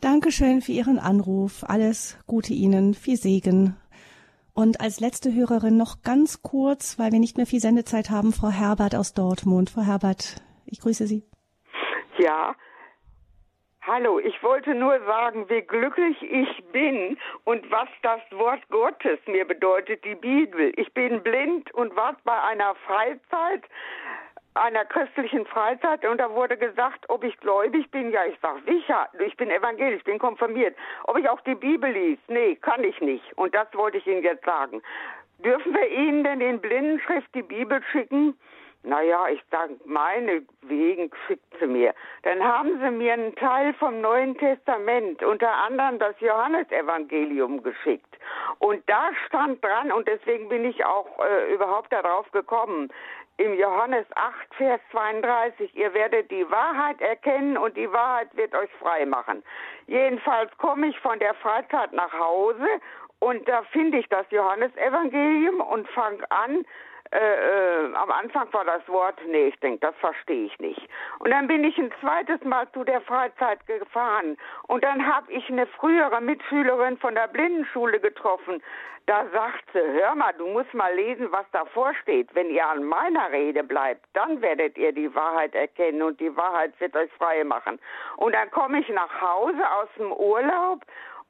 Dankeschön 0.00 0.60
für 0.62 0.72
Ihren 0.72 0.98
Anruf. 0.98 1.64
Alles 1.66 2.18
Gute 2.26 2.54
Ihnen, 2.54 2.94
viel 2.94 3.16
Segen. 3.16 3.76
Und 4.54 4.80
als 4.80 5.00
letzte 5.00 5.32
Hörerin 5.34 5.76
noch 5.76 6.02
ganz 6.02 6.42
kurz, 6.42 6.98
weil 6.98 7.12
wir 7.12 7.20
nicht 7.20 7.36
mehr 7.36 7.46
viel 7.46 7.60
Sendezeit 7.60 8.10
haben, 8.10 8.32
Frau 8.32 8.48
Herbert 8.48 8.94
aus 8.94 9.14
Dortmund. 9.14 9.70
Frau 9.70 9.82
Herbert, 9.82 10.42
ich 10.66 10.80
grüße 10.80 11.06
Sie. 11.06 11.22
Ja. 12.18 12.54
Hallo, 13.82 14.18
ich 14.18 14.42
wollte 14.42 14.74
nur 14.74 15.00
sagen, 15.06 15.48
wie 15.48 15.62
glücklich 15.62 16.16
ich 16.22 16.64
bin 16.72 17.16
und 17.44 17.70
was 17.70 17.88
das 18.02 18.20
Wort 18.32 18.60
Gottes 18.68 19.18
mir 19.26 19.46
bedeutet, 19.46 20.04
die 20.04 20.14
Bibel. 20.14 20.72
Ich 20.76 20.92
bin 20.92 21.22
blind 21.22 21.72
und 21.72 21.96
war 21.96 22.16
bei 22.24 22.38
einer 22.42 22.74
Freizeit, 22.86 23.64
einer 24.60 24.84
christlichen 24.84 25.46
Freizeit 25.46 26.04
und 26.04 26.18
da 26.18 26.30
wurde 26.30 26.56
gesagt, 26.56 27.08
ob 27.08 27.24
ich 27.24 27.36
gläubig 27.38 27.90
bin. 27.90 28.10
Ja, 28.10 28.24
ich 28.24 28.36
sag 28.40 28.56
sicher, 28.66 29.08
ich 29.24 29.36
bin 29.36 29.50
evangelisch, 29.50 30.02
bin 30.04 30.18
konfirmiert. 30.18 30.76
Ob 31.04 31.18
ich 31.18 31.28
auch 31.28 31.40
die 31.42 31.54
Bibel 31.54 31.90
liest? 31.90 32.22
Nee, 32.28 32.56
kann 32.56 32.84
ich 32.84 33.00
nicht. 33.00 33.24
Und 33.36 33.54
das 33.54 33.68
wollte 33.74 33.98
ich 33.98 34.06
Ihnen 34.06 34.22
jetzt 34.22 34.44
sagen. 34.44 34.82
Dürfen 35.38 35.72
wir 35.72 35.88
Ihnen 35.88 36.24
denn 36.24 36.40
in 36.40 36.60
Blindenschrift 36.60 37.32
die 37.34 37.42
Bibel 37.42 37.80
schicken? 37.92 38.34
Naja, 38.84 39.28
ich 39.28 39.42
sage, 39.50 39.76
meine 39.84 40.42
wegen 40.62 41.10
schickt 41.26 41.52
sie 41.58 41.66
mir. 41.66 41.94
Dann 42.22 42.42
haben 42.42 42.78
sie 42.80 42.90
mir 42.90 43.12
einen 43.12 43.34
Teil 43.34 43.74
vom 43.74 44.00
Neuen 44.00 44.36
Testament, 44.38 45.22
unter 45.22 45.52
anderem 45.52 45.98
das 45.98 46.14
Johannesevangelium 46.20 47.62
geschickt. 47.62 48.16
Und 48.60 48.82
da 48.88 49.10
stand 49.26 49.64
dran, 49.64 49.90
und 49.90 50.06
deswegen 50.06 50.48
bin 50.48 50.64
ich 50.64 50.84
auch 50.84 51.06
äh, 51.18 51.52
überhaupt 51.52 51.92
darauf 51.92 52.30
gekommen, 52.30 52.88
im 53.38 53.54
Johannes 53.54 54.04
8, 54.16 54.34
Vers 54.56 54.80
32, 54.90 55.74
ihr 55.76 55.94
werdet 55.94 56.30
die 56.30 56.48
Wahrheit 56.50 57.00
erkennen 57.00 57.56
und 57.56 57.76
die 57.76 57.90
Wahrheit 57.90 58.28
wird 58.36 58.54
euch 58.54 58.70
frei 58.80 59.06
machen. 59.06 59.42
Jedenfalls 59.86 60.50
komme 60.58 60.88
ich 60.88 60.98
von 60.98 61.18
der 61.20 61.34
Freizeit 61.34 61.92
nach 61.92 62.12
Hause 62.12 62.66
und 63.20 63.48
da 63.48 63.62
finde 63.70 63.98
ich 63.98 64.08
das 64.08 64.26
Johannesevangelium 64.30 65.60
und 65.60 65.88
fange 65.90 66.28
an, 66.30 66.64
äh, 67.10 67.18
äh, 67.18 67.94
am 67.94 68.10
Anfang 68.10 68.52
war 68.52 68.64
das 68.64 68.86
Wort, 68.88 69.18
nee, 69.26 69.48
ich 69.48 69.60
denke, 69.60 69.80
das 69.80 69.94
verstehe 69.96 70.46
ich 70.46 70.58
nicht. 70.58 70.88
Und 71.20 71.30
dann 71.30 71.46
bin 71.46 71.64
ich 71.64 71.78
ein 71.78 71.92
zweites 72.00 72.42
Mal 72.44 72.70
zu 72.72 72.84
der 72.84 73.00
Freizeit 73.02 73.66
gefahren 73.66 74.36
und 74.66 74.84
dann 74.84 75.06
habe 75.06 75.32
ich 75.32 75.48
eine 75.48 75.66
frühere 75.66 76.20
Mitschülerin 76.20 76.98
von 76.98 77.14
der 77.14 77.28
Blindenschule 77.28 78.00
getroffen. 78.00 78.62
Da 79.06 79.24
sagt 79.32 79.64
sie, 79.72 79.80
hör 79.80 80.14
mal, 80.14 80.34
du 80.34 80.46
musst 80.48 80.74
mal 80.74 80.94
lesen, 80.94 81.32
was 81.32 81.46
davor 81.52 81.94
steht. 82.02 82.34
Wenn 82.34 82.50
ihr 82.50 82.68
an 82.68 82.84
meiner 82.84 83.32
Rede 83.32 83.64
bleibt, 83.64 84.04
dann 84.12 84.42
werdet 84.42 84.76
ihr 84.76 84.92
die 84.92 85.14
Wahrheit 85.14 85.54
erkennen 85.54 86.02
und 86.02 86.20
die 86.20 86.36
Wahrheit 86.36 86.78
wird 86.78 86.94
euch 86.94 87.10
frei 87.12 87.42
machen. 87.42 87.78
Und 88.18 88.34
dann 88.34 88.50
komme 88.50 88.80
ich 88.80 88.88
nach 88.90 89.20
Hause 89.22 89.62
aus 89.80 89.88
dem 89.96 90.12
Urlaub 90.12 90.82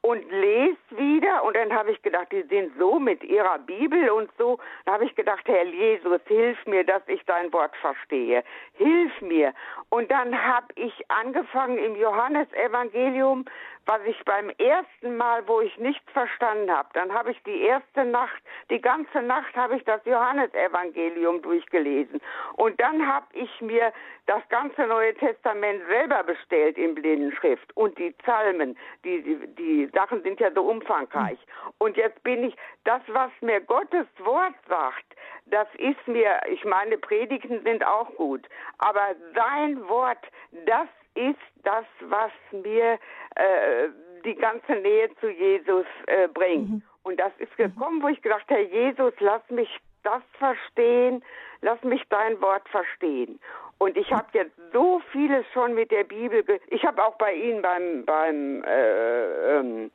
und 0.09 0.25
lest 0.31 0.97
wieder 0.97 1.45
und 1.45 1.55
dann 1.55 1.71
habe 1.71 1.91
ich 1.91 2.01
gedacht, 2.01 2.29
die 2.33 2.43
sind 2.45 2.73
so 2.79 2.99
mit 2.99 3.23
ihrer 3.23 3.59
Bibel 3.59 4.09
und 4.09 4.31
so. 4.39 4.59
Da 4.87 4.95
habe 4.95 5.05
ich 5.05 5.15
gedacht, 5.15 5.43
Herr 5.45 5.67
Jesus, 5.67 6.23
hilf 6.27 6.57
mir, 6.65 6.83
dass 6.83 7.03
ich 7.09 7.23
dein 7.27 7.53
Wort 7.53 7.77
verstehe. 7.77 8.43
Hilf 8.73 9.21
mir. 9.21 9.53
Und 9.91 10.11
dann 10.11 10.33
habe 10.43 10.69
ich 10.77 10.95
angefangen 11.11 11.77
im 11.77 11.95
Johannesevangelium 11.95 13.45
was 13.89 14.03
ich 14.05 14.23
beim 14.27 14.51
ersten 14.59 15.17
Mal, 15.17 15.49
wo 15.49 15.63
ich 15.63 15.77
nichts 15.79 16.05
verstanden 16.13 16.71
habe, 16.71 16.91
dann 16.93 17.11
habe 17.11 17.31
ich 17.31 17.43
die 17.45 17.63
erste 17.63 18.05
Nacht, 18.05 18.43
die 18.69 18.83
ganze 18.83 19.23
Nacht 19.23 19.57
habe 19.57 19.77
ich 19.77 19.85
das 19.85 20.05
Johannesevangelium 20.05 21.41
durchgelesen. 21.41 22.21
Und 22.57 22.79
dann 22.79 23.07
habe 23.07 23.27
ich 23.33 23.51
mir 23.63 23.91
das 24.27 24.47
ganze 24.51 24.87
Neue 24.87 25.15
Testament 25.15 25.81
selber 25.89 26.23
bestellt 26.23 26.77
in 26.77 26.95
Blindenschrift 26.95 27.75
und 27.79 27.97
die 27.97 28.11
Psalmen, 28.11 28.77
die, 29.05 29.23
die, 29.23 29.55
die 29.55 29.91
Sachen 29.95 30.23
sind 30.23 30.39
ja 30.39 30.51
so 30.55 30.65
umfangreich. 30.65 31.39
Und 31.79 31.97
jetzt 31.97 32.23
bin 32.23 32.45
ich, 32.45 32.55
das, 32.85 33.01
was 33.07 33.31
mir 33.41 33.63
Gottes 33.63 34.07
Wort 34.19 34.55
sagt, 34.69 35.17
das 35.47 35.67
ist 35.79 36.07
mir, 36.07 36.41
ich 36.51 36.63
meine, 36.67 36.99
Predigten 36.99 37.63
sind 37.63 37.87
auch 37.87 38.15
gut, 38.17 38.47
aber 38.77 39.15
sein 39.35 39.89
Wort, 39.89 40.27
das 40.67 40.89
ist 41.19 41.65
das, 41.65 41.85
was 42.09 42.33
mir 42.53 42.99
äh, 43.35 43.89
die 44.25 44.35
ganze 44.35 44.73
Nähe 44.73 45.11
zu 45.21 45.29
Jesus 45.29 45.87
äh, 46.07 46.29
bringt. 46.29 46.71
Mhm. 46.71 46.83
Und 47.03 47.19
das 47.19 47.33
ist 47.39 47.57
gekommen, 47.57 48.03
wo 48.03 48.09
ich 48.09 48.21
gedacht, 48.23 48.45
Herr 48.49 48.61
Jesus, 48.61 49.13
lass 49.21 49.43
mich 49.51 49.69
das 50.03 50.23
verstehen, 50.39 51.23
lass 51.61 51.83
mich 51.83 52.03
dein 52.09 52.41
Wort 52.41 52.69
verstehen. 52.69 53.41
Und 53.79 53.97
ich 53.97 54.11
habe 54.13 54.27
jetzt 54.33 54.53
so 54.73 55.01
vieles 55.13 55.47
schon 55.53 55.75
mit 55.75 55.91
der 55.91 56.05
Bibel. 56.05 56.45
ich 56.69 56.85
habe 56.85 57.05
auch 57.05 57.17
bei 57.17 57.33
Ihnen 57.33 57.63
beim 57.63 58.05
beim 58.05 58.65
äh, 58.65 59.59
ähm, 59.59 59.91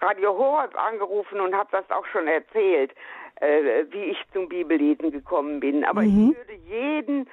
Radio 0.00 0.36
Horeb 0.36 0.74
angerufen 0.76 1.40
und 1.40 1.54
habe 1.54 1.68
das 1.72 1.90
auch 1.90 2.06
schon 2.06 2.26
erzählt, 2.28 2.92
äh, 3.40 3.84
wie 3.90 4.04
ich 4.04 4.18
zum 4.32 4.48
Bibellesen 4.48 5.10
gekommen 5.10 5.60
bin. 5.60 5.84
Aber 5.84 6.02
mhm. 6.02 6.30
ich 6.30 6.36
würde 6.36 6.60
jeden 6.66 7.28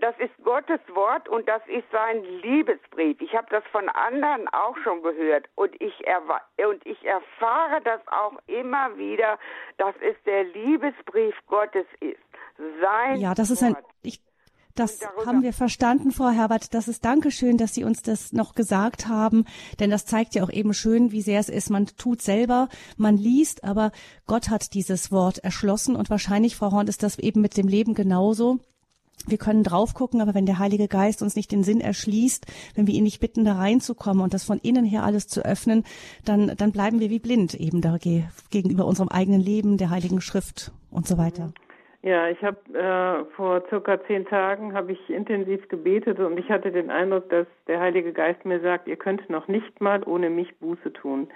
das 0.00 0.14
ist 0.18 0.32
Gottes 0.44 0.80
Wort 0.94 1.28
und 1.28 1.48
das 1.48 1.62
ist 1.66 1.84
sein 1.90 2.22
Liebesbrief. 2.42 3.20
Ich 3.20 3.34
habe 3.34 3.46
das 3.50 3.64
von 3.72 3.88
anderen 3.88 4.46
auch 4.48 4.76
schon 4.84 5.02
gehört 5.02 5.48
und 5.54 5.74
ich, 5.80 6.04
und 6.68 6.86
ich 6.86 7.02
erfahre 7.04 7.80
das 7.82 8.00
auch 8.08 8.34
immer 8.46 8.96
wieder, 8.98 9.38
dass 9.78 9.94
es 10.00 10.16
der 10.24 10.44
Liebesbrief 10.44 11.34
Gottes 11.46 11.86
ist. 12.00 12.18
Sein 12.80 13.20
ja, 13.20 13.34
das 13.34 13.50
ist 13.50 13.62
ein, 13.62 13.76
ich, 14.02 14.20
das 14.74 15.00
haben 15.24 15.42
wir 15.42 15.52
verstanden, 15.52 16.10
Frau 16.10 16.30
Herbert. 16.30 16.74
Das 16.74 16.88
ist 16.88 17.04
Dankeschön, 17.04 17.56
dass 17.56 17.74
Sie 17.74 17.84
uns 17.84 18.02
das 18.02 18.32
noch 18.32 18.54
gesagt 18.54 19.06
haben, 19.08 19.44
denn 19.80 19.90
das 19.90 20.04
zeigt 20.04 20.34
ja 20.34 20.42
auch 20.42 20.50
eben 20.50 20.74
schön, 20.74 21.10
wie 21.10 21.22
sehr 21.22 21.40
es 21.40 21.48
ist. 21.48 21.70
Man 21.70 21.86
tut 21.86 22.20
selber, 22.20 22.68
man 22.96 23.16
liest, 23.16 23.64
aber 23.64 23.92
Gott 24.26 24.50
hat 24.50 24.74
dieses 24.74 25.10
Wort 25.10 25.38
erschlossen 25.38 25.96
und 25.96 26.10
wahrscheinlich, 26.10 26.56
Frau 26.56 26.72
Horn, 26.72 26.88
ist 26.88 27.02
das 27.02 27.18
eben 27.18 27.40
mit 27.40 27.56
dem 27.56 27.68
Leben 27.68 27.94
genauso 27.94 28.58
wir 29.26 29.38
können 29.38 29.62
drauf 29.62 29.94
gucken, 29.94 30.20
aber 30.20 30.34
wenn 30.34 30.46
der 30.46 30.58
Heilige 30.58 30.88
Geist 30.88 31.22
uns 31.22 31.36
nicht 31.36 31.52
den 31.52 31.62
Sinn 31.62 31.80
erschließt, 31.80 32.46
wenn 32.76 32.86
wir 32.86 32.94
ihn 32.94 33.04
nicht 33.04 33.20
bitten, 33.20 33.44
da 33.44 33.54
reinzukommen 33.54 34.22
und 34.22 34.34
das 34.34 34.44
von 34.44 34.58
innen 34.58 34.84
her 34.84 35.02
alles 35.04 35.26
zu 35.26 35.44
öffnen, 35.44 35.84
dann, 36.24 36.52
dann 36.56 36.72
bleiben 36.72 37.00
wir 37.00 37.10
wie 37.10 37.20
blind 37.20 37.54
eben 37.54 37.80
da 37.80 37.96
gegenüber 38.50 38.86
unserem 38.86 39.08
eigenen 39.08 39.40
Leben, 39.40 39.78
der 39.78 39.90
Heiligen 39.90 40.20
Schrift 40.20 40.72
und 40.90 41.06
so 41.06 41.18
weiter. 41.18 41.52
Ja, 42.02 42.28
ich 42.28 42.42
habe 42.42 42.58
äh, 42.74 43.24
vor 43.34 43.62
circa 43.70 43.98
zehn 44.04 44.26
Tagen 44.26 44.74
habe 44.74 44.92
ich 44.92 45.08
intensiv 45.08 45.66
gebetet 45.70 46.20
und 46.20 46.38
ich 46.38 46.50
hatte 46.50 46.70
den 46.70 46.90
Eindruck, 46.90 47.30
dass 47.30 47.46
der 47.66 47.80
Heilige 47.80 48.12
Geist 48.12 48.44
mir 48.44 48.60
sagt, 48.60 48.88
ihr 48.88 48.96
könnt 48.96 49.30
noch 49.30 49.48
nicht 49.48 49.80
mal 49.80 50.02
ohne 50.04 50.28
mich 50.28 50.54
Buße 50.58 50.92
tun. 50.92 51.28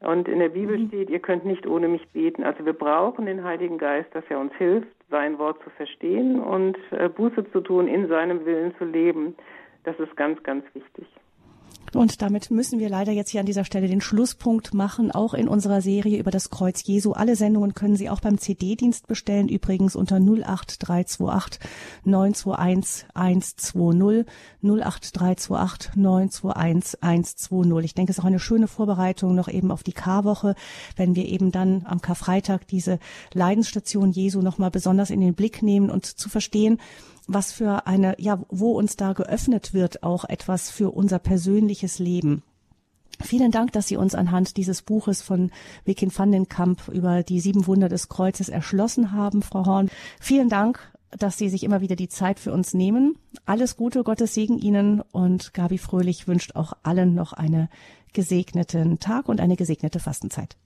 Und 0.00 0.28
in 0.28 0.38
der 0.38 0.50
Bibel 0.50 0.78
mhm. 0.78 0.88
steht, 0.88 1.10
ihr 1.10 1.20
könnt 1.20 1.44
nicht 1.44 1.66
ohne 1.66 1.88
mich 1.88 2.06
beten. 2.08 2.44
Also 2.44 2.64
wir 2.64 2.72
brauchen 2.72 3.26
den 3.26 3.42
Heiligen 3.42 3.78
Geist, 3.78 4.14
dass 4.14 4.24
er 4.28 4.38
uns 4.38 4.52
hilft, 4.54 4.88
sein 5.10 5.38
Wort 5.38 5.62
zu 5.62 5.70
verstehen 5.70 6.40
und 6.40 6.76
äh, 6.90 7.08
Buße 7.08 7.50
zu 7.52 7.60
tun, 7.60 7.88
in 7.88 8.08
seinem 8.08 8.44
Willen 8.44 8.74
zu 8.76 8.84
leben. 8.84 9.34
Das 9.84 9.98
ist 9.98 10.16
ganz, 10.16 10.42
ganz 10.42 10.64
wichtig. 10.74 11.06
Und 11.94 12.22
damit 12.22 12.50
müssen 12.50 12.78
wir 12.78 12.88
leider 12.88 13.12
jetzt 13.12 13.30
hier 13.30 13.40
an 13.40 13.46
dieser 13.46 13.64
Stelle 13.64 13.88
den 13.88 14.00
Schlusspunkt 14.00 14.74
machen, 14.74 15.10
auch 15.10 15.34
in 15.34 15.48
unserer 15.48 15.80
Serie 15.80 16.18
über 16.18 16.30
das 16.30 16.50
Kreuz 16.50 16.82
Jesu. 16.82 17.12
Alle 17.12 17.36
Sendungen 17.36 17.74
können 17.74 17.96
Sie 17.96 18.10
auch 18.10 18.20
beim 18.20 18.38
CD-Dienst 18.38 19.06
bestellen, 19.06 19.48
übrigens 19.48 19.96
unter 19.96 20.16
08328 20.16 21.60
921 22.04 23.06
120 23.14 24.26
08328 24.62 25.96
921 25.96 27.02
120. 27.02 27.84
Ich 27.84 27.94
denke, 27.94 28.10
es 28.10 28.18
ist 28.18 28.24
auch 28.24 28.28
eine 28.28 28.40
schöne 28.40 28.68
Vorbereitung 28.68 29.34
noch 29.34 29.48
eben 29.48 29.70
auf 29.70 29.82
die 29.82 29.92
Karwoche, 29.92 30.54
wenn 30.96 31.14
wir 31.14 31.26
eben 31.26 31.52
dann 31.52 31.84
am 31.86 32.00
Karfreitag 32.00 32.66
diese 32.66 32.98
Leidensstation 33.32 34.10
Jesu 34.10 34.42
nochmal 34.42 34.70
besonders 34.70 35.10
in 35.10 35.20
den 35.20 35.34
Blick 35.34 35.62
nehmen 35.62 35.90
und 35.90 36.06
zu 36.06 36.28
verstehen, 36.28 36.78
was 37.26 37.52
für 37.52 37.86
eine, 37.86 38.14
ja, 38.18 38.40
wo 38.48 38.72
uns 38.72 38.96
da 38.96 39.12
geöffnet 39.12 39.74
wird, 39.74 40.02
auch 40.02 40.24
etwas 40.24 40.70
für 40.70 40.90
unser 40.90 41.18
persönliches 41.18 41.98
Leben. 41.98 42.42
Vielen 43.20 43.52
Dank, 43.52 43.72
dass 43.72 43.86
Sie 43.86 43.96
uns 43.96 44.14
anhand 44.14 44.56
dieses 44.56 44.82
Buches 44.82 45.22
von 45.22 45.50
Wikin 45.84 46.10
van 46.16 46.32
den 46.32 46.48
Kamp 46.48 46.88
über 46.88 47.22
die 47.22 47.40
sieben 47.40 47.66
Wunder 47.66 47.88
des 47.88 48.08
Kreuzes 48.08 48.48
erschlossen 48.48 49.12
haben, 49.12 49.42
Frau 49.42 49.64
Horn. 49.66 49.88
Vielen 50.20 50.48
Dank, 50.48 50.80
dass 51.10 51.38
Sie 51.38 51.48
sich 51.48 51.62
immer 51.62 51.80
wieder 51.80 51.96
die 51.96 52.08
Zeit 52.08 52.40
für 52.40 52.52
uns 52.52 52.74
nehmen. 52.74 53.16
Alles 53.46 53.76
Gute, 53.76 54.02
Gottes 54.02 54.34
Segen 54.34 54.58
Ihnen 54.58 55.00
und 55.00 55.54
Gabi 55.54 55.78
Fröhlich 55.78 56.26
wünscht 56.26 56.56
auch 56.56 56.72
allen 56.82 57.14
noch 57.14 57.32
einen 57.32 57.68
gesegneten 58.12 58.98
Tag 58.98 59.28
und 59.28 59.40
eine 59.40 59.56
gesegnete 59.56 60.00
Fastenzeit. 60.00 60.56